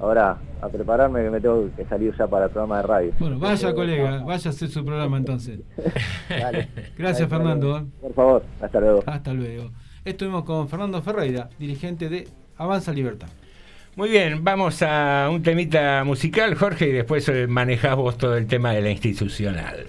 [0.00, 3.12] ahora a prepararme que me tengo que salir ya para el programa de radio.
[3.18, 5.60] Bueno, vaya colega, vaya a hacer su programa entonces.
[6.28, 6.68] Dale.
[6.98, 7.86] Gracias Dale, Fernando.
[8.00, 9.02] Por favor, hasta luego.
[9.06, 9.70] Hasta luego.
[10.04, 12.26] Estuvimos con Fernando Ferreira, dirigente de
[12.56, 13.28] Avanza Libertad.
[13.96, 18.46] Muy bien, vamos a un temita musical, Jorge, y después eh, manejás vos todo el
[18.46, 19.86] tema de la institucional.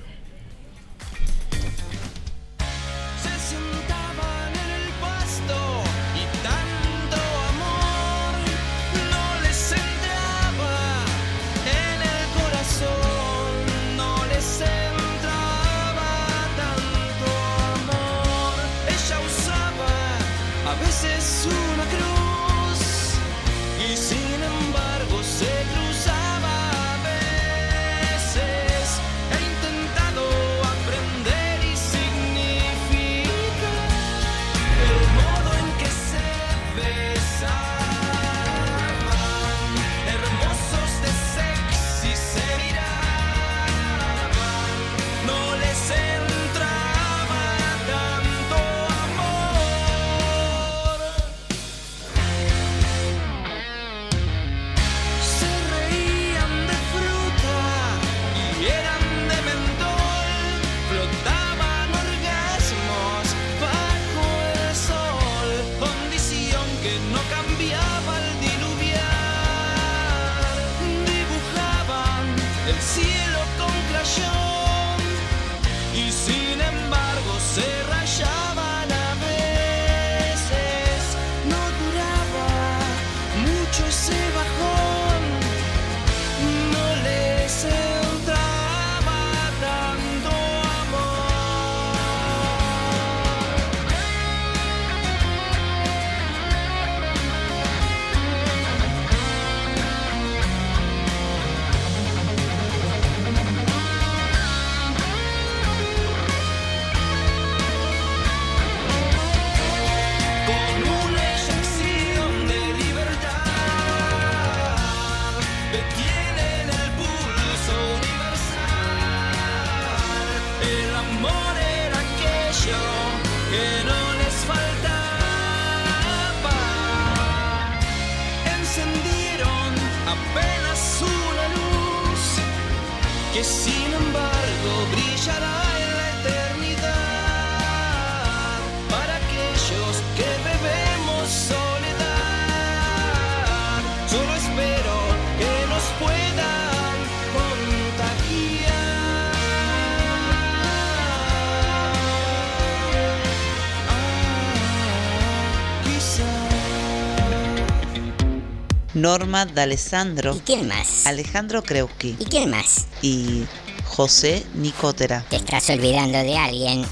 [159.01, 160.35] Norma D'Alessandro.
[160.35, 161.07] ¿Y quién más?
[161.07, 162.15] Alejandro Kreuski.
[162.19, 162.85] ¿Y quién más?
[163.01, 163.45] Y
[163.85, 165.25] José Nicotera.
[165.27, 166.85] Te estás olvidando de alguien.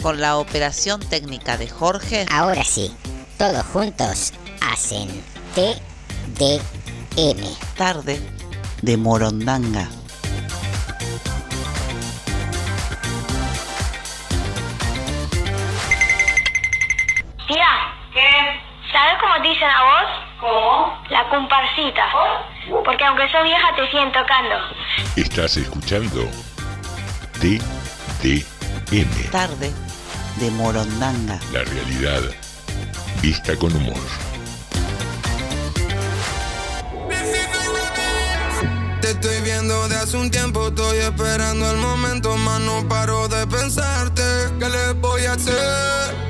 [0.00, 2.26] con la operación técnica de Jorge.
[2.30, 2.94] Ahora sí,
[3.38, 5.08] todos juntos hacen
[5.56, 7.44] TDM.
[7.76, 8.20] Tarde
[8.82, 9.90] de Morondanga.
[25.16, 26.28] Estás escuchando
[27.40, 29.72] TDM, Tarde
[30.38, 31.40] de Morondanga.
[31.54, 32.20] la realidad
[33.22, 33.96] vista con humor.
[39.00, 43.46] Te estoy viendo de hace un tiempo, estoy esperando el momento, más no paro de
[43.46, 44.22] pensarte.
[44.58, 46.25] ¿Qué le voy a hacer?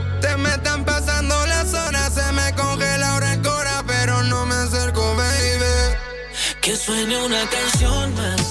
[7.07, 8.46] Suene una canción más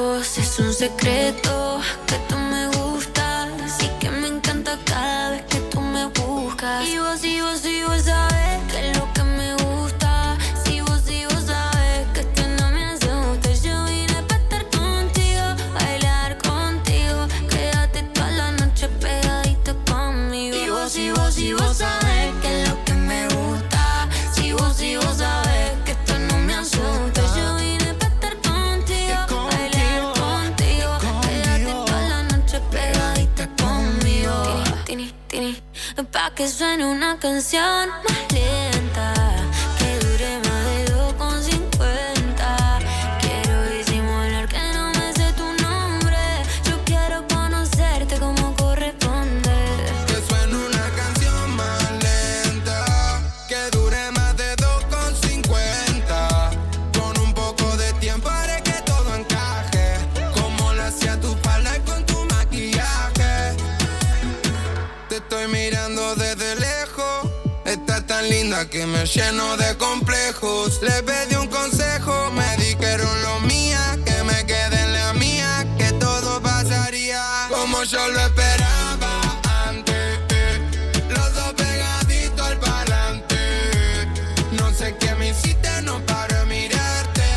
[0.00, 1.67] Es un secreto
[36.38, 37.90] que suene una canción
[68.78, 70.80] que me lleno de complejos.
[70.82, 75.90] Le pedí un consejo, me dijeron lo mía, que me quede en la mía, que
[75.94, 80.20] todo pasaría como yo lo esperaba antes.
[81.08, 83.36] Los dos pegaditos al parlante.
[84.52, 87.28] No sé qué me hiciste, no paro de mirarte.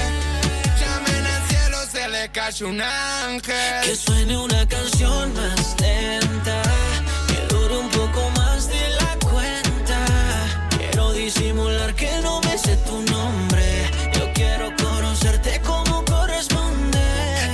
[0.80, 3.82] Llamen al cielo, se le cayó un ángel.
[3.84, 5.61] Que suene una canción más
[11.34, 13.90] disimular que no me sé tu nombre.
[14.14, 17.00] Yo quiero conocerte como corresponde.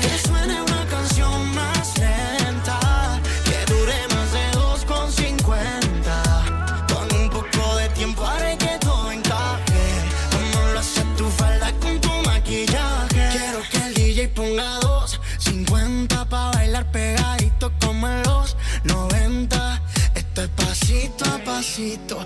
[0.01, 6.87] Que suene una canción más lenta, que dure más de 2,50.
[6.91, 9.83] Con un poco de tiempo haré que todo encaje.
[10.31, 13.29] Como lo hace tu falda con tu maquillaje.
[13.31, 19.81] Quiero que el DJ ponga dos 50 pa' bailar pegadito como en los 90.
[20.15, 22.25] Esto es pasito a pasito,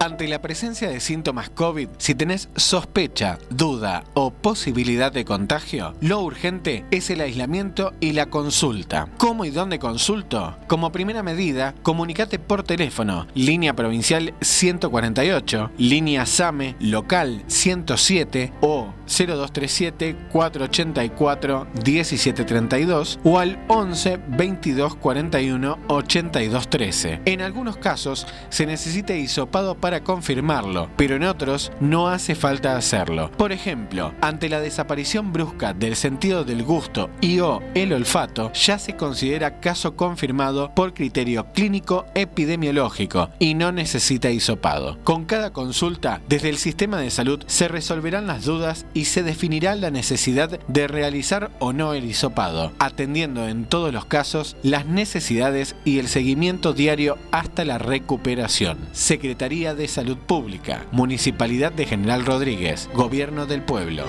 [0.00, 6.20] Ante la presencia de síntomas COVID, si tenés sospecha, duda o posibilidad de contagio, lo
[6.20, 9.08] urgente es el aislamiento y la consulta.
[9.16, 10.56] ¿Cómo y dónde consulto?
[10.66, 20.16] Como primera medida, comunicate por teléfono, línea provincial 148, línea SAME local 107 o 0237
[20.32, 27.20] 484 1732 o al 11 22 41 82 13.
[27.24, 33.30] En algunos casos se necesita hisopado para confirmarlo, pero en otros no hace falta hacerlo.
[33.36, 38.78] Por ejemplo, ante la desaparición brusca del sentido del gusto y o el olfato, ya
[38.78, 44.96] se considera caso confirmado por criterio clínico epidemiológico y no necesita hisopado.
[45.04, 49.74] Con cada consulta, desde el sistema de salud se resolverán las dudas y se definirá
[49.74, 55.76] la necesidad de realizar o no el hisopado, atendiendo en todos los casos las necesidades
[55.84, 58.78] y el seguimiento diario hasta la recuperación.
[58.92, 64.04] Secretaría de Salud Pública, Municipalidad de General Rodríguez, Gobierno del Pueblo.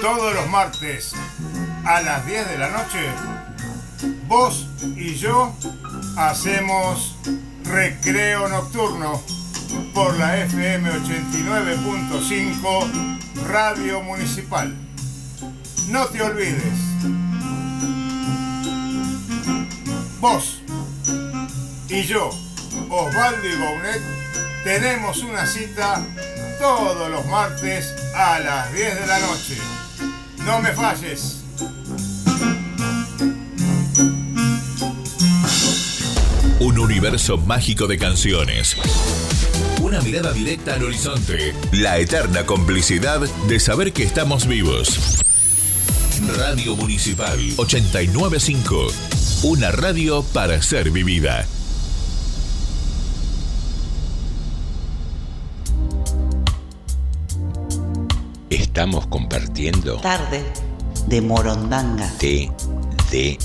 [0.00, 1.12] Todos los martes
[1.84, 2.98] a las 10 de la noche,
[4.28, 4.66] vos
[4.96, 5.54] y yo
[6.16, 7.16] hacemos
[7.64, 9.22] recreo nocturno
[9.92, 14.72] por la FM 89.5 Radio Municipal.
[15.88, 16.78] No te olvides.
[20.20, 20.60] Vos
[21.88, 22.30] y yo,
[22.90, 24.02] Osvaldo y Gounet,
[24.64, 26.04] tenemos una cita
[26.58, 29.56] todos los martes a las 10 de la noche.
[30.44, 31.42] No me falles.
[36.58, 38.76] Un universo mágico de canciones.
[39.82, 41.54] Una mirada directa al horizonte.
[41.72, 45.24] La eterna complicidad de saber que estamos vivos.
[46.20, 48.86] Radio Municipal 895.
[49.42, 51.44] Una radio para ser vivida.
[58.48, 60.44] Estamos compartiendo Tarde
[61.08, 62.12] de Morondanga.
[62.18, 63.44] TDM.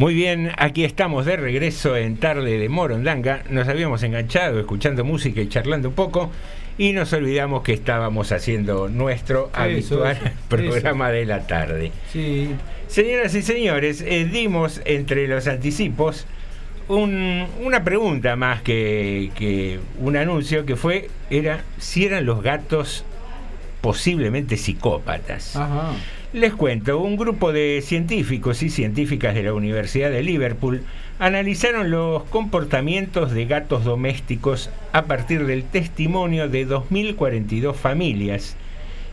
[0.00, 3.42] Muy bien, aquí estamos de regreso en Tarde de Morondanga.
[3.50, 6.30] Nos habíamos enganchado escuchando música y charlando un poco
[6.78, 11.92] y nos olvidamos que estábamos haciendo nuestro habitual eso, programa de la tarde.
[12.10, 12.48] Sí.
[12.88, 16.24] Señoras y señores, eh, dimos entre los anticipos
[16.88, 23.04] un- una pregunta más que, que un anuncio que fue era si eran los gatos
[23.82, 25.56] posiblemente psicópatas.
[25.56, 25.92] Ajá.
[26.32, 30.84] Les cuento, un grupo de científicos y científicas de la Universidad de Liverpool
[31.18, 38.54] analizaron los comportamientos de gatos domésticos a partir del testimonio de 2.042 familias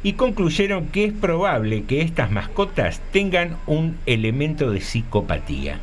[0.03, 5.80] y concluyeron que es probable que estas mascotas tengan un elemento de psicopatía.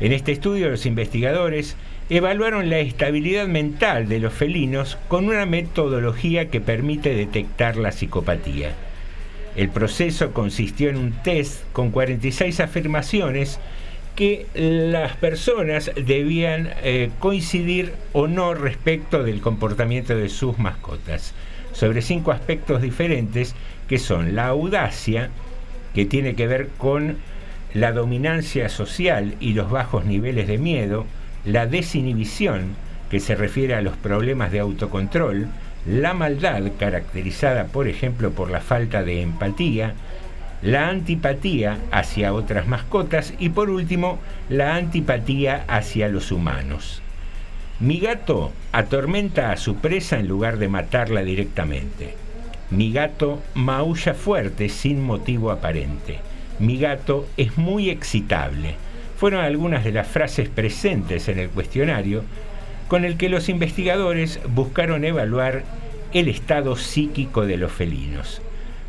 [0.00, 1.78] En este estudio los investigadores
[2.10, 8.74] evaluaron la estabilidad mental de los felinos con una metodología que permite detectar la psicopatía.
[9.56, 13.58] El proceso consistió en un test con 46 afirmaciones
[14.14, 21.34] que las personas debían eh, coincidir o no respecto del comportamiento de sus mascotas,
[21.72, 23.54] sobre cinco aspectos diferentes
[23.88, 25.30] que son la audacia,
[25.94, 27.16] que tiene que ver con
[27.72, 31.06] la dominancia social y los bajos niveles de miedo,
[31.44, 32.74] la desinhibición,
[33.10, 35.48] que se refiere a los problemas de autocontrol,
[35.86, 39.94] la maldad, caracterizada por ejemplo por la falta de empatía,
[40.62, 44.18] la antipatía hacia otras mascotas y por último
[44.48, 47.02] la antipatía hacia los humanos.
[47.78, 52.14] Mi gato atormenta a su presa en lugar de matarla directamente.
[52.70, 56.18] Mi gato maulla fuerte sin motivo aparente.
[56.58, 58.74] Mi gato es muy excitable.
[59.18, 62.24] Fueron algunas de las frases presentes en el cuestionario
[62.88, 65.64] con el que los investigadores buscaron evaluar
[66.12, 68.40] el estado psíquico de los felinos.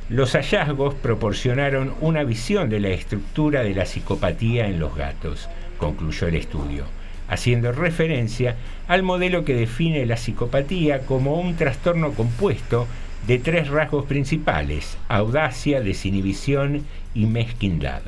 [0.09, 6.27] Los hallazgos proporcionaron una visión de la estructura de la psicopatía en los gatos, concluyó
[6.27, 6.85] el estudio,
[7.27, 8.55] haciendo referencia
[8.87, 12.87] al modelo que define la psicopatía como un trastorno compuesto
[13.25, 18.01] de tres rasgos principales, audacia, desinhibición y mezquindad.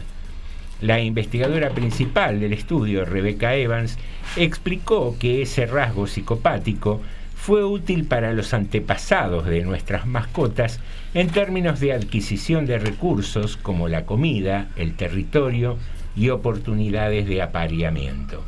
[0.81, 3.97] La investigadora principal del estudio, Rebecca Evans,
[4.37, 7.01] explicó que ese rasgo psicopático
[7.35, 10.79] fue útil para los antepasados de nuestras mascotas
[11.13, 15.77] en términos de adquisición de recursos como la comida, el territorio
[16.15, 18.43] y oportunidades de apareamiento.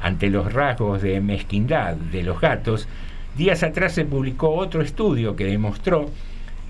[0.00, 2.88] Ante los rasgos de mezquindad de los gatos,
[3.36, 6.10] días atrás se publicó otro estudio que demostró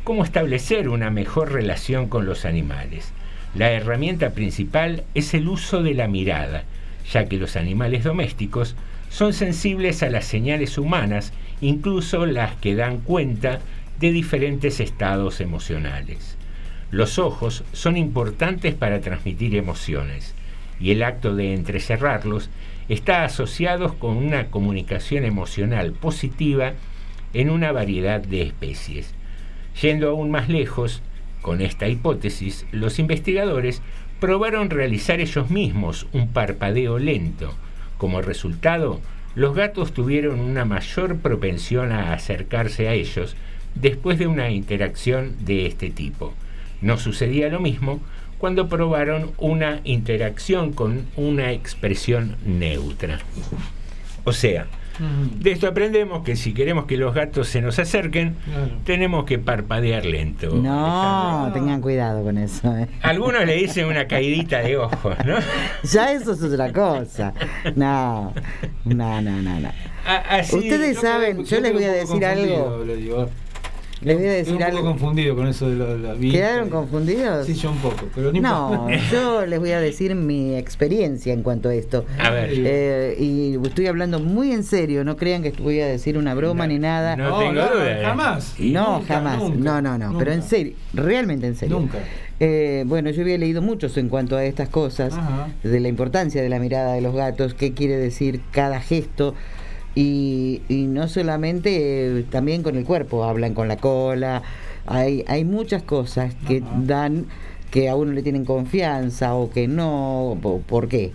[0.04, 3.14] cómo establecer una mejor relación con los animales.
[3.54, 6.64] La herramienta principal es el uso de la mirada,
[7.12, 8.76] ya que los animales domésticos
[9.08, 13.60] son sensibles a las señales humanas, incluso las que dan cuenta
[13.98, 16.36] de diferentes estados emocionales.
[16.92, 20.34] Los ojos son importantes para transmitir emociones
[20.80, 22.50] y el acto de entrecerrarlos
[22.88, 26.72] está asociado con una comunicación emocional positiva
[27.34, 29.14] en una variedad de especies.
[29.80, 31.02] Yendo aún más lejos,
[31.42, 33.82] con esta hipótesis, los investigadores
[34.20, 37.54] probaron realizar ellos mismos un parpadeo lento.
[37.98, 39.00] Como resultado,
[39.34, 43.36] los gatos tuvieron una mayor propensión a acercarse a ellos
[43.74, 46.34] después de una interacción de este tipo.
[46.80, 48.00] No sucedía lo mismo
[48.38, 53.20] cuando probaron una interacción con una expresión neutra.
[54.24, 54.66] O sea,
[55.38, 58.36] de esto aprendemos que si queremos que los gatos se nos acerquen,
[58.84, 60.54] tenemos que parpadear lento.
[60.54, 62.76] No, tengan cuidado con eso.
[62.76, 62.88] ¿eh?
[63.02, 65.36] Algunos le dicen una caidita de ojos, ¿no?
[65.90, 67.32] Ya eso es otra cosa.
[67.76, 68.32] No,
[68.84, 69.60] no, no, no.
[69.60, 69.68] no.
[70.06, 72.84] A- así- Ustedes Yo saben, yo les voy a decir algo.
[74.02, 74.82] Les voy a Quedé decir un poco algo.
[74.90, 76.38] confundido con eso de la, la vista.
[76.38, 77.46] ¿Quedaron confundidos?
[77.46, 81.42] Sí, yo un poco, pero ni No, yo les voy a decir mi experiencia en
[81.42, 82.06] cuanto a esto.
[82.18, 82.50] A ver.
[82.54, 86.66] Eh, y estoy hablando muy en serio, no crean que voy a decir una broma
[86.66, 87.14] ni nada.
[87.16, 88.04] no tengo no, duda, ¿eh?
[88.04, 88.54] jamás.
[88.58, 89.38] No, Nunca, jamás.
[89.38, 90.06] nunca, no, no, no.
[90.06, 90.18] nunca.
[90.20, 91.78] Pero en serio, realmente en serio.
[91.78, 91.98] Nunca.
[92.42, 95.48] Eh, bueno, yo había leído muchos en cuanto a estas cosas, Ajá.
[95.62, 99.34] de la importancia de la mirada de los gatos, qué quiere decir cada gesto.
[99.94, 104.42] Y, y no solamente, eh, también con el cuerpo, hablan con la cola.
[104.86, 107.26] Hay, hay muchas cosas que dan
[107.70, 110.38] que a uno le tienen confianza o que no.
[110.40, 111.12] po- ¿Por qué?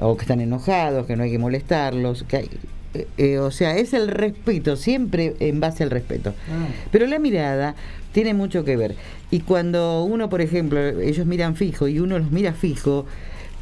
[0.00, 2.24] O que están enojados, que no hay que molestarlos.
[2.24, 2.50] Que hay-
[2.94, 6.34] eh, eh, o sea, es el respeto, siempre en base al respeto.
[6.50, 6.68] Ah.
[6.92, 7.74] Pero la mirada
[8.12, 8.94] tiene mucho que ver.
[9.30, 13.04] Y cuando uno, por ejemplo, ellos miran fijo y uno los mira fijo,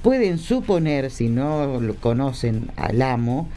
[0.03, 3.49] pueden suponer, si no lo conocen al amo,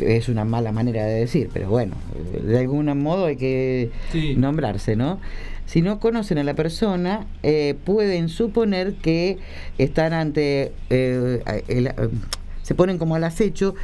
[0.00, 1.94] es una mala manera de decir, pero bueno,
[2.42, 4.34] de algún modo hay que Sí.
[4.36, 5.20] nombrarse, ¿no?
[5.66, 9.38] Si no conocen a la persona, eh, pueden suponer que
[9.78, 11.92] están ante, eh, el- eh,
[12.62, 13.74] se ponen como al acecho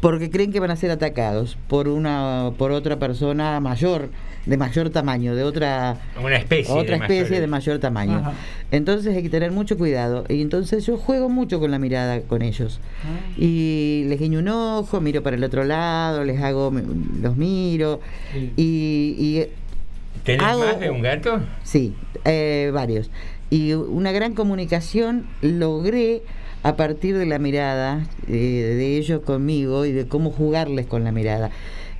[0.00, 4.08] porque creen que van a ser atacados por una, por otra persona mayor,
[4.50, 6.74] de mayor tamaño, de otra, Una especie.
[6.74, 7.40] otra de especie mayores.
[7.40, 8.16] de mayor tamaño.
[8.18, 8.32] Ajá.
[8.72, 10.24] Entonces hay que tener mucho cuidado.
[10.28, 12.80] Y entonces yo juego mucho con la mirada con ellos.
[13.04, 13.32] Ah.
[13.38, 16.72] Y les guiño un ojo, miro para el otro lado, les hago,
[17.22, 18.00] los miro.
[18.32, 18.52] Sí.
[18.56, 19.46] Y, y
[20.24, 21.40] ¿Tenés hago- más de un gato?
[21.62, 21.94] Sí,
[22.24, 23.10] eh, varios.
[23.50, 26.22] Y una gran comunicación logré
[26.62, 31.12] a partir de la mirada eh, de ellos conmigo y de cómo jugarles con la
[31.12, 31.50] mirada.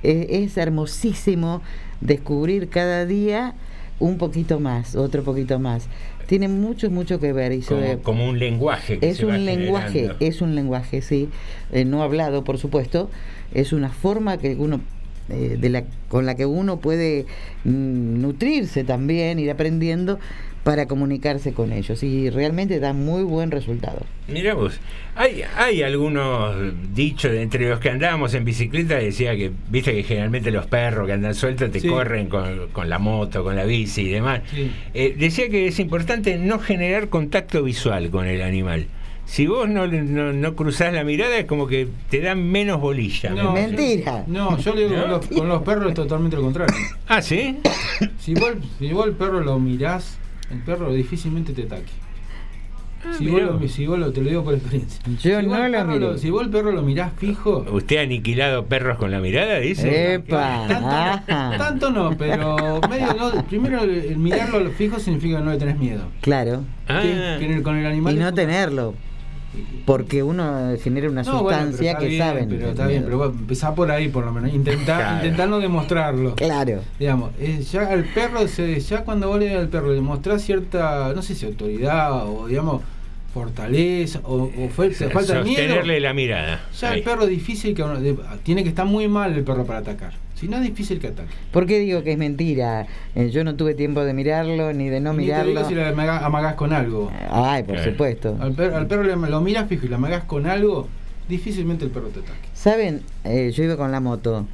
[0.03, 1.61] Eh, es hermosísimo
[2.01, 3.53] descubrir cada día
[3.99, 5.87] un poquito más, otro poquito más.
[6.27, 7.51] Tiene mucho, mucho que ver.
[7.51, 8.99] Y sobre- Como, como un lenguaje.
[8.99, 10.25] Que es se va un lenguaje, generando.
[10.25, 11.29] es un lenguaje, sí,
[11.71, 13.09] eh, no hablado, por supuesto,
[13.53, 14.79] es una forma que uno
[15.29, 17.25] eh, de la con la que uno puede
[17.63, 20.19] mm, nutrirse también, ir aprendiendo
[20.63, 24.05] para comunicarse con ellos y realmente da muy buen resultado.
[24.27, 24.79] Mira vos,
[25.15, 26.55] hay, hay algunos
[26.93, 31.07] dichos de entre los que andábamos en bicicleta, decía que, viste que generalmente los perros
[31.07, 31.87] que andan sueltos te Sí.
[31.87, 34.41] corren con, con la moto, con la bici y demás.
[34.53, 34.71] Sí.
[34.93, 38.85] Eh, decía que es importante no generar contacto visual con el animal.
[39.25, 42.79] Si vos no, le- no, no cruzás la mirada es como que te dan menos
[42.81, 43.29] bolilla.
[43.31, 43.53] No.
[43.53, 44.25] Mentira.
[44.27, 45.01] No, yo le digo ¿No?
[45.03, 46.75] con los, con los perros es totalmente lo contrario.
[47.07, 47.57] Ah, ¿sí?
[48.19, 50.17] Si vos, si vos el perro lo mirás,
[50.51, 51.91] el perro difícilmente te ataque.
[53.17, 55.01] Si mirá vos, lo, si vos lo- te lo digo por experiencia.
[55.07, 56.17] Yo si vos no el lo.
[56.19, 60.13] Si vos el perro lo mirás fijo, ¿Usted ha aniquilado perros con la mirada, dice?
[60.13, 61.57] Epa, ajá.
[61.57, 63.43] tanto no, pero medio no.
[63.45, 66.03] Primero, el, el mirarlo fijo significa que no le tenés miedo.
[66.21, 66.63] Claro.
[66.87, 66.99] Ah.
[67.01, 68.93] Que- que en el- con el animal Y no como- tenerlo.
[69.85, 72.49] Porque uno genera una No, bueno, sustancia está que bien, saben.
[72.49, 74.53] Pero está bien, pero vos empezá por ahí por lo menos.
[74.53, 75.15] Intentá, Claro.
[75.17, 76.35] intentá no demostrarlo.
[76.35, 76.81] Claro.
[76.99, 81.11] Digamos, eh, ya al perro, se, ya cuando vos le al perro le mostrás cierta,
[81.13, 82.81] no sé si autoridad o digamos
[83.33, 85.57] fortaleza o, o fue, te falta de miedo.
[85.61, 86.59] Sostenerle la mirada.
[86.79, 86.99] Ya Ahí.
[86.99, 89.79] el perro es difícil que uno- de- tiene que estar muy mal el perro para
[89.79, 90.13] atacar.
[90.35, 91.29] Si no es difícil que ataque.
[91.51, 92.87] ¿Por qué digo que es mentira?
[93.15, 95.51] Eh, yo no tuve tiempo de mirarlo ni de no Ni te mirarlo.
[95.51, 97.11] digo si le amagás con algo.
[97.29, 98.37] Ay, por supuesto.
[98.41, 98.53] Al
[98.87, 100.87] perro le, lo miras fijo y le amagás con algo,
[101.29, 102.49] difícilmente el perro te ataque.
[102.55, 103.01] ¿Saben?
[103.23, 104.47] Eh, yo iba con la moto.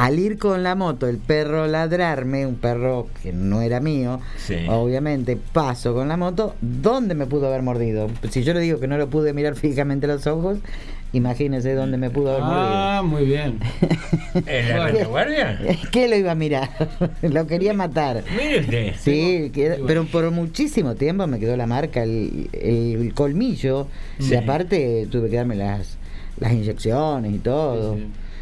[0.00, 4.54] Al ir con la moto, el perro ladrarme, un perro que no era mío, Sí.
[4.68, 8.08] obviamente paso con la moto, ¿dónde me pudo haber mordido?
[8.30, 10.58] Si yo le digo que no lo pude mirar fijamente a los ojos,
[11.12, 13.58] imagínense dónde me pudo haber Ah, muy bien.
[14.46, 15.58] ¿En la retaguardia?
[15.60, 15.80] mordido.
[15.90, 16.68] ¿Qué lo iba a mirar?
[17.22, 18.22] lo quería matar.
[18.60, 18.94] Usted.
[19.00, 19.50] Sí,
[19.84, 23.88] pero por muchísimo tiempo me quedó la marca, el, el colmillo,
[24.20, 24.34] Sí.
[24.34, 25.98] y aparte tuve que darme las,
[26.38, 27.96] las inyecciones y todo.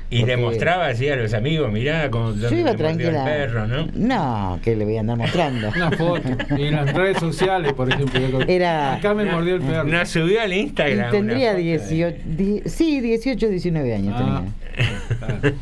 [0.08, 2.96] Y Porque- le mostraba así a los amigos, mirá cómo Yo le iba mordió el
[2.96, 3.24] tranquila.
[3.24, 3.88] perro, ¿no?
[3.94, 5.68] No, que le voy a andar mostrando.
[5.74, 6.28] Una foto.
[6.56, 8.20] Y en las redes sociales, por ejemplo.
[8.20, 9.84] yo- Era- Acá me mordió el perro.
[9.84, 11.10] No subió al Y Instagram.
[11.10, 11.62] tendría una foto.
[11.62, 14.42] 18, di- sí, 18, 19 años Ah.
[14.72, 15.54] tenía.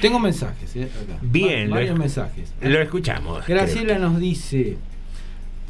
[0.00, 0.82] Tengo mensajes, ¿eh?
[0.84, 1.18] Acá.
[1.22, 2.52] Bien, Va- varios lo- mensajes.
[2.60, 3.46] Lo escuchamos.
[3.46, 4.76] Graciela nos dice,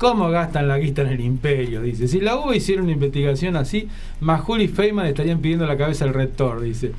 [0.05, 1.81] ¿cómo gastan la guita en el imperio?
[1.81, 3.89] Dice, si la UBA hiciera una investigación así,
[4.21, 6.93] Majul y Feynman estarían pidiendo la cabeza del rector, dice.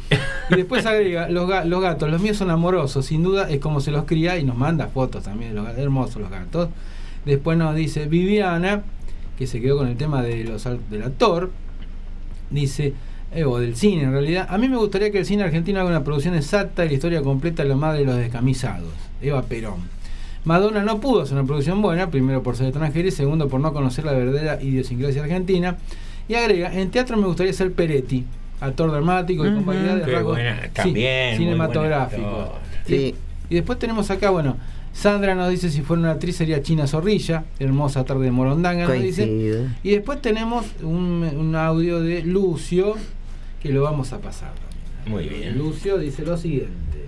[0.49, 3.79] Y después agrega, los, ga- los gatos, los míos son amorosos, sin duda es como
[3.79, 6.69] se los cría y nos manda fotos también, de los gatos, hermosos los gatos.
[7.25, 8.81] Después nos dice Viviana,
[9.37, 11.51] que se quedó con el tema de los, al- del actor,
[12.49, 12.93] dice,
[13.33, 15.89] eh, o del cine en realidad, a mí me gustaría que el cine argentino haga
[15.89, 18.89] una producción exacta de la historia completa de la madre de los descamisados,
[19.21, 19.93] Eva Perón.
[20.45, 23.73] Madonna no pudo hacer una producción buena, primero por ser extranjera y segundo por no
[23.73, 25.77] conocer la verdadera idiosincrasia argentina.
[26.27, 28.23] Y agrega, en teatro me gustaría ser Peretti,
[28.61, 30.39] actor dramático y variedad de rasgos
[30.73, 32.49] también, cinematográficos.
[32.87, 33.15] Sí.
[33.49, 34.57] Y después tenemos acá, bueno,
[34.93, 39.01] Sandra nos dice si fuera una actriz sería China Zorrilla, hermosa tarde de Morondanga, nos
[39.01, 39.67] dice.
[39.83, 42.95] Y después tenemos un, un audio de Lucio
[43.61, 44.51] que lo vamos a pasar.
[44.53, 45.11] también.
[45.11, 45.57] Muy bien.
[45.57, 47.05] Lucio dice lo siguiente.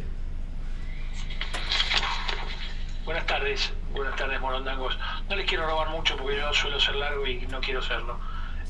[3.08, 5.00] Buenas tardes, buenas tardes morondangos.
[5.30, 8.20] No les quiero robar mucho porque yo suelo ser largo y no quiero serlo,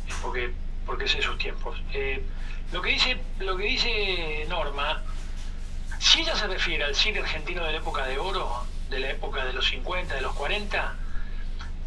[0.08, 0.54] eh, porque
[0.86, 1.82] porque sé sus tiempos.
[1.92, 2.24] Eh,
[2.72, 5.02] lo que dice lo que dice Norma,
[5.98, 9.44] si ella se refiere al cine argentino de la época de oro, de la época
[9.44, 10.96] de los 50, de los 40,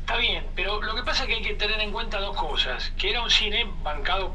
[0.01, 2.91] está bien, pero lo que pasa es que hay que tener en cuenta dos cosas,
[2.99, 4.35] que era un cine bancado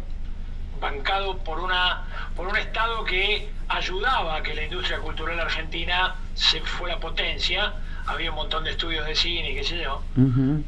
[0.79, 6.61] bancado por una por un estado que ayudaba a que la industria cultural argentina se
[6.61, 7.73] fuera potencia
[8.07, 10.01] había un montón de estudios de cine y qué sé yo.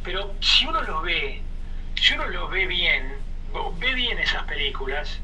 [0.03, 1.41] Pero si uno los ve
[1.95, 3.15] si uno los ve bien
[3.79, 5.19] ve bien esas películas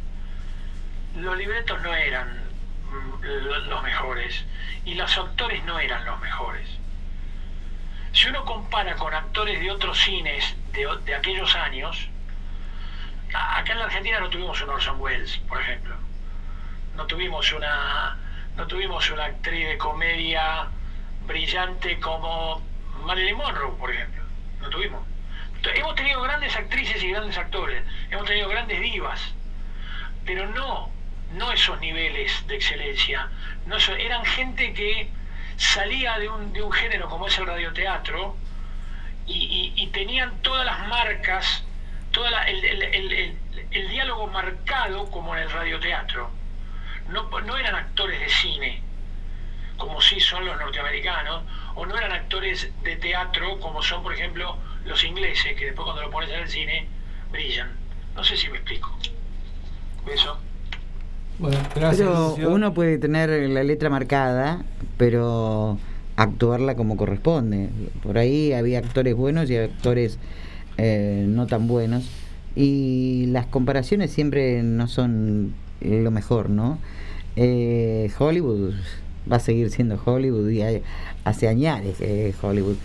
[1.15, 2.27] los libretos no eran
[2.89, 4.43] mm, lo- los mejores.
[4.85, 6.67] Y los actores no eran los mejores.
[8.11, 12.09] Si uno compara con actores de otros cines de, de aquellos años
[13.33, 15.95] acá en la Argentina no tuvimos un Orson Welles, por ejemplo.
[16.95, 18.17] No tuvimos una
[18.55, 20.67] no tuvimos una actriz de comedia
[21.25, 22.61] brillante como
[23.05, 24.23] Marilyn Monroe, por ejemplo.
[24.61, 25.05] No tuvimos.
[25.75, 29.33] Hemos tenido grandes actrices y grandes actores, hemos tenido grandes divas,
[30.25, 30.91] pero no
[31.31, 33.27] no esos niveles de excelencia.
[33.65, 35.09] No eran gente que
[35.57, 38.35] salía de un, de un género como es el radioteatro
[39.25, 41.63] y, y- tenían todas las marcas,
[42.11, 43.37] toda la- el, el- el- el-
[43.71, 46.29] el diálogo marcado como en el radioteatro.
[47.09, 48.83] No, no eran actores de cine,
[49.77, 51.43] como sí son los norteamericanos,
[51.75, 56.01] o no eran actores de teatro, como son, por ejemplo, los ingleses, que después cuando
[56.01, 56.87] lo pones en el cine,
[57.31, 57.69] brillan.
[58.15, 58.95] No sé si me explico.
[60.13, 60.37] Eso.
[61.39, 62.09] Bueno, gracias.
[62.35, 64.63] Pero uno puede tener la letra marcada,
[64.97, 65.79] pero
[66.15, 67.69] actuarla como corresponde.
[68.03, 70.19] Por ahí había actores buenos y actores
[70.77, 72.09] eh, no tan buenos.
[72.55, 76.77] Y las comparaciones siempre no son lo mejor, ¿no?
[77.35, 78.75] Eh, Hollywood
[79.31, 80.81] va a seguir siendo Hollywood y hay-
[81.23, 82.75] hace años que es Hollywood.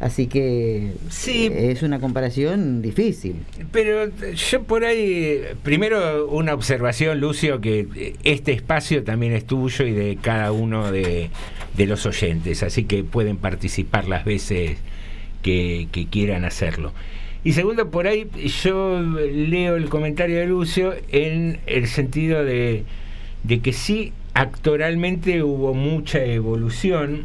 [0.00, 0.94] Así que
[1.28, 3.36] eh, es una comparación difícil.
[3.70, 9.92] Pero yo por ahí, primero una observación, Lucio, que este espacio también es tuyo y
[9.92, 11.30] de cada uno de,
[11.76, 14.76] de los oyentes, así que pueden participar las veces
[15.42, 16.92] que, que quieran hacerlo.
[17.44, 18.26] Y segundo, por ahí
[18.64, 22.82] yo leo el comentario de Lucio en el sentido de,
[23.44, 27.24] de que sí, actoralmente hubo mucha evolución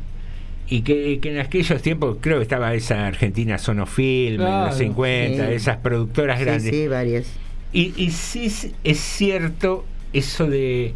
[0.70, 4.76] y que, que en aquellos tiempos creo que estaba esa Argentina Sonofilm en los Claro,
[4.78, 5.54] 50, sí.
[5.54, 6.76] esas productoras Sí, grandes.
[6.76, 7.26] sí, varias.
[7.72, 8.52] Y, y sí
[8.84, 10.94] es cierto eso de,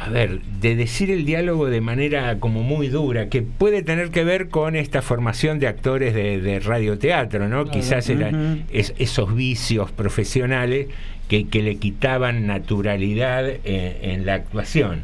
[0.00, 4.22] a ver, de decir el diálogo de manera como muy dura, que puede tener que
[4.24, 7.64] ver con esta formación de actores de, de radioteatro, ¿no?
[7.64, 7.70] Claro.
[7.80, 8.30] Quizás era
[8.70, 10.86] es- esos vicios profesionales
[11.28, 15.02] que, que le quitaban naturalidad en, en la actuación.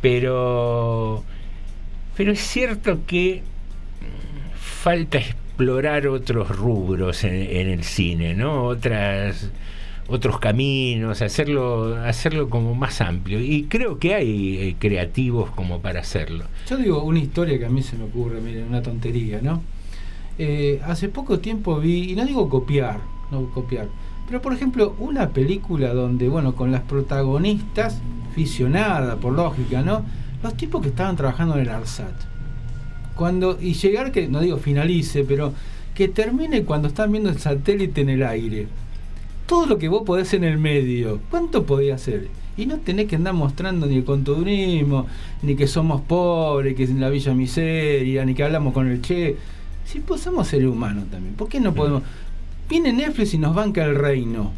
[0.00, 1.24] Pero,
[2.16, 3.42] pero es cierto que
[4.56, 8.64] falta explorar otros rubros en, en el cine, ¿no?
[8.64, 9.50] Otras
[10.12, 16.00] otros caminos, hacerlo hacerlo como más amplio y creo que hay eh, creativos como para
[16.00, 16.44] hacerlo.
[16.68, 19.62] Yo digo una historia que a mí se me ocurre, miren, una tontería, ¿no?
[20.38, 23.88] Eh, hace poco tiempo vi, y no digo copiar, no copiar,
[24.26, 28.00] pero por ejemplo, una película donde, bueno, con las protagonistas,
[28.34, 30.04] ficionada por lógica, ¿no?
[30.42, 32.14] Los tipos que estaban trabajando en el ARSAT.
[33.14, 35.52] Cuando, y llegar que, no digo finalice, pero
[35.94, 38.68] que termine cuando están viendo el satélite en el aire.
[39.52, 42.28] Todo lo que vos podés en el medio, ¿cuánto podía hacer?
[42.56, 45.06] Y no tenés que andar mostrando ni el conturismo,
[45.42, 49.02] ni que somos pobres, que es en la Villa Miseria, ni que hablamos con el
[49.02, 49.36] Che.
[49.84, 52.02] Si pues somos seres humanos también, ¿por qué no podemos?
[52.66, 54.52] Viene Netflix y nos banca el reino.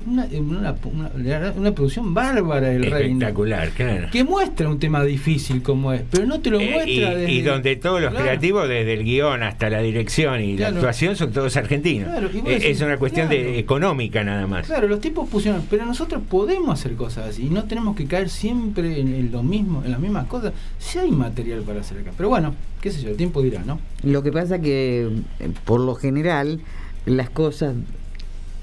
[0.00, 0.74] Es Una, una,
[1.14, 3.18] una- una producción bárbara del reino.
[3.18, 4.08] Espectacular, claro.
[4.10, 7.30] Que muestra un tema difícil como es, pero no te lo Eh, muestra y, desde-
[7.32, 8.24] y donde todos los Claro.
[8.24, 10.72] creativos, desde el guion hasta la dirección y Claro.
[10.72, 12.08] la actuación, son todos argentinos.
[12.08, 13.42] Claro, Eh, decís, es una cuestión claro.
[13.42, 14.66] de económica nada más.
[14.66, 18.30] Claro, los tipos pusieron, pero nosotros podemos hacer cosas así y no tenemos que caer
[18.30, 20.52] siempre en, en lo mismo, en las mismas cosas.
[20.78, 22.12] Si hay material para hacer acá.
[22.16, 23.78] Pero bueno, qué sé yo, el tiempo dirá, ¿no?
[24.02, 25.08] Lo que pasa que,
[25.40, 26.60] eh, por lo general,
[27.06, 27.74] las cosas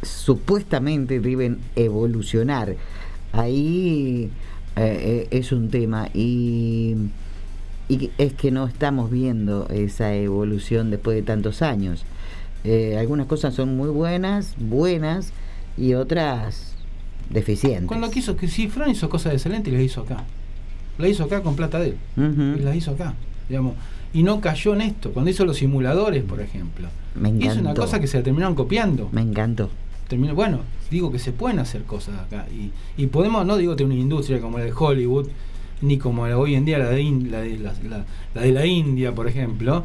[0.07, 2.75] supuestamente deben evolucionar.
[3.33, 4.29] Ahí
[4.75, 6.95] eh, eh, es un tema y,
[7.89, 12.05] y es que no estamos viendo esa evolución después de tantos años.
[12.63, 15.31] Eh, algunas cosas son muy buenas, buenas,
[15.77, 16.73] y otras
[17.29, 17.87] deficientes.
[17.87, 20.23] Cuando quiso, que si Fran hizo cosas excelentes, las hizo acá.
[20.97, 21.97] La hizo acá con plata de él.
[22.57, 23.13] Y las hizo acá,
[23.47, 23.75] digamos.
[24.13, 25.11] Y no cayó en esto.
[25.11, 26.87] Cuando hizo los simuladores, por ejemplo.
[27.15, 29.09] Me Hizo una cosa que se la terminaron copiando.
[29.11, 29.69] Me encantó.
[30.07, 30.59] Terminó, bueno,
[30.89, 32.45] digo que se pueden hacer cosas acá.
[32.51, 32.71] Y,
[33.01, 35.27] y podemos, no digo tener una industria como la de Hollywood,
[35.81, 38.51] ni como la, hoy en día la de, In- la, de la, la- la de
[38.51, 39.83] la India, por ejemplo.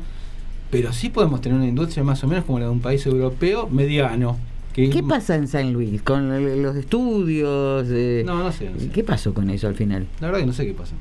[0.70, 3.68] Pero sí podemos tener una industria más o menos como la de un país europeo
[3.68, 4.38] mediano.
[4.72, 7.86] Que ¿Qué pasa en San Luis con los estudios?
[7.90, 8.88] eh, No, no sé, no sé.
[8.88, 10.06] ¿Qué pasó con eso al final?
[10.20, 10.94] La verdad que no sé qué pasa.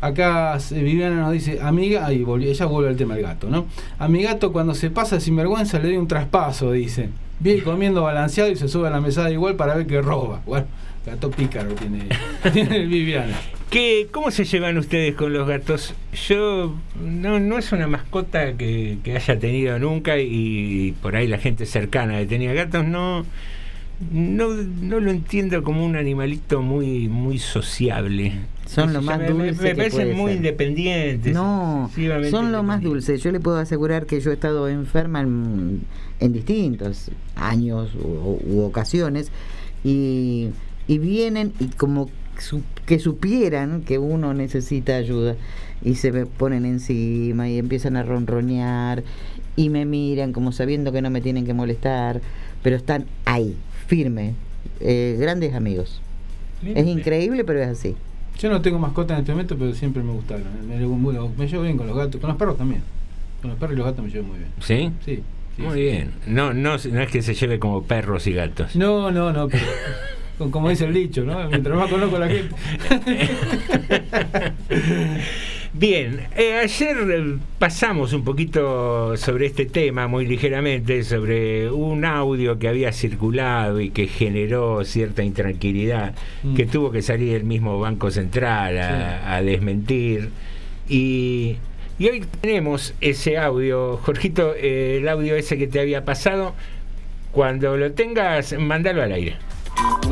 [0.00, 3.66] Acá se- Viviana nos dice, amiga, ahí volvió, ella vuelve al tema del gato, ¿no?
[3.98, 7.10] A mi gato cuando se pasa sin vergüenza le doy un traspaso, dice.
[7.42, 10.40] Viene comiendo balanceado y se sube a la mesada igual para ver que roba.
[10.46, 10.66] Bueno,
[11.04, 12.08] gato pícaro tiene,
[12.52, 13.36] tiene Viviana.
[13.70, 15.94] ¿Qué, ¿Cómo se llevan ustedes con los gatos?
[16.28, 21.38] Yo no, no es una mascota que, que haya tenido nunca y por ahí la
[21.38, 23.24] gente cercana que tenía gatos no,
[24.12, 28.32] no, no lo entiendo como un animalito muy, muy sociable.
[28.66, 30.36] Son lo más me- dulce Me, que parecen puede muy ser.
[30.36, 31.34] independientes.
[31.34, 31.90] No,
[32.30, 33.16] son lo más dulce.
[33.18, 35.82] Yo le puedo asegurar que yo he estado enferma en,
[36.22, 39.30] en distintos años u, u ocasiones
[39.84, 40.48] y,
[40.86, 42.08] y vienen y como
[42.38, 45.36] su- que supieran que uno necesita ayuda
[45.84, 49.02] y se me ponen encima y empiezan a ronronear
[49.56, 52.20] y me miran como sabiendo que no me tienen que molestar,
[52.62, 54.34] pero están ahí, firme,
[54.80, 56.00] eh, grandes amigos.
[56.64, 57.96] Es increíble, pero es así.
[58.38, 60.46] Yo no tengo mascota en este momento, pero siempre me gustaron.
[60.68, 62.82] Me, llevo muy- me llevo bien con los gatos, con los perros también.
[63.42, 64.50] Con los perros y los gatos me llevo muy bien.
[64.60, 64.90] ¿Sí?
[65.04, 65.22] Sí.
[65.56, 65.80] Sí, Muy sí.
[65.80, 66.10] bien.
[66.26, 68.74] No, no, no es que se lleve como perros y gatos.
[68.76, 71.48] No, no, no, pero como dice el dicho, ¿no?
[71.48, 72.54] Mientras más conozco a la gente.
[75.74, 82.58] Bien, eh, ayer eh, pasamos un poquito sobre este tema muy ligeramente, sobre un audio
[82.58, 86.54] que había circulado y que generó cierta intranquilidad, Mm.
[86.54, 90.28] que tuvo que salir el mismo Banco Central a, a desmentir.
[90.90, 91.56] Y,
[91.98, 96.54] y hoy tenemos ese audio, Jorgito, eh, el audio ese que te había pasado,
[97.32, 99.36] cuando lo tengas, mándalo al aire.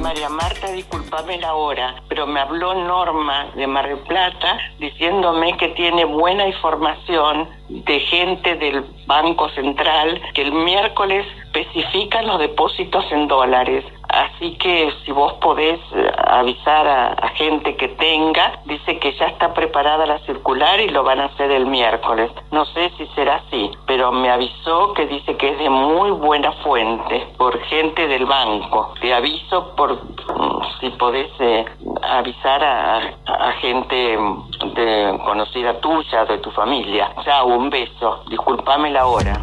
[0.01, 5.69] María Marta, discúlpame la hora, pero me habló Norma de Mar del Plata diciéndome que
[5.69, 13.29] tiene buena información de gente del Banco Central que el miércoles especifican los depósitos en
[13.29, 13.85] dólares.
[14.13, 18.61] Así que si vos podés eh, avisar a, gente que tenga.
[18.65, 22.31] Dice que ya está preparada la circular y lo van a hacer el miércoles.
[22.51, 26.53] No sé si será así, pero me avisó que dice que es de muy buena
[26.65, 28.95] fuente, por gente del banco.
[29.01, 31.65] Te aviso por mm, si podés eh,
[32.03, 37.13] avisar a gente mm, de, conocida tuya, de tu familia.
[37.25, 38.25] Chao, un beso.
[38.29, 39.43] Disculpame la hora.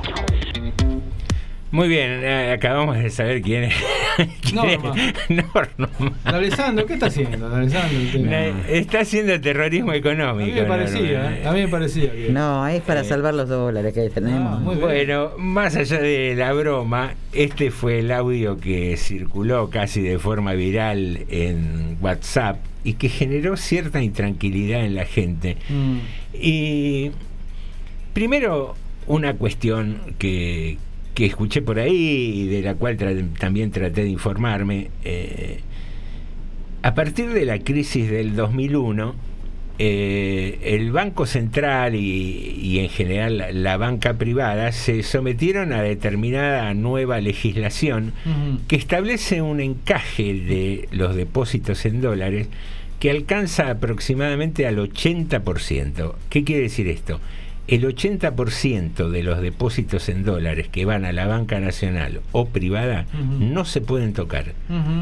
[1.70, 3.74] Muy bien, eh, acabamos de saber quién es.
[4.42, 5.90] quién es Norma.
[6.24, 7.54] Alessandro, ¿qué está haciendo?
[7.54, 7.98] Alessandro?
[8.14, 10.56] Eh, Está haciendo terrorismo a mí económico.
[10.56, 11.38] me parecía, Norma.
[11.38, 11.48] ¿eh?
[11.48, 12.30] a mí me parecía que...
[12.30, 14.64] No, es para salvar los dólares que tenemos.
[14.64, 20.54] Bueno, más allá de la broma, este fue el audio que circuló casi de forma
[20.54, 25.58] viral en WhatsApp y que generó cierta intranquilidad en la gente.
[25.68, 25.98] Mm.
[26.34, 27.12] Y
[28.14, 28.76] primero,
[29.08, 30.78] una cuestión que,
[31.18, 34.90] que escuché por ahí y de la cual tra- también traté de informarme.
[35.04, 35.62] eh,
[36.84, 39.16] a partir de la crisis del 2001,
[39.80, 45.82] eh, el Banco Central y, y en general la, la banca privada se sometieron a
[45.82, 48.14] determinada nueva legislación
[48.68, 52.48] que establece un encaje de los depósitos en dólares
[53.00, 56.14] que alcanza aproximadamente al 80%.
[56.30, 57.20] ¿Qué quiere decir esto?
[57.68, 63.06] El 80% de los depósitos en dólares que van a la banca nacional o privada
[63.40, 64.54] no se pueden tocar.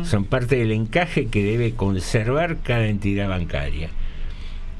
[0.04, 3.90] Son parte del encaje que debe conservar cada entidad bancaria.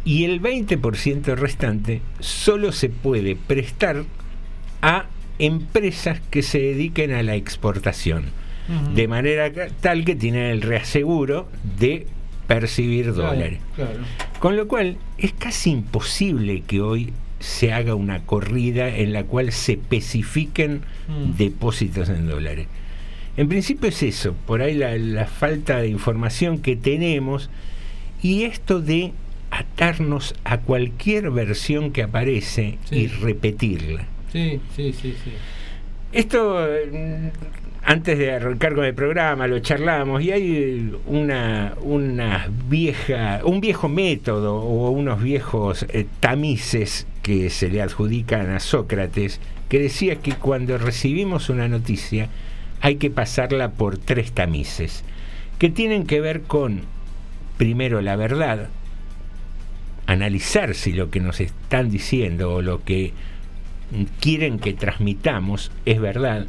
[0.04, 4.04] Y el 20% restante solo se puede prestar
[4.82, 5.06] a
[5.38, 8.26] empresas que se dediquen a la exportación.
[8.96, 11.48] De manera tal que tienen el reaseguro
[11.80, 12.08] de
[12.48, 13.60] percibir Claro, dólares.
[13.76, 14.00] claro.
[14.40, 17.14] Con lo cual es casi imposible que hoy
[17.46, 21.38] se haga una corrida en la cual se especifiquen Mm.
[21.38, 22.66] depósitos en dólares.
[23.38, 27.50] En principio es eso, por ahí la, la falta de información que tenemos
[28.24, 29.12] y esto de
[29.52, 34.06] atarnos a cualquier versión que aparece y repetirla.
[34.32, 35.32] Sí, sí, sí, sí.
[36.12, 36.58] Esto,
[36.92, 37.28] mm,
[37.84, 43.88] antes de arrancar con el programa, lo charlamos y hay una, una vieja, un viejo
[43.90, 50.34] método o unos viejos eh, tamices que se le adjudican a Sócrates, que decía que
[50.34, 52.30] cuando recibimos una noticia
[52.82, 55.04] hay que pasarla por tres tamices,
[55.58, 56.82] que tienen que ver con,
[57.58, 58.70] primero, la verdad,
[60.06, 63.14] analizar si lo que nos están diciendo o lo que
[64.20, 66.46] quieren que transmitamos es verdad.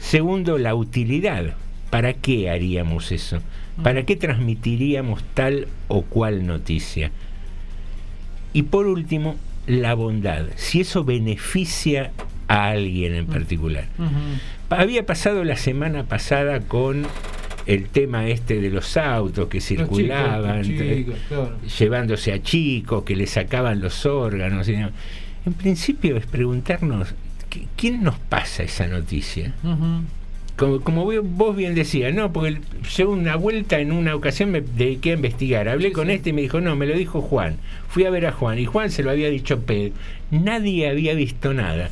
[0.00, 1.54] Segundo, la utilidad.
[1.88, 3.42] ¿Para qué haríamos eso?
[3.80, 7.12] ¿Para qué transmitiríamos tal o cual noticia?
[8.52, 9.36] Y por último,
[9.70, 10.46] la bondad.
[10.56, 12.10] Si eso beneficia
[12.48, 13.84] a alguien en particular.
[14.68, 17.06] Había pasado la semana pasada con
[17.66, 21.56] el tema este de los autos que circulaban, los chicos, claro.
[21.78, 24.68] llevándose a chicos, que le sacaban los órganos.
[24.68, 24.74] y.
[24.74, 27.14] En principio es preguntarnos,
[27.50, 29.52] ¿qui- ¿quién nos pasa esa noticia?
[30.60, 32.60] Como, como vos- vos bien decías, no, porque
[32.94, 35.70] yo una vuelta en una ocasión me dediqué a investigar.
[35.70, 37.56] Hablé con este y me dijo, no, me lo dijo Juan.
[37.88, 39.94] Fui a ver a Juan y Juan se lo había dicho Pedro.
[40.30, 41.88] Nadie había visto nada.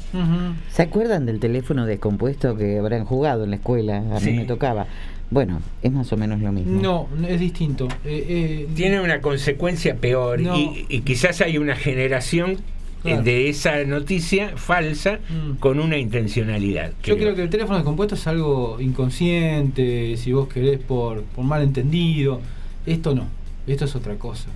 [0.71, 4.05] ¿Se acuerdan del teléfono descompuesto que habrán jugado en la escuela?
[4.15, 4.33] A Sí.
[4.33, 4.87] mí me tocaba.
[5.31, 6.81] Bueno, es más o menos lo mismo.
[6.81, 7.89] No, es distinto.
[8.05, 10.57] Eh, eh, Tiene una consecuencia peor No.
[10.59, 12.59] y, y quizás hay una generación
[13.03, 13.23] Claro.
[13.23, 15.59] de esa noticia falsa Mm.
[15.59, 16.93] con una intencionalidad.
[17.05, 22.41] Yo creo que el teléfono descompuesto es algo inconsciente, si vos querés por, por malentendido.
[22.87, 23.25] Esto no,
[23.67, 24.49] esto es otra cosa.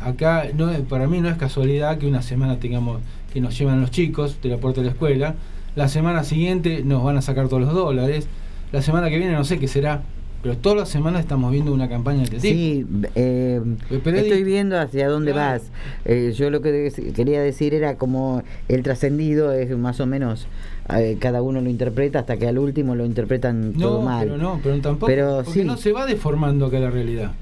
[0.00, 3.00] Acá no es- para mí no es casualidad que una semana tengamos
[3.32, 5.34] que nos llevan los chicos de la puerta de la escuela,
[5.76, 8.26] la semana siguiente nos van a sacar todos los dólares,
[8.72, 10.02] la semana que viene no sé qué será,
[10.42, 12.52] pero todas las semanas estamos viendo una campaña de este tipo.
[12.52, 13.60] Sí, eh,
[13.90, 15.62] estoy viendo hacia dónde vas.
[16.04, 20.46] Eh, yo lo que quería decir era como el trascendido es más o menos
[20.90, 24.26] eh, cada uno lo interpreta hasta que al último lo interpretan todo No, mal.
[24.26, 25.64] pero no, pero tampoco, Pero porque sí.
[25.64, 27.32] no se va deformando acá la realidad.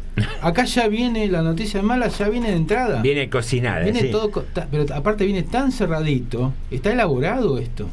[0.42, 3.00] Acá ya viene la noticia mala, ya viene de entrada.
[3.00, 3.80] Viene cocinada.
[3.84, 4.10] Viene sí.
[4.10, 4.30] todo,
[4.70, 7.88] pero aparte viene tan cerradito, está elaborado esto.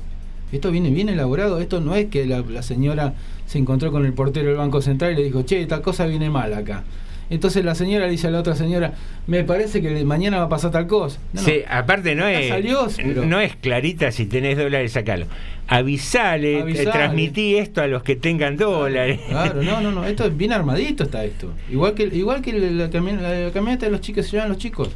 [0.51, 3.13] Esto viene bien elaborado, esto no es que la, la señora
[3.47, 6.29] se encontró con el portero del Banco Central y le dijo, che, esta cosa viene
[6.29, 6.83] mal acá.
[7.29, 8.93] Entonces la señora le dice a la otra señora,
[9.25, 11.19] me parece que mañana va a pasar tal cosa.
[11.33, 11.45] No, no.
[11.47, 12.53] Sí, aparte no es,
[12.95, 15.25] pero- no es clarita si tenés dólares, sacalo.
[15.67, 16.89] Avisale, Avisale.
[16.89, 19.19] eh, transmití esto a los que tengan dólares.
[19.27, 21.51] Claro, no, no, no, esto es bien armadito está esto.
[21.69, 24.89] Igual que igual que la, cami- la camioneta de los chicos se llevan los chicos.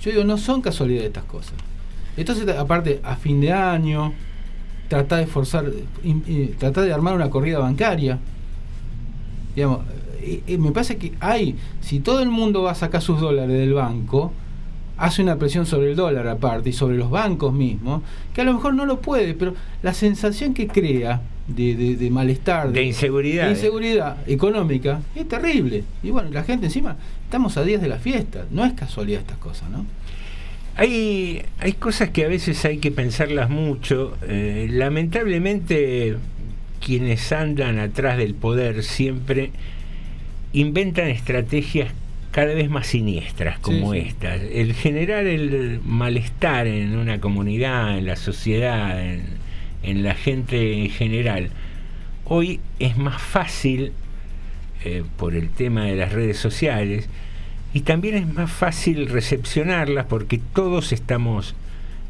[0.00, 1.54] Yo digo, no son casualidades estas cosas.
[2.16, 4.14] Entonces, aparte, a fin de año,
[4.90, 5.64] tratar de forzar,
[6.04, 8.18] eh, tratar de armar una corrida bancaria.
[9.54, 9.80] Digamos,
[10.20, 13.56] eh, eh, me parece que hay, si todo el mundo va a sacar sus dólares
[13.56, 14.32] del banco,
[14.98, 18.02] hace una presión sobre el dólar aparte y sobre los bancos mismos,
[18.34, 22.10] que a lo mejor no lo puede, pero la sensación que crea de, de- de
[22.10, 23.52] malestar, De inseguridad, de eh.
[23.54, 25.84] inseguridad económica, es terrible.
[26.02, 29.38] Y bueno, la gente encima, estamos a días de la fiesta, no es casualidad estas
[29.38, 29.86] cosas, ¿no?
[30.80, 34.16] Hay, hay cosas que a veces hay que pensarlas mucho.
[34.26, 36.16] Eh, lamentablemente,
[36.82, 39.50] quienes andan atrás del poder siempre
[40.54, 41.92] inventan estrategias
[42.30, 44.06] cada vez más siniestras como Sí, sí.
[44.08, 44.34] esta.
[44.36, 49.24] El generar el malestar en una comunidad, en la sociedad, en,
[49.82, 51.50] en la gente en general.
[52.24, 53.92] Hoy es más fácil
[54.86, 57.06] eh, por el tema de las redes sociales
[57.72, 61.54] y también es más fácil recepcionarlas porque todos estamos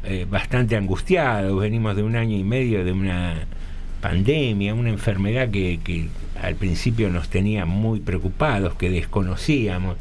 [0.03, 3.35] eh, bastante angustiados, venimos de un año y medio de una
[4.01, 6.07] pandemia, una enfermedad que, que
[6.41, 9.97] al principio nos tenía muy preocupados, que desconocíamos,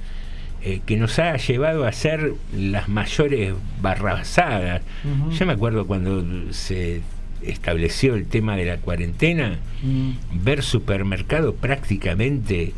[0.62, 4.82] eh, que nos ha llevado a hacer las mayores barrabasadas.
[5.04, 5.30] Ujú.
[5.32, 7.02] Yo me acuerdo cuando se
[7.42, 10.10] estableció el tema de la cuarentena, Mm.
[10.44, 12.74] ver supermercados prácticamente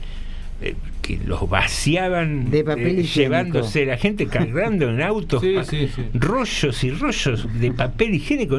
[0.62, 3.14] eh, que los vaciaban De papel eh, higiénico.
[3.20, 6.02] llevándose la gente cargando en autos Sí, pa- sí, sí.
[6.14, 8.58] rollos y rollos de papel higiénico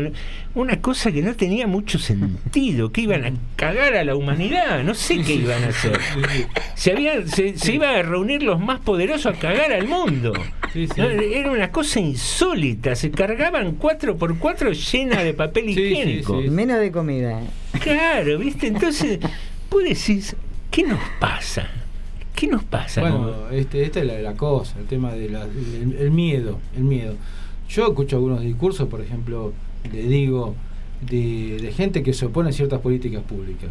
[0.53, 4.93] una cosa que no tenía mucho sentido que iban a cagar a la humanidad no
[4.93, 5.97] sé qué iban a hacer
[6.75, 10.33] se, habían, se, se iban a reunir los más poderosos a cagar al mundo
[10.73, 10.99] Sí, sí.
[10.99, 16.79] No, era una cosa insólita se cargaban cuatro por cuatro llena de papel higiénico Menos
[16.79, 17.39] de comida.
[17.79, 18.67] Claro, ¿viste?
[18.67, 19.19] Entonces,
[19.69, 20.35] vos decís,
[20.71, 21.69] ¿qué nos pasa?
[22.35, 23.01] ¿Qué nos pasa?
[23.01, 27.15] Bueno, este, esta es la, la cosa, el tema del el, el miedo, el miedo.
[27.69, 29.53] Yo escucho algunos discursos, por ejemplo,
[29.91, 30.55] le digo,
[31.09, 33.69] de, de gente que se opone a ciertas políticas públicas.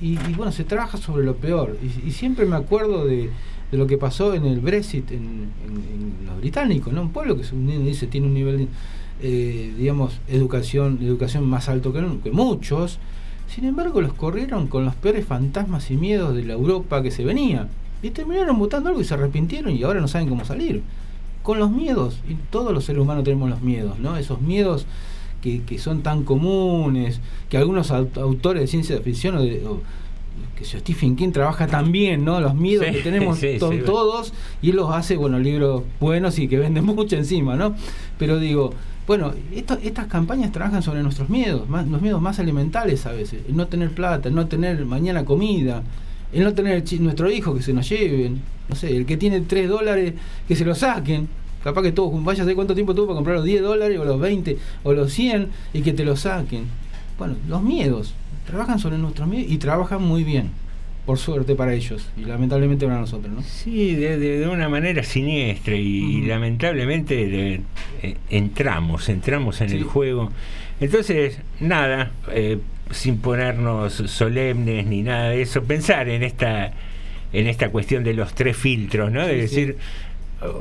[0.00, 1.78] Y, y- y, bueno, se trabaja sobre lo peor.
[1.82, 3.30] Y, y siempre me acuerdo de,
[3.70, 5.18] de lo que pasó en el Brexit en,
[5.66, 7.02] en- en los británicos, ¿no?
[7.02, 7.42] Un pueblo que
[7.82, 8.68] dice tiene un nivel,
[9.22, 12.98] eh, digamos, educación, educación más alto que, que muchos.
[13.48, 17.24] Sin embargo, los corrieron con los peores fantasmas y miedos de la Europa que se
[17.24, 17.68] venía.
[18.02, 20.82] Y terminaron votando algo y se arrepintieron y ahora no saben cómo salir.
[21.42, 24.16] Con los miedos, y todos los seres humanos tenemos los miedos, ¿no?
[24.16, 24.86] Esos miedos
[25.42, 29.80] que, que son tan comunes, que algunos aut- autores de ciencia ficción o, de, o
[30.56, 32.40] que Stephen King trabaja también, ¿no?
[32.40, 33.80] Los miedos Sí, que tenemos sí, sí.
[33.84, 34.32] todos
[34.62, 37.74] y él los hace, bueno, libros buenos y que venden mucho encima, ¿no?
[38.18, 38.72] Pero digo,
[39.06, 43.56] bueno, esto- estas campañas trabajan sobre nuestros miedos, los miedos más elementales a veces, el
[43.56, 45.82] no tener plata, el no tener mañana comida,
[46.32, 49.68] el no tener nuestro hijo que se nos lleven, no sé, el que tiene 3
[49.68, 50.14] dólares
[50.46, 51.28] que se lo saquen,
[51.62, 54.04] capaz que todos, vaya a saber cuánto tiempo tuvo para comprar los 10 dólares o
[54.04, 56.66] los 20 o los 100 y que te lo saquen.
[57.18, 58.14] Bueno, los miedos,
[58.46, 60.50] trabajan sobre nuestros miedos y trabajan muy bien,
[61.06, 63.42] por suerte para ellos y lamentablemente para nosotros, ¿no?
[63.42, 65.80] Sí, de, de- de una manera siniestra y,
[66.18, 67.60] y lamentablemente de-
[68.02, 70.30] eh, entramos, entramos en el juego.
[70.80, 72.58] Entonces, nada, eh,
[72.90, 76.72] sin ponernos solemnes ni nada de eso, pensar en esta
[77.32, 79.26] en esta cuestión de los tres filtros, ¿no?
[79.26, 79.60] De Sí, sí.
[79.64, 79.76] decir,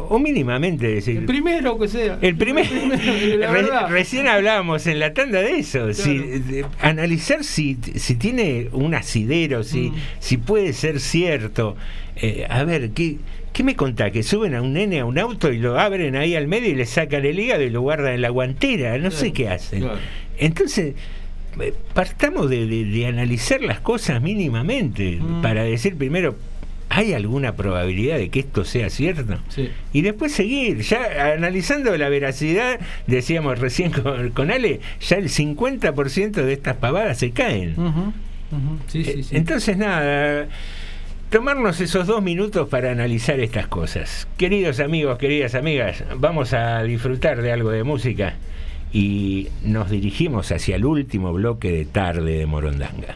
[0.09, 1.17] o mínimamente decir...
[1.17, 2.17] El primero que sea.
[2.21, 3.89] El primer, Re- verdad.
[3.89, 9.63] recién hablábamos en la tanda de eso, si, de- analizar si, si tiene un asidero,
[9.63, 9.95] si, Mm.
[10.19, 11.75] si puede ser cierto.
[12.15, 13.17] Eh, a ver, ¿qué,
[13.53, 14.11] ¿qué me contá?
[14.11, 16.75] Que suben a un nene a un auto y lo abren ahí al medio y
[16.75, 19.79] le sacan el hígado y lo guardan en la guantera, no sé Claro, qué hacen.
[19.81, 19.97] claro.
[20.37, 20.95] Entonces,
[21.59, 25.41] eh, partamos de, de- de analizar las cosas mínimamente Mm.
[25.41, 26.35] para decir primero,
[26.91, 29.37] ¿hay alguna probabilidad de que esto sea cierto?
[29.47, 29.69] Sí.
[29.93, 36.31] Y después seguir, ya analizando la veracidad, decíamos recién con, con Ale, ya el 50%
[36.31, 37.75] de estas pavadas se caen.
[38.87, 39.35] Sí, sí, sí.
[39.37, 40.49] Entonces nada,
[41.29, 44.27] tomarnos esos dos minutos para analizar estas cosas.
[44.35, 48.35] Queridos amigos, queridas amigas, vamos a disfrutar de algo de música
[48.91, 53.15] y nos dirigimos hacia el último bloque de tarde de Morondanga.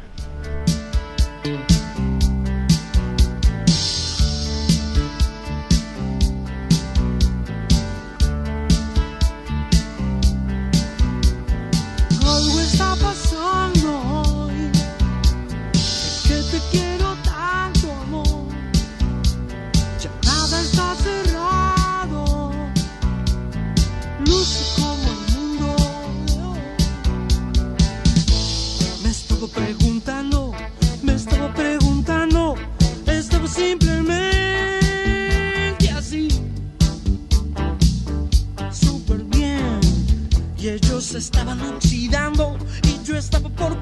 [41.16, 43.80] Estaban oxidando y yo estaba por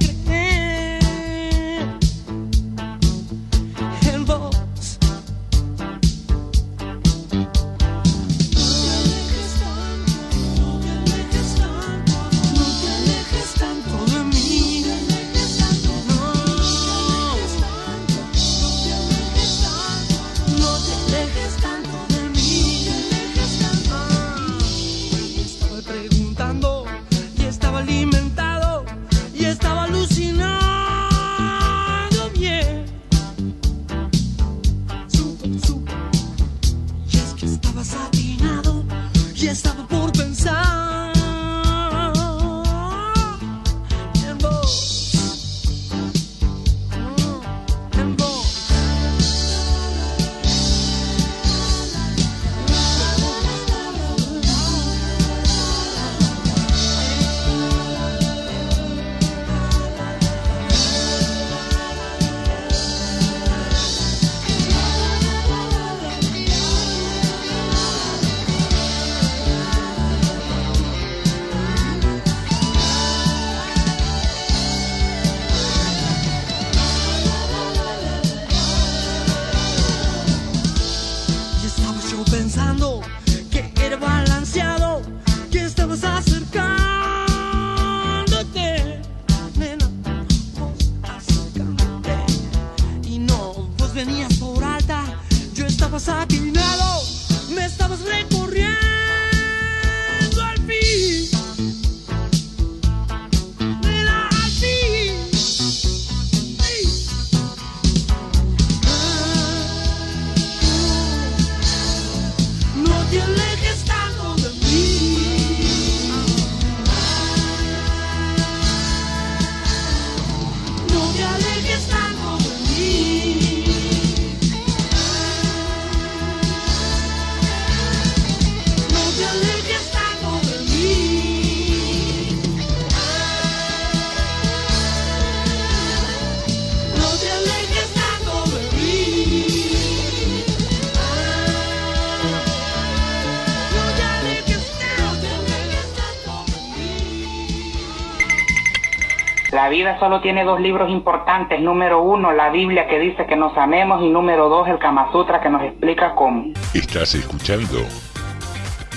[150.03, 151.61] solo tiene dos libros importantes.
[151.61, 155.39] Número uno, la Biblia que dice que nos amemos y número dos, el Kama Sutra
[155.39, 156.51] que nos explica cómo.
[156.73, 157.79] Estás escuchando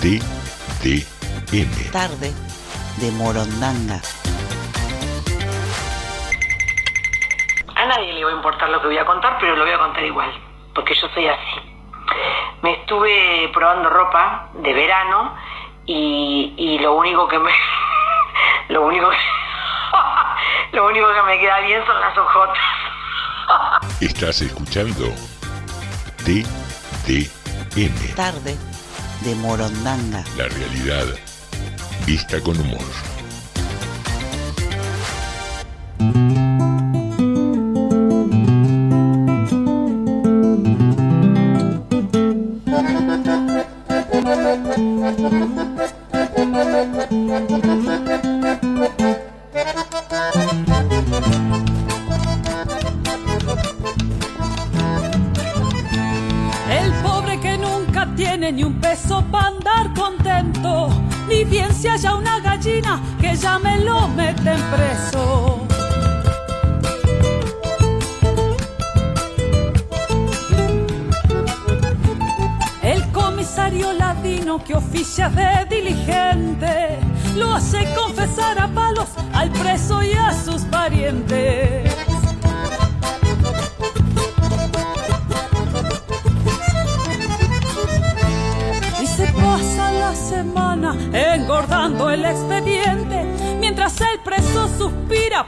[0.01, 1.93] TDM.
[1.93, 2.33] Tarde
[2.97, 4.01] de Morondanga.
[7.77, 9.79] A nadie le va a importar lo que voy a contar, pero lo voy a
[9.79, 10.33] contar igual,
[10.75, 11.61] porque yo soy así.
[12.63, 15.37] Me estuve probando ropa de verano
[15.87, 17.53] y, y lo único que me
[18.71, 19.36] lo único que
[20.77, 22.59] lo único que me queda bien son las ojotas.
[24.01, 25.07] Estás escuchando
[26.19, 27.25] TDM.
[28.15, 28.57] Tarde
[29.23, 30.23] de Morondanga.
[30.37, 31.07] La realidad
[32.05, 33.16] vista con humor.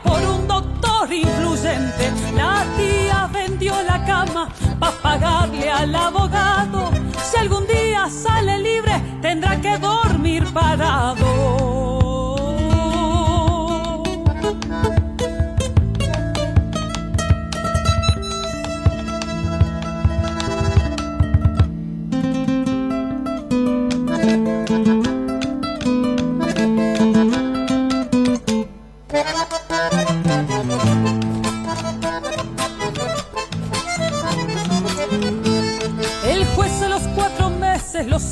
[0.09, 2.05] Por un doctor influyente.
[2.35, 4.48] La tía vendió la cama
[4.80, 6.90] para pagarle al abogado.
[7.22, 11.97] Si algún día sale libre, tendrá que dormir parado.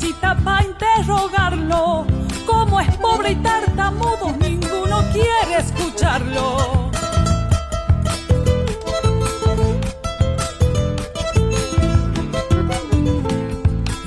[0.07, 2.05] Cita para interrogarlo.
[2.45, 6.91] Como es pobre y tartamudo, ninguno quiere escucharlo.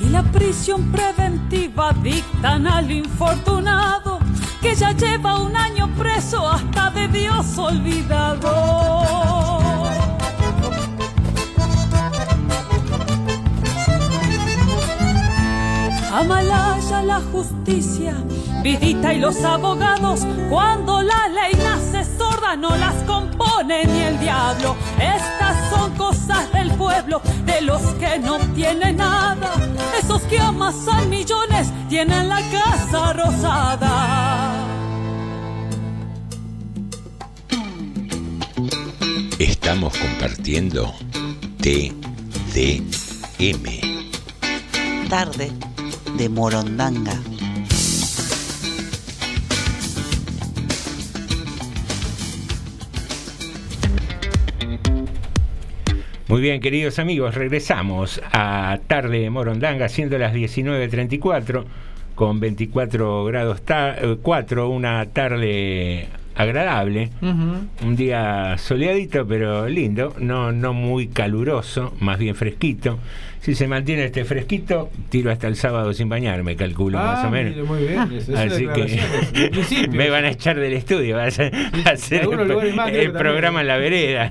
[0.01, 4.21] Y la prisión preventiva dictan al infortunado
[4.63, 8.51] que ya lleva un año preso hasta de Dios olvidado.
[16.13, 18.15] Amalaya la justicia,
[18.65, 24.75] Vidita y los abogados, cuando la ley nace sorda no las compone ni el diablo.
[24.99, 29.53] Estas son cosas del pueblo, de los que no tienen nada.
[30.03, 34.67] Esos que amasan millones tienen la casa rosada.
[39.39, 40.93] Estamos compartiendo
[41.63, 42.01] TDM.
[45.09, 45.70] Tarde
[46.21, 47.15] de Morondanga.
[56.29, 61.65] Muy bien, queridos amigos, regresamos a Tarde de Morondanga, siendo las 19.34,
[62.15, 63.63] con 24 grados
[64.21, 72.35] 4, una tarde agradable, un día soleadito pero lindo, no, no muy caluroso, más bien
[72.35, 72.99] fresquito.
[73.41, 77.31] Si se mantiene este fresquito, tiro hasta el sábado sin bañarme, calculo Ah, más o
[77.31, 77.53] menos.
[77.55, 82.21] mire, muy bien, es Así que me van a echar del estudio, va a a
[82.21, 84.31] algunos el, más, programa en la vereda.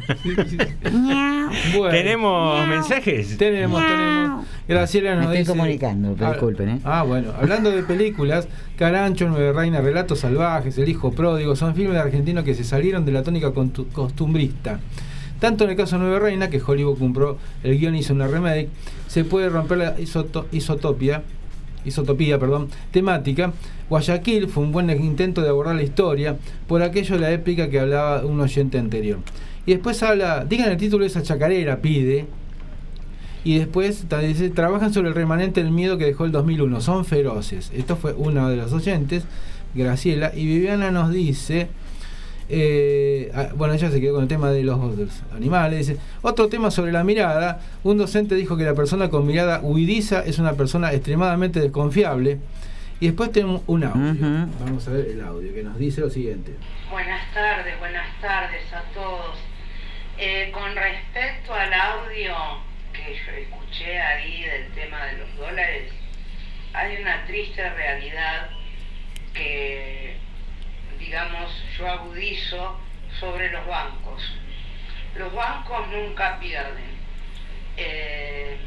[1.76, 1.90] Bueno.
[1.90, 3.36] ¿Tenemos mensajes?
[3.38, 4.46] Tenemos, tenemos.
[4.68, 6.80] Graciela nos Me estoy dice- comunicando, Ah, disculpen, ¿eh?
[6.84, 7.34] Ah, bueno.
[7.40, 12.54] Hablando de películas, Carancho, Nueve Reina, Relatos Salvajes, El Hijo Pródigo, son filmes argentinos que
[12.54, 13.52] se salieron de la tónica
[13.92, 14.80] costumbrista.
[15.40, 18.28] Tanto en el caso de Nueve Reina, que Hollywood compró el guion y hizo una
[18.28, 18.70] remake,
[19.10, 21.24] se puede romper la isoto- isotopia,
[21.84, 23.52] isotopía perdón, temática.
[23.90, 26.38] Guayaquil fue un buen intento de abordar la historia,
[26.68, 29.18] por aquello de la épica que hablaba un oyente anterior.
[29.66, 32.28] Y después habla, digan el título de esa chacarera, pide,
[33.44, 36.82] y después dice, trabajan sobre el remanente del miedo que dejó el 2001.
[36.82, 37.72] Son feroces.
[37.74, 39.24] Esto fue uno de los oyentes,
[39.74, 40.32] Graciela.
[40.36, 41.70] Y Viviana nos dice,
[42.50, 45.88] eh, ah, bueno, ella se quedó con el tema de los, de los animales.
[45.88, 47.62] Dice, otro tema sobre la mirada.
[47.84, 52.40] Un docente dijo que la persona con mirada huidiza es una persona extremadamente desconfiable.
[53.00, 54.48] Y después tenemos un audio.
[54.60, 56.56] Vamos a ver el audio que nos dice lo siguiente.
[56.92, 59.38] Buenas tardes, buenas tardes a todos.
[60.18, 62.36] Eh, con respecto al audio
[62.92, 65.94] que yo escuché ahí del tema de los dólares,
[66.74, 68.50] hay una triste realidad
[69.34, 70.18] que,
[71.00, 72.80] digamos, yo agudizo
[73.20, 74.22] sobre los bancos.
[75.16, 77.00] Los bancos nunca pierden.
[77.78, 78.58] Eh,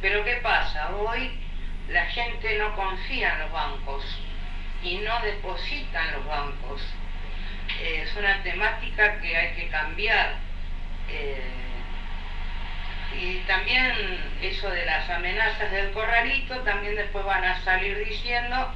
[0.00, 0.94] pero ¿qué pasa?
[0.94, 1.30] Hoy
[1.88, 4.04] la gente no confía en los bancos
[4.82, 6.82] y no deposita en los bancos.
[7.80, 10.36] Eh, es una temática que hay que cambiar.
[11.08, 11.40] Eh,
[13.20, 13.92] y también
[14.40, 18.72] eso de las amenazas del corralito, también después van a salir diciendo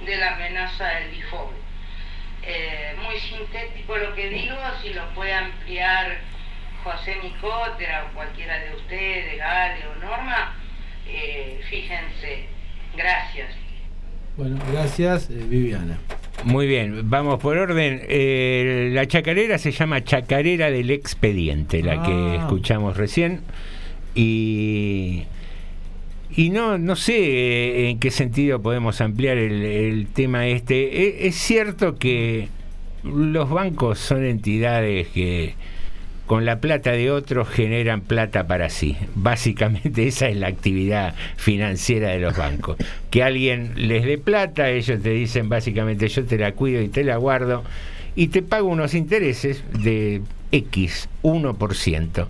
[0.00, 1.67] de la amenaza del default.
[2.50, 6.18] Eh, muy sintético lo que digo, si lo puede ampliar
[6.82, 10.56] José Nicotera o cualquiera de ustedes, Gale o Norma,
[11.06, 12.46] eh, fíjense.
[12.96, 13.54] Gracias.
[14.36, 15.98] Bueno, gracias, eh, Viviana.
[16.44, 18.00] Muy bien, vamos por orden.
[18.08, 22.36] Eh, la chacarera se llama Chacarera del Expediente, la que Ah.
[22.40, 23.42] escuchamos recién.
[24.14, 25.24] Y,
[26.38, 31.02] y no, no sé eh, en qué sentido podemos ampliar el, tema este.
[31.02, 32.46] E- es cierto que
[33.02, 35.54] los bancos son entidades que
[36.26, 38.96] con la plata de otros generan plata para sí.
[39.16, 42.76] Básicamente esa es la actividad financiera de los bancos.
[43.10, 47.02] Que alguien les dé plata, ellos te dicen básicamente yo te la cuido y te
[47.02, 47.64] la guardo
[48.16, 52.26] y te pago unos intereses de X, 1%.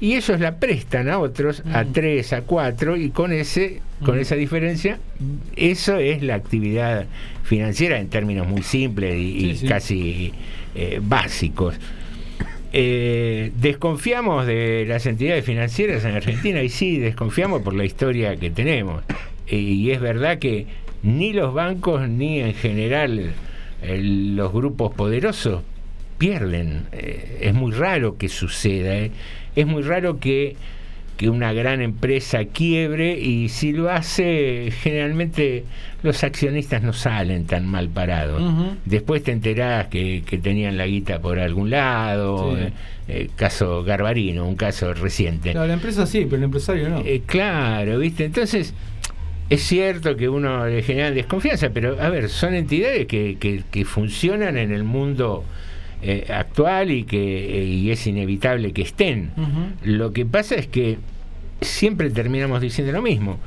[0.00, 4.20] Y ellos la prestan a otros a 3, a 4 y con ese con Mm.
[4.20, 4.98] esa diferencia
[5.56, 7.06] eso es la actividad
[7.44, 9.66] financiera en términos muy simples y, y Sí, sí.
[9.66, 10.32] casi
[10.74, 11.76] eh, básicos.
[12.72, 18.50] Eh, desconfiamos de las entidades financieras en Argentina y sí, desconfiamos por la historia que
[18.50, 19.04] tenemos.
[19.46, 20.66] Eh, y es verdad que
[21.04, 23.30] ni los bancos ni en general
[23.84, 25.62] eh, los grupos poderosos
[26.18, 26.86] pierden.
[26.92, 28.94] Eh, es muy raro que suceda.
[28.96, 29.10] eh.
[29.56, 30.56] Es muy raro que,
[31.16, 35.64] que una gran empresa quiebre y si lo hace, generalmente
[36.02, 38.42] los accionistas no salen tan mal parados.
[38.84, 42.56] Después te enterás que, que tenían la guita por algún lado.
[42.56, 42.62] Sí.
[42.62, 42.72] eh,
[43.06, 45.52] eh, caso Garbarino, un caso reciente.
[45.52, 47.02] La empresa sí, pero el empresario no.
[47.26, 48.24] Claro, ¿viste?
[48.24, 48.72] Entonces,
[49.54, 53.84] es cierto que uno le genera desconfianza, pero a ver, son entidades que, que, que
[53.84, 55.44] funcionan en el mundo
[56.02, 59.30] eh, actual y que eh, y es inevitable que estén.
[59.82, 60.98] Lo que pasa es que
[61.60, 63.38] siempre terminamos diciendo lo mismo.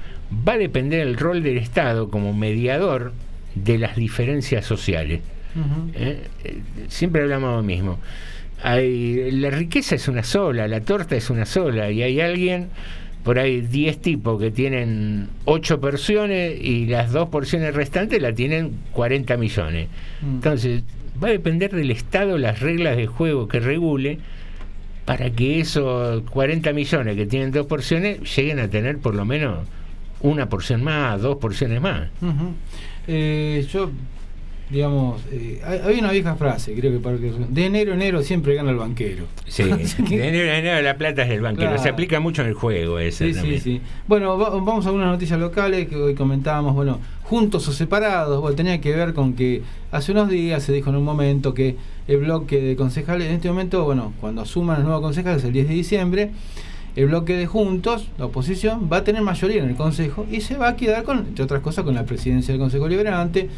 [0.48, 3.14] Va a depender el rol del Estado como mediador
[3.56, 5.22] de las diferencias sociales.
[5.94, 6.24] ¿eh?
[6.44, 6.58] Eh,
[6.90, 8.00] Siempre hablamos lo mismo.
[8.64, 12.70] Hay, la riqueza es una sola, la torta es una sola, y hay alguien,
[13.28, 18.72] por ahí 10 tipos que tienen 8 porciones y las dos porciones restantes la tienen
[18.94, 19.90] 40 millones.
[20.22, 20.36] Mm.
[20.36, 20.84] Entonces,
[21.22, 24.20] va a depender del Estado las reglas de juego que regule
[25.04, 29.68] para que esos 40 millones que tienen dos porciones lleguen a tener por lo menos
[30.22, 32.08] una porción más, dos porciones más.
[33.08, 33.92] Eh, yo,
[34.70, 38.22] digamos, eh, hay, hay una vieja frase, creo que para que de enero a enero
[38.22, 39.26] siempre gana el banquero.
[39.48, 39.64] Sí,
[40.10, 41.70] de enero a enero la plata es del banquero.
[41.70, 41.82] Claro.
[41.84, 43.82] Se aplica mucho en el juego ese Sí, sí, sí.
[44.08, 48.56] Bueno, va- vamos a algunas noticias locales que hoy comentábamos, bueno, juntos o separados, bueno,
[48.56, 49.62] tenía que ver con que
[49.92, 51.76] hace unos días se dijo en un momento que
[52.08, 55.68] el bloque de concejales, en este momento, bueno, cuando asuman los nuevos concejales el 10
[55.68, 56.32] de diciembre,
[56.96, 60.58] el bloque de Juntos, la oposición, va a tener mayoría en el Consejo y se
[60.58, 63.50] va a quedar con, entre otras cosas, con la presidencia del Consejo Liberante,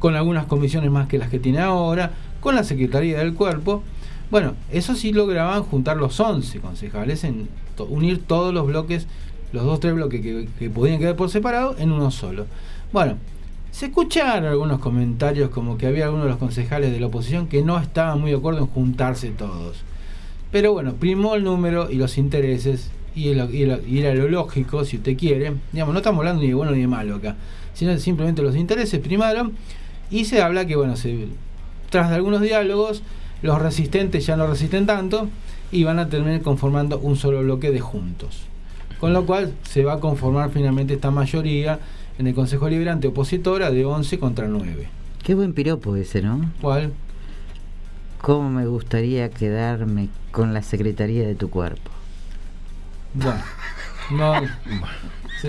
[0.00, 2.10] con algunas comisiones más que las que tiene ahora,
[2.40, 3.84] con la Secretaría del Cuerpo.
[4.32, 7.48] Bueno, eso sí lograban juntar los 11 concejales, en
[7.88, 9.06] unir todos los bloques,
[9.52, 12.46] los dos, tres bloques que, que podían quedar por separado, en uno solo.
[12.92, 13.16] Bueno,
[13.70, 17.62] se escucharon algunos comentarios como que había algunos de los concejales de la oposición que
[17.62, 19.84] no estaban muy de acuerdo en juntarse todos.
[20.50, 25.16] Pero bueno, primó el número y los intereses, y, y era lo lógico, si usted
[25.16, 25.54] quiere.
[25.72, 27.36] Digamos, no estamos hablando ni de bueno ni de malo acá,
[27.74, 29.52] sino simplemente los intereses primaron,
[30.10, 31.28] y se habla que, bueno, se,
[31.90, 33.02] tras de algunos diálogos,
[33.42, 35.28] los resistentes ya no resisten tanto,
[35.72, 38.42] y van a terminar conformando un solo bloque de juntos.
[38.98, 41.78] Con lo cual se va a conformar finalmente esta mayoría
[42.18, 44.88] en el Consejo Liberante opositora de 11 contra 9.
[45.22, 46.50] Qué buen piropo ese, ¿no?
[46.60, 46.92] ¿Cuál?
[48.20, 51.90] ¿Cómo me gustaría quedarme con la secretaría de tu cuerpo?
[53.14, 53.42] Bueno,
[54.10, 54.34] no.
[55.40, 55.48] Sí,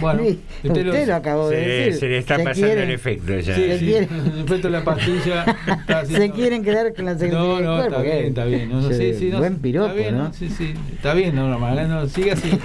[0.00, 0.22] bueno,
[0.64, 1.94] usted lo acabó de Se, decir.
[1.94, 3.54] se le está Se pasando quieren- el efecto ya.
[3.54, 5.44] Sí, Se sí, quiere- el efecto de la pastilla.
[5.80, 7.96] está Se quieren quedar con la secretaría No, del no, cuerpo.
[7.96, 8.68] está bien, está bien.
[8.70, 10.32] No, no, sí, sí, no, buen piropo, está bien, ¿no?
[10.32, 12.50] Sí, sí, está bien, no, no, Magdalena, no, sigue así.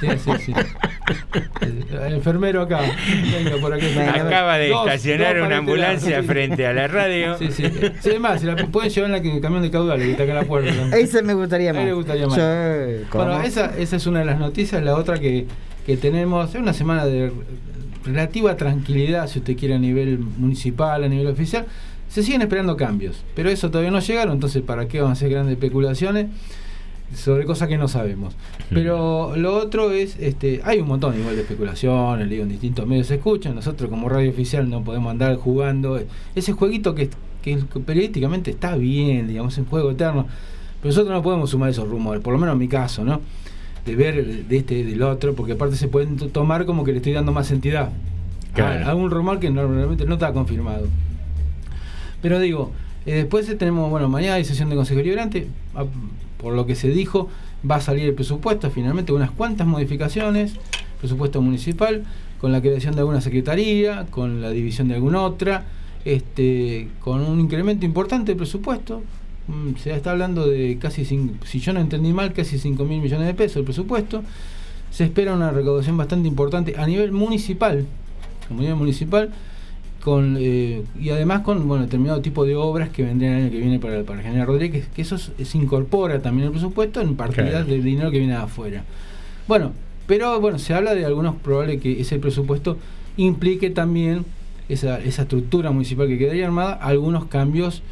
[0.00, 0.52] Sí, sí, sí.
[2.06, 2.80] El enfermero acá,
[3.32, 3.86] venga por aquí.
[3.98, 6.26] Acaba de Dos, estacionar dos una ambulancia sí.
[6.26, 7.36] frente a la radio.
[7.38, 7.64] Sí, sí.
[8.00, 10.22] Sí, es más, si la pueden llevar en la que- camión de caudales que está
[10.24, 10.96] acá en la puerta.
[10.96, 11.82] Ese me gustaría A más.
[11.82, 12.38] él le gustaría más.
[13.12, 14.82] Bueno, esa, esa es una de las noticias.
[14.82, 15.46] La otra que,
[15.86, 17.32] que tenemos es una semana de
[18.04, 21.66] relativa tranquilidad, si usted quiere, a nivel municipal, a nivel oficial.
[22.08, 25.30] Se siguen esperando cambios, pero eso todavía no llegaron, entonces ¿para qué van a hacer
[25.30, 26.26] grandes especulaciones
[27.14, 28.34] sobre cosas que no sabemos?
[28.68, 33.06] Pero lo otro es, este, hay un montón igual de especulaciones, digo, en distintos medios
[33.06, 35.98] se escuchan, nosotros como radio oficial no podemos andar jugando
[36.34, 37.08] ese jueguito que,
[37.40, 40.26] que periodísticamente está bien, digamos, es un juego eterno,
[40.82, 43.22] pero nosotros no podemos sumar esos rumores, por lo menos en mi caso, ¿no?
[43.86, 46.98] De ver de este, del otro, porque aparte se pueden to- tomar como que le
[46.98, 47.90] estoy dando más entidad
[48.54, 48.86] Claro.
[48.86, 50.86] a, a un rumor que normalmente no está confirmado.
[52.20, 52.70] Pero digo,
[53.06, 55.84] eh, después tenemos, bueno, mañana hay sesión de Consejo Liberante, a-
[56.38, 57.28] por lo que se dijo,
[57.68, 60.54] va a salir el presupuesto, finalmente unas cuantas modificaciones,
[61.00, 62.04] presupuesto municipal,
[62.40, 65.64] con la creación de alguna secretaría, con la división de alguna otra,
[66.04, 69.02] este, con un incremento importante de presupuesto.
[69.48, 73.26] Mm, Se está hablando de casi, si yo no entendí mal, casi 5 mil millones
[73.26, 74.22] de pesos el presupuesto.
[74.90, 77.86] Se espera una recaudación bastante importante a nivel municipal,
[78.48, 79.30] comunidad municipal,
[80.04, 83.58] con eh, y además con bueno determinado tipo de obras que vendrían el año que
[83.58, 87.44] viene para, para el General Rodríguez, que eso se incorpora también al presupuesto en partida
[87.50, 87.64] Claro.
[87.66, 88.84] del dinero que viene de afuera.
[89.48, 89.72] Bueno,
[90.06, 92.76] pero bueno, se habla de algunos probable que ese presupuesto
[93.16, 94.24] implique también
[94.68, 97.82] esa, esa estructura municipal que quedaría armada, algunos cambios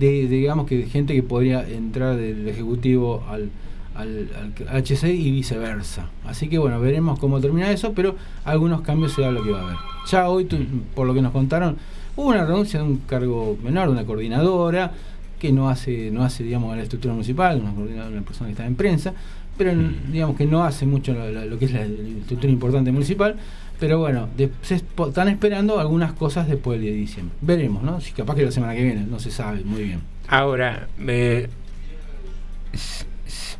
[0.00, 3.50] de, de, digamos que gente que podría entrar del Ejecutivo al,
[3.94, 4.28] al,
[4.68, 6.08] al HC y viceversa.
[6.26, 9.62] Así que bueno, veremos cómo termina eso, pero algunos cambios se habla que va a
[9.62, 9.76] haber.
[10.06, 10.48] Ya hoy,
[10.94, 11.76] por lo que nos contaron,
[12.16, 14.92] hubo una renuncia de un cargo menor, de una coordinadora,
[15.38, 18.66] que no hace, no hace digamos, la estructura municipal, una, coordinadora, una persona que está
[18.66, 19.12] en prensa,
[19.56, 19.72] pero
[20.10, 23.36] digamos que no hace mucho lo que es la, la estructura importante municipal.
[23.80, 27.36] Pero bueno, de- se están esperando algunas cosas después del 10 de diciembre.
[27.40, 28.00] Veremos, ¿no?
[28.00, 30.00] Si capaz que la semana que viene, no se sabe muy bien.
[30.28, 31.48] Ahora, eh,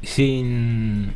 [0.03, 1.13] sin,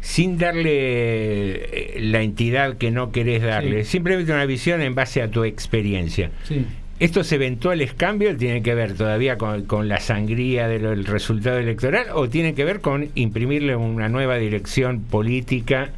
[0.00, 5.30] sin darle eh, la entidad que no querés darle, simplemente una visión en base a
[5.30, 6.30] tu experiencia.
[6.44, 6.64] Sí.
[7.00, 12.06] ¿Estos eventuales cambios tienen que ver todavía con, con la sangría del del resultado electoral
[12.14, 15.90] o tienen que ver con imprimirle una nueva dirección política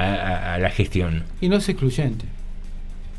[0.00, 1.24] a, a- a la gestión?
[1.40, 2.24] Y no es excluyente.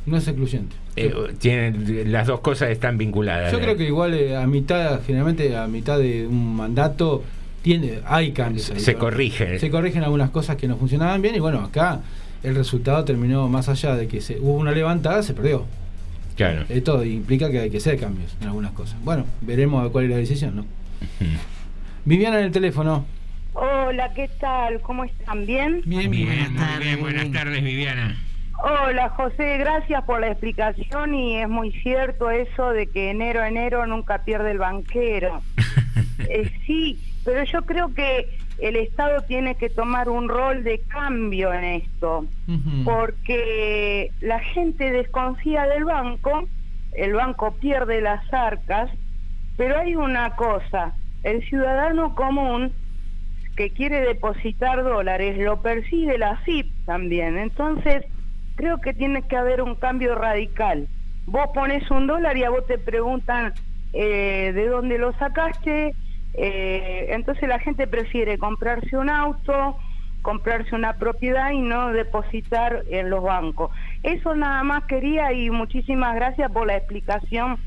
[0.06, 0.76] No es excluyente.
[0.96, 3.52] Eh, tienen, las dos cosas están vinculadas.
[3.52, 7.24] Yo creo que igual eh, a mitad, generalmente a mitad de un mandato,
[7.62, 8.66] tiene, hay cambios.
[8.66, 8.80] Se- ahí.
[8.80, 9.60] se corrigen.
[9.60, 12.02] Se corrigen algunas cosas que no funcionaban bien y bueno, acá
[12.44, 15.66] el resultado terminó más allá de que se, hubo una levantada, se perdió.
[16.36, 16.64] Claro.
[16.70, 18.98] Esto implica que hay que hacer cambios en algunas cosas.
[19.04, 20.66] Bueno, veremos cuál es la decisión, ¿no?
[22.06, 23.06] Viviana en el teléfono.
[23.54, 24.82] Hola, ¿qué tal?
[24.82, 25.46] ¿Cómo están?
[25.46, 25.82] ¿Bien?
[25.86, 27.00] Bien, bien, muy bien.
[27.02, 28.16] Buenas tardes, Viviana.
[28.64, 33.88] Hola José, gracias por la explicación y es muy cierto eso de que enero enero
[33.88, 35.42] nunca pierde el banquero.
[36.30, 38.30] Eh, sí, pero yo creo que
[38.60, 42.26] el Estado tiene que tomar un rol de cambio en esto,
[42.86, 46.48] porque la gente desconfía del banco,
[46.94, 48.92] el banco pierde las arcas,
[49.58, 52.72] pero hay una cosa, el ciudadano común
[53.62, 58.04] que quiere depositar dólares lo percibe la FIP también, entonces
[58.56, 60.88] creo que tiene que haber un cambio radical.
[61.28, 63.54] Vos pones un dólar y a vos te preguntan
[63.94, 65.94] eh, de dónde lo sacaste,
[66.34, 69.78] eh, entonces la gente prefiere comprarse un auto,
[70.24, 73.70] comprarse una propiedad y no depositar en los bancos.
[74.02, 77.60] Eso nada más quería y muchísimas gracias por la explicación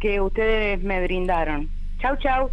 [0.00, 1.68] que ustedes me brindaron.
[1.98, 2.50] Chau, chau.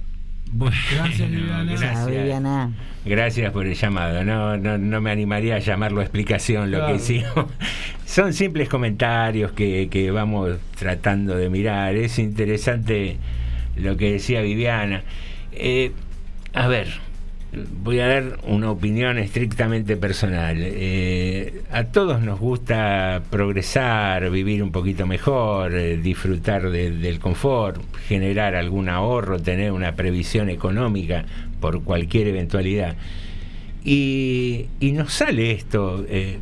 [0.53, 1.63] Bueno, Gracias, Viviana.
[1.63, 2.07] gracias.
[2.07, 2.71] Viviana.
[3.05, 4.23] Gracias por el llamado.
[4.23, 6.93] No, no, no me animaría a llamarlo explicación lo Claro.
[6.93, 7.45] que hicimos.
[8.05, 11.95] Son simples comentarios que, que vamos tratando de mirar.
[11.95, 13.17] Es interesante
[13.77, 15.03] lo que decía Viviana.
[15.53, 15.93] Eh,
[16.53, 16.89] a ver,
[17.83, 20.55] voy a dar una opinión estrictamente personal.
[20.59, 27.81] Eh, a todos nos gusta progresar, vivir un poquito mejor, eh, disfrutar de- del confort,
[28.07, 31.25] generar algún ahorro, tener una previsión económica
[31.59, 32.95] por cualquier eventualidad.
[33.83, 36.37] Y, y nos sale esto, eh,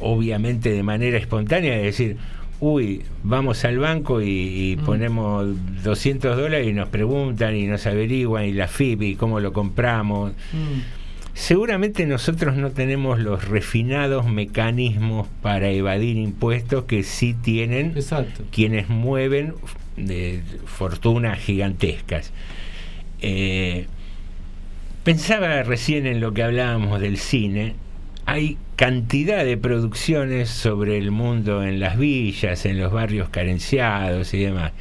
[0.00, 2.16] obviamente de manera espontánea, de decir,
[2.62, 5.48] uy, vamos al banco y, y ponemos
[5.82, 10.30] 200 dólares y nos preguntan y nos averiguan y la FIP y cómo lo compramos.
[11.34, 17.96] Seguramente nosotros no tenemos los refinados mecanismos para evadir impuestos que sí tienen
[18.52, 19.54] quienes mueven
[19.96, 22.32] de fortunas gigantescas.
[23.22, 23.86] Eh,
[25.02, 27.74] pensaba recién en lo que hablábamos del cine.
[28.26, 34.40] Hay cantidad de producciones sobre el mundo en las villas, en los barrios carenciados y
[34.40, 34.72] demás.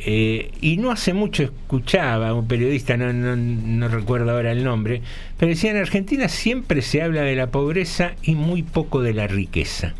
[0.00, 4.62] Eh, y no hace mucho escuchaba a un periodista, no, no, no recuerdo ahora el
[4.62, 5.02] nombre,
[5.36, 9.26] pero decía en Argentina siempre se habla de la pobreza y muy poco de la
[9.26, 9.94] riqueza.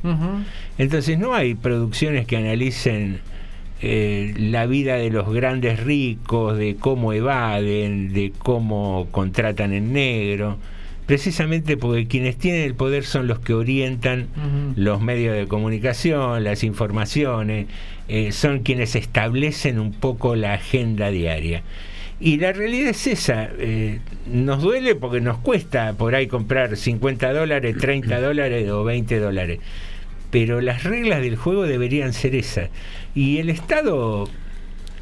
[0.78, 3.20] Entonces no hay producciones que analicen
[3.82, 10.58] eh, la vida de los grandes ricos, de cómo evaden, de cómo contratan en negro,
[11.08, 14.28] precisamente porque quienes tienen el poder son los que orientan
[14.76, 17.66] los medios de comunicación, las informaciones,
[18.08, 21.62] eh, son quienes establecen un poco la agenda diaria.
[22.20, 27.32] Y la realidad es esa, eh, nos duele porque nos cuesta por ahí comprar 50
[27.32, 29.60] dólares, 30 dólares o 20 dólares.
[30.30, 32.68] Pero las reglas del juego deberían ser esas.
[33.14, 34.28] Y el Estado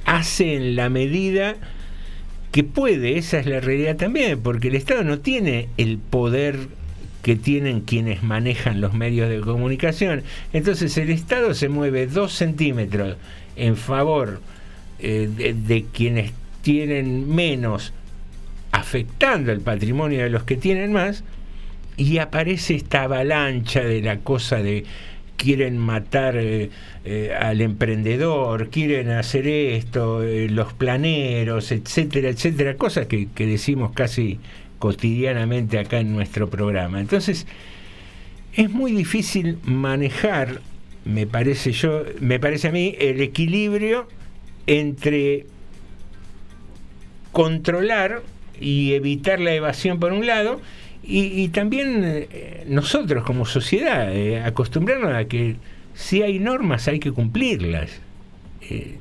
[0.05, 1.57] hace en la medida
[2.57, 6.57] que puede, esa es la realidad también, porque el Estado no tiene el poder
[7.20, 10.23] que tienen quienes manejan los medios de comunicación.
[10.55, 13.19] Entonces el Estado se mueve dos centímetros
[13.57, 14.41] en favor
[15.01, 17.93] eh, de, de quienes tienen menos,
[18.73, 21.24] afectando el patrimonio de los que tienen más,
[21.99, 24.87] y aparece esta avalancha de la cosa de
[25.37, 26.71] quieren matar eh,
[27.05, 33.93] eh, al emprendedor, quieren hacer esto, eh, los planeros, etcétera, etcétera, cosas que, que decimos
[33.93, 34.39] casi
[34.79, 37.01] cotidianamente acá en nuestro programa.
[37.01, 37.47] Entonces,
[38.55, 40.61] es muy difícil manejar,
[41.05, 44.09] me parece yo, me parece a mí, el equilibrio
[44.67, 45.47] entre
[47.33, 48.23] controlar
[48.61, 50.61] y evitar la evasión por un lado,
[51.07, 55.57] y, y también eh, nosotros como sociedad, eh, acostumbrarnos a que
[55.95, 57.91] si hay normas hay que cumplirlas.
[58.62, 58.99] Eh,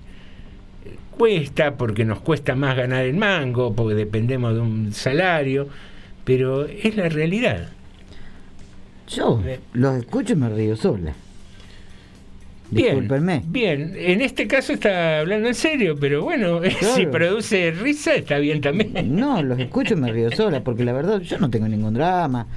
[1.18, 5.68] cuesta porque nos cuesta más ganar el mango, porque dependemos de un salario,
[6.24, 7.70] pero es la realidad.
[9.08, 9.42] Yo
[9.74, 11.14] los escucho y me río sola.
[12.72, 13.44] Bien, Discúlpenme.
[13.48, 16.62] bien, en este caso está hablando en serio, pero bueno,
[16.96, 19.16] si produce risa está bien también.
[19.16, 22.48] No, los escucho y me río sola, porque la verdad yo no tengo ningún drama,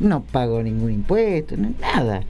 [0.00, 2.22] no pago ningún impuesto, nada.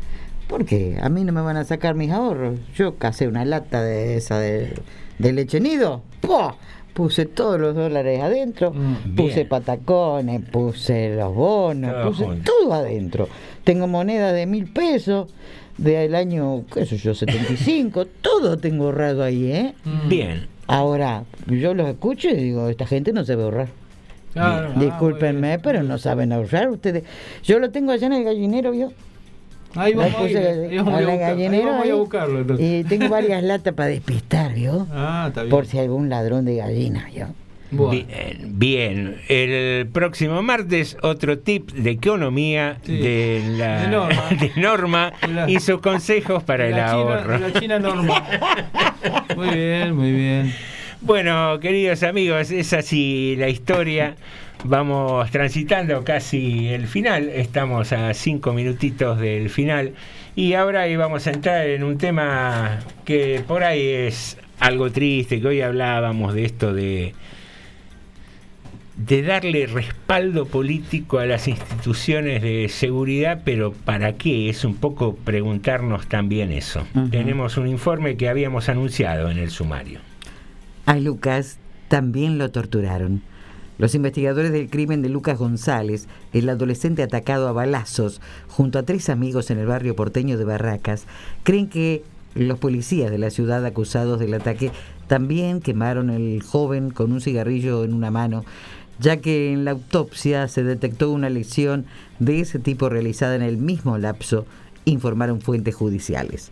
[0.48, 2.58] Porque a mí no me van a sacar mis ahorros.
[2.74, 4.72] Yo casé una lata de esa de,
[5.18, 6.02] de leche nido,
[6.92, 8.72] puse todos los dólares adentro,
[9.16, 9.48] puse bien.
[9.48, 12.50] patacones, puse los bonos, Todo puse junto.
[12.52, 13.28] todo adentro.
[13.62, 15.28] Tengo monedas de mil pesos
[15.82, 19.74] del año, qué sé yo, 75, todo tengo ahorrado ahí, ¿eh?
[20.08, 20.46] Bien.
[20.66, 23.68] Ahora, yo los escucho y digo, esta gente no sabe ahorrar.
[24.32, 24.72] Claro.
[24.76, 27.02] Di- Discúlpenme, pero no saben ahorrar ustedes.
[27.42, 28.92] Yo lo tengo allá en el gallinero, ¿vio?
[29.74, 32.00] Ahí vamos a ir, ahí vamos a buscar- ahí gallinero vamos a ir a ahí,
[32.00, 32.66] buscarlo, entonces.
[32.66, 34.86] Y tengo varias latas para despistar, ¿vio?
[34.92, 35.50] Ah, está bien.
[35.50, 37.12] Por si algún ladrón de gallinas,
[37.70, 39.20] Bien, bien.
[39.28, 44.22] El próximo martes otro tip de economía de, la, de Norma.
[44.40, 45.12] de Norma
[45.48, 47.38] y sus consejos para el China- ahorro.
[47.38, 48.24] la China Norma.
[49.36, 50.52] Muy bien, muy bien.
[51.00, 54.16] Bueno, queridos amigos, es así la historia.
[54.64, 59.94] Vamos transitando casi el final, estamos a cinco minutitos del final
[60.36, 65.40] y ahora ahí vamos a entrar en un tema que por ahí es algo triste,
[65.40, 67.14] que hoy hablábamos de esto de,
[69.06, 74.50] de darle respaldo político a las instituciones de seguridad, pero ¿para qué?
[74.50, 76.86] Es un poco preguntarnos también eso.
[77.10, 80.00] Tenemos un informe que habíamos anunciado en el sumario.
[80.84, 81.58] A Lucas
[81.88, 83.22] también lo torturaron.
[83.78, 89.08] Los investigadores del crimen de Lucas González, el adolescente atacado a balazos junto a tres
[89.08, 91.06] amigos en el barrio porteño de Barracas,
[91.42, 92.02] creen que
[92.34, 94.70] los policías de la ciudad acusados del ataque
[95.06, 98.44] también quemaron al joven con un cigarrillo en una mano,
[99.00, 101.86] ya que en la autopsia se detectó una lesión
[102.18, 104.46] de ese tipo realizada en el mismo lapso,
[104.84, 106.50] informaron fuentes judiciales.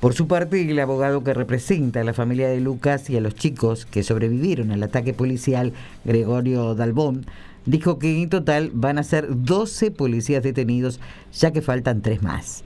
[0.00, 3.34] Por su parte, el abogado que representa a la familia de Lucas y a los
[3.34, 5.72] chicos que sobrevivieron al ataque policial,
[6.04, 7.26] Gregorio Dalbón,
[7.64, 11.00] dijo que en total van a ser 12 policías detenidos,
[11.32, 12.64] ya que faltan tres más.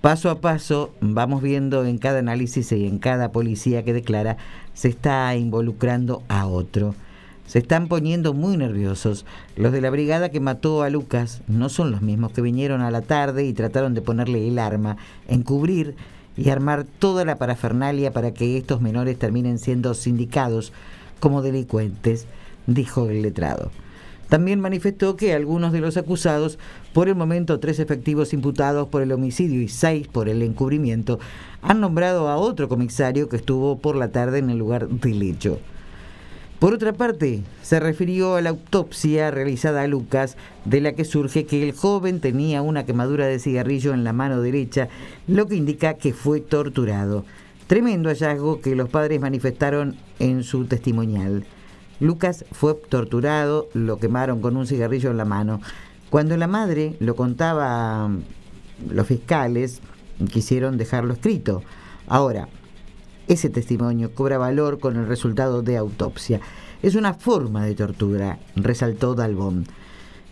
[0.00, 4.36] Paso a paso, vamos viendo en cada análisis y en cada policía que declara,
[4.72, 6.94] se está involucrando a otro.
[7.46, 9.26] Se están poniendo muy nerviosos.
[9.56, 12.90] Los de la brigada que mató a Lucas no son los mismos que vinieron a
[12.90, 14.96] la tarde y trataron de ponerle el arma,
[15.28, 15.94] encubrir
[16.36, 20.72] y armar toda la parafernalia para que estos menores terminen siendo sindicados
[21.20, 22.26] como delincuentes,
[22.66, 23.70] dijo el letrado.
[24.28, 26.58] También manifestó que algunos de los acusados,
[26.94, 31.20] por el momento tres efectivos imputados por el homicidio y seis por el encubrimiento,
[31.60, 35.58] han nombrado a otro comisario que estuvo por la tarde en el lugar del hecho.
[36.62, 41.44] Por otra parte, se refirió a la autopsia realizada a Lucas, de la que surge
[41.44, 44.88] que el joven tenía una quemadura de cigarrillo en la mano derecha,
[45.26, 47.24] lo que indica que fue torturado.
[47.66, 51.44] Tremendo hallazgo que los padres manifestaron en su testimonial.
[51.98, 55.60] Lucas fue torturado, lo quemaron con un cigarrillo en la mano.
[56.10, 58.08] Cuando la madre lo contaba
[58.88, 59.80] los fiscales,
[60.30, 61.64] quisieron dejarlo escrito.
[62.06, 62.46] Ahora,
[63.32, 66.40] ese testimonio cobra valor con el resultado de autopsia.
[66.82, 69.66] Es una forma de tortura, resaltó Dalbón,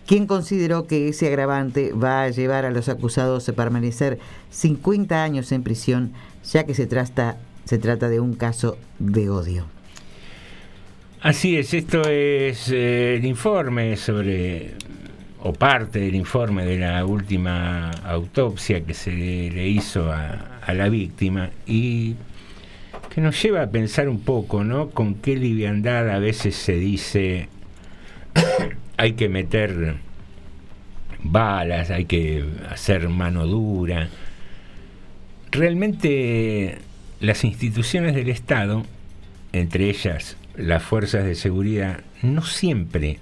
[0.05, 4.19] quien consideró que ese agravante va a llevar a los acusados a permanecer
[4.49, 6.13] 50 años en prisión,
[6.43, 9.65] ya que se trata, se trata de un caso de odio.
[11.21, 14.73] Así es, esto es eh, el informe sobre,
[15.39, 20.89] o parte del informe de la última autopsia que se le hizo a, a la
[20.89, 22.15] víctima y
[23.13, 24.89] que nos lleva a pensar un poco, ¿no?
[24.89, 27.49] Con qué liviandad a veces se dice
[28.97, 29.97] hay que meter
[31.21, 34.07] balas, hay que hacer mano dura.
[35.51, 36.77] Realmente
[37.19, 38.85] las instituciones del Estado,
[39.51, 43.19] entre ellas las fuerzas de seguridad, no siempre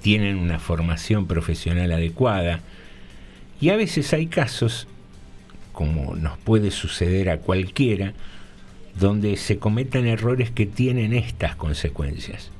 [0.00, 2.60] tienen una formación profesional adecuada
[3.60, 4.86] y a veces hay casos
[5.72, 8.12] como nos puede suceder a cualquiera,
[8.98, 12.50] donde se cometan errores que tienen estas consecuencias,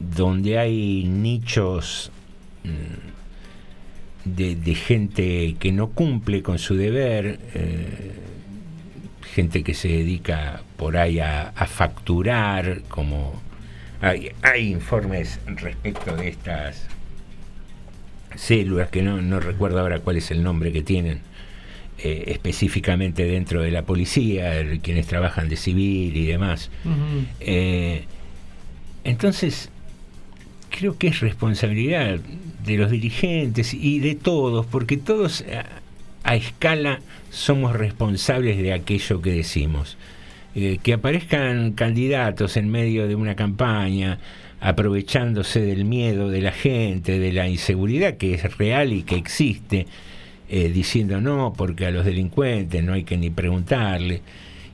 [0.00, 2.10] donde hay nichos
[2.64, 8.12] mm, de, gente que no cumple con su deber, eh,
[9.34, 13.40] gente que se dedica por ahí a, a facturar, como
[14.00, 16.86] hay, hay informes respecto de estas
[18.34, 21.20] células que no, no recuerdo ahora cuál es el nombre que tienen
[21.98, 26.70] eh, específicamente dentro de la policía, el- quienes trabajan de civil y demás.
[27.40, 28.04] Eh,
[29.04, 29.70] entonces,
[30.70, 32.18] creo que es responsabilidad
[32.64, 35.64] de los dirigentes y de todos, porque todos a,
[36.30, 37.00] a escala
[37.30, 39.96] somos responsables de aquello que decimos.
[40.54, 44.18] Eh, que aparezcan candidatos en medio de una campaña,
[44.60, 49.86] aprovechándose del miedo de la gente, de la inseguridad que es real y que existe,
[50.48, 54.22] eh, diciendo no, porque a los delincuentes no hay que ni preguntarle.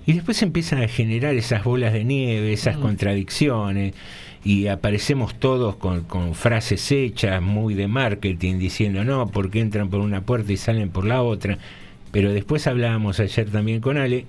[0.06, 3.94] Y después empiezan a generar esas bolas de nieve, esas contradicciones,
[4.44, 10.00] y aparecemos todos con, con frases hechas, muy de marketing, diciendo no, porque entran por
[10.00, 11.58] una puerta y salen por la otra.
[12.12, 14.26] Pero después hablábamos ayer también con Ale,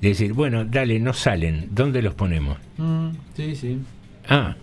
[0.00, 2.58] de decir, bueno, dale, no salen, ¿dónde los ponemos?
[2.78, 3.78] Mm, sí, sí.
[4.28, 4.54] Ah,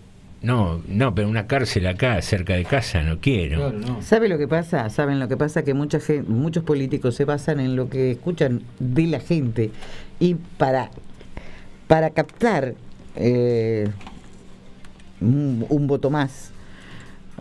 [0.44, 3.74] no, no, pero una cárcel acá, cerca de casa, no quiero.
[4.02, 4.90] ¿Sabe lo que pasa?
[4.90, 5.64] ¿Saben lo que pasa?
[5.64, 9.72] Que mucha muchos políticos se basan en lo que escuchan de la gente
[10.20, 10.92] y para,
[11.88, 12.76] para captar
[13.16, 13.88] eh,
[15.22, 16.52] un, un voto más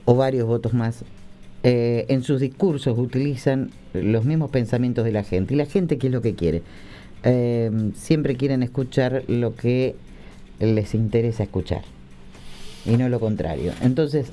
[0.04, 1.04] o varios votos más,
[1.64, 5.54] eh, en sus discursos utilizan los mismos pensamientos de la gente.
[5.54, 6.62] ¿Y la gente qué es lo que quiere?
[7.24, 9.96] Eh, siempre quieren escuchar lo que
[10.60, 11.82] les interesa escuchar
[12.84, 13.72] y no lo contrario.
[13.82, 14.26] Entonces,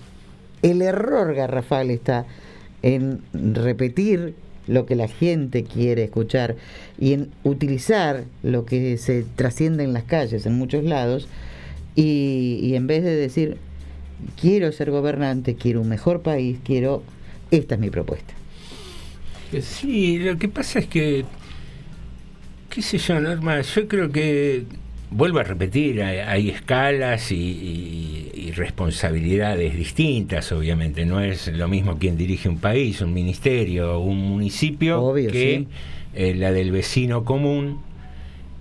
[0.62, 2.26] el error garrafal está
[2.82, 4.36] en repetir
[4.68, 6.56] lo que la gente quiere escuchar
[7.00, 11.28] y en utilizar lo que se trasciende en las calles en muchos lados
[11.96, 13.58] y, y en vez de decir
[14.40, 17.04] quiero ser gobernante, quiero un mejor país, quiero
[17.52, 18.34] esta es mi propuesta.
[19.62, 21.26] Sí, lo que pasa es que,
[22.70, 24.66] qué sé yo, Norma, yo creo que,
[25.12, 31.06] vuelvo a repetir, hay, hay escalas y, y- y responsabilidades distintas, obviamente.
[31.06, 35.68] No es lo mismo quien dirige un país, un ministerio, un municipio, que sí.
[36.16, 37.80] eh, la del vecino común,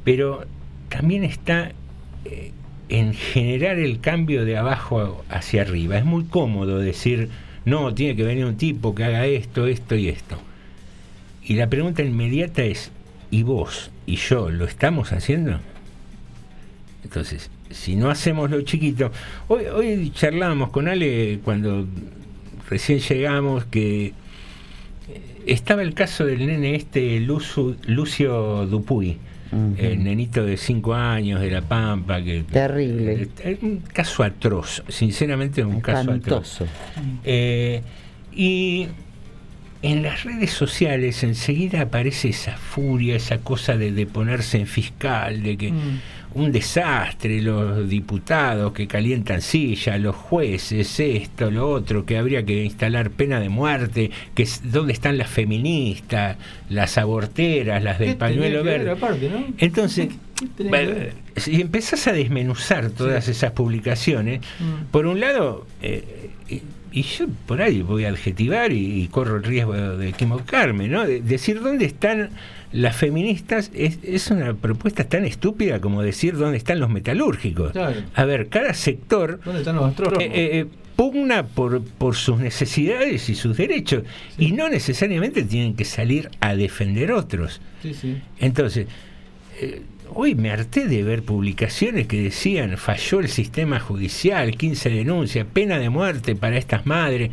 [0.05, 0.45] pero
[0.89, 1.73] también está
[2.25, 2.53] eh,
[2.89, 5.99] en generar el cambio de abajo hacia arriba.
[5.99, 7.29] Es muy cómodo decir,
[7.65, 10.39] no, tiene que venir un tipo que haga esto, esto y esto.
[11.45, 12.91] Y la pregunta inmediata es,
[13.31, 15.61] ¿y vos y yo lo estamos haciendo?
[17.09, 19.10] Entonces, si no hacemos lo chiquito,
[19.48, 21.86] hoy, hoy charlábamos con Ale cuando
[22.68, 24.12] recién llegamos que eh,
[25.47, 29.16] estaba el caso del nene este Lucio, Lucio Dupuy,
[29.78, 33.30] el nenito de 5 años de La Pampa, que Terrible.
[33.43, 36.59] es un caso atroz, sinceramente es un caso atroz.
[37.24, 37.80] Eh,
[38.35, 38.89] y
[39.80, 45.43] en las redes sociales enseguida aparece esa furia, esa cosa de, de ponerse en fiscal,
[45.43, 45.72] de que
[46.35, 52.63] un desastre, los diputados que calientan sillas, los jueces, esto, lo otro, que habría que
[52.65, 56.37] instalar pena de muerte, que es- dónde están las feministas,
[56.69, 58.97] las aborteras, las del ¿Qué tenía pañuelo verde.
[59.31, 59.45] no?
[59.59, 60.09] Entonces,
[60.59, 60.93] bueno,
[61.37, 64.91] si empezás a desmenuzar todas esas publicaciones, Mm.
[64.91, 69.37] por un lado, eh, y, y yo por ahí voy a adjetivar y, y corro
[69.37, 71.07] el riesgo de equivocarme, ¿no?
[71.07, 72.31] De- decir dónde están
[72.73, 77.73] las feministas es, es una propuesta tan estúpida como decir dónde están los metalúrgicos.
[77.73, 78.03] Claro.
[78.15, 80.23] A ver, cada sector ¿Dónde están los astrónomos?
[80.23, 80.66] eh, eh, eh,
[80.97, 84.03] pugna por, por sus necesidades y sus derechos
[84.36, 87.61] y no necesariamente tienen que salir a defender otros.
[87.82, 88.20] Sí, sí.
[88.40, 88.86] Entonces,
[89.61, 89.82] eh,
[90.12, 95.78] hoy me harté de ver publicaciones que decían falló el sistema judicial, 15 denuncias, pena
[95.78, 97.31] de muerte para estas madres.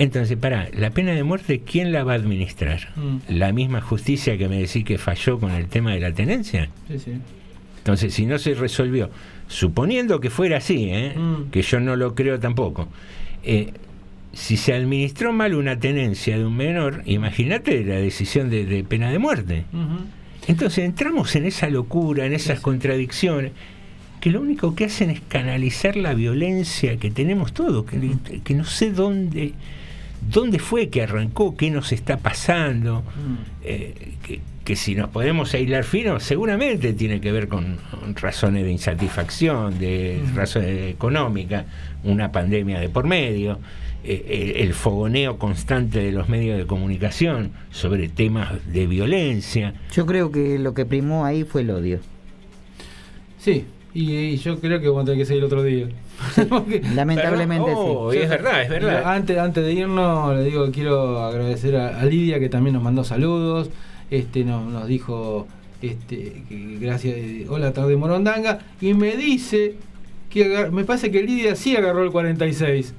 [0.00, 2.88] Entonces, para, la pena de muerte, ¿quién la va a administrar?
[2.96, 3.34] Mm.
[3.36, 6.70] ¿La misma justicia que me decís que falló con el tema de la tenencia?
[6.88, 7.12] Sí, sí.
[7.76, 9.10] Entonces, si no se resolvió,
[9.46, 11.12] suponiendo que fuera así, ¿eh?
[11.14, 11.50] Mm.
[11.50, 12.88] que yo no lo creo tampoco,
[13.44, 13.74] eh,
[14.32, 19.10] si se administró mal una tenencia de un menor, imagínate la decisión de, de pena
[19.10, 19.64] de muerte.
[20.48, 23.52] Entonces entramos en esa locura, en esas contradicciones,
[24.22, 28.64] que lo único que hacen es canalizar la violencia que tenemos todos, que, que no
[28.64, 29.52] sé dónde,
[30.28, 33.02] dónde fue que arrancó, qué nos está pasando,
[33.64, 37.78] eh, que, que si nos podemos aislar fino, seguramente tiene que ver con
[38.16, 41.64] razones de insatisfacción, de razones económicas,
[42.04, 43.58] una pandemia de por medio,
[44.04, 49.74] eh, el, el fogoneo constante de los medios de comunicación sobre temas de violencia.
[49.92, 52.00] Yo creo que lo que primó ahí fue el odio.
[53.38, 53.64] Sí,
[53.94, 55.88] y, y yo creo que vamos a tener que seguir otro día.
[56.48, 58.18] Porque- Lamentablemente Oh, sí.
[58.18, 59.02] es verdad, es verdad.
[59.12, 63.04] Antes, antes de irnos, le digo, quiero agradecer a, a Lidia que también nos mandó
[63.04, 63.70] saludos.
[64.10, 65.46] Este nos, nos dijo
[65.82, 69.76] este que gracias, eh, hola tarde Morondanga, y me dice
[70.28, 72.94] que agar- me parece que Lidia sí agarró el 46.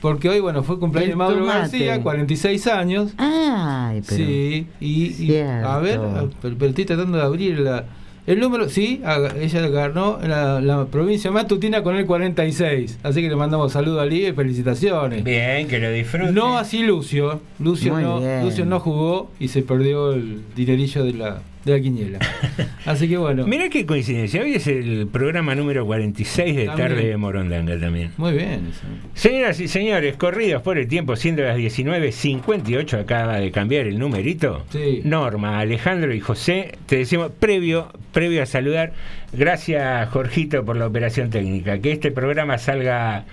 [0.00, 1.44] Porque hoy, bueno, fue cumpleaños de Mauro.
[1.44, 3.12] García, 46 años.
[3.18, 4.16] Ay, pero.
[4.16, 6.00] Sí, y, a ver,
[6.40, 7.84] pero, pero estoy tratando de abrir la,
[8.26, 8.68] el número.
[8.68, 9.02] Sí,
[9.40, 12.98] ella ganó la, la provincia matutina con el 46.
[13.02, 15.24] Así que le mandamos saludos a Lidia y felicitaciones.
[15.24, 16.34] Bien, que lo disfruten.
[16.34, 17.40] No así Lucio.
[17.58, 18.44] Lucio Muy no, bien.
[18.44, 22.18] Lucio no jugó y se perdió el dinerillo de la, de la quiniela.
[22.86, 23.46] Así que bueno.
[23.46, 26.88] Mirá qué coincidencia, hoy es el programa número 46 de También.
[26.88, 28.12] Tarde de Morondanga también.
[28.16, 28.68] Muy bien.
[28.70, 28.82] eso.
[29.14, 34.64] Señoras y señores, corridos por el tiempo, siendo las 19.58, acaba de cambiar el numerito.
[34.70, 35.02] Sí.
[35.04, 38.92] Norma, Alejandro y José, te decimos previo, previo a saludar,
[39.32, 41.78] gracias Jorgito por la operación técnica.
[41.78, 43.24] Que este programa salga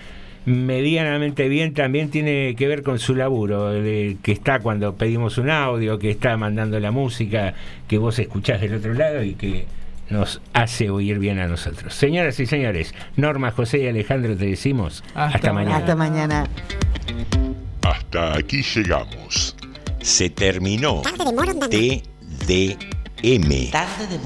[0.48, 5.50] medianamente bien también tiene que ver con su laburo, de- que está cuando pedimos un
[5.50, 7.54] audio, que está mandando la música
[7.86, 9.66] que vos escuchás del otro lado y que
[10.10, 11.92] nos hace oír bien a nosotros.
[11.94, 15.76] Señoras y señores, Norma, José y Alejandro te decimos hasta, mañana.
[15.76, 16.46] Hasta mañana.
[17.82, 19.54] Hasta aquí llegamos.
[20.00, 22.02] Se terminó Tarde de.
[23.22, 23.70] TDM.
[23.70, 24.18] Tarde de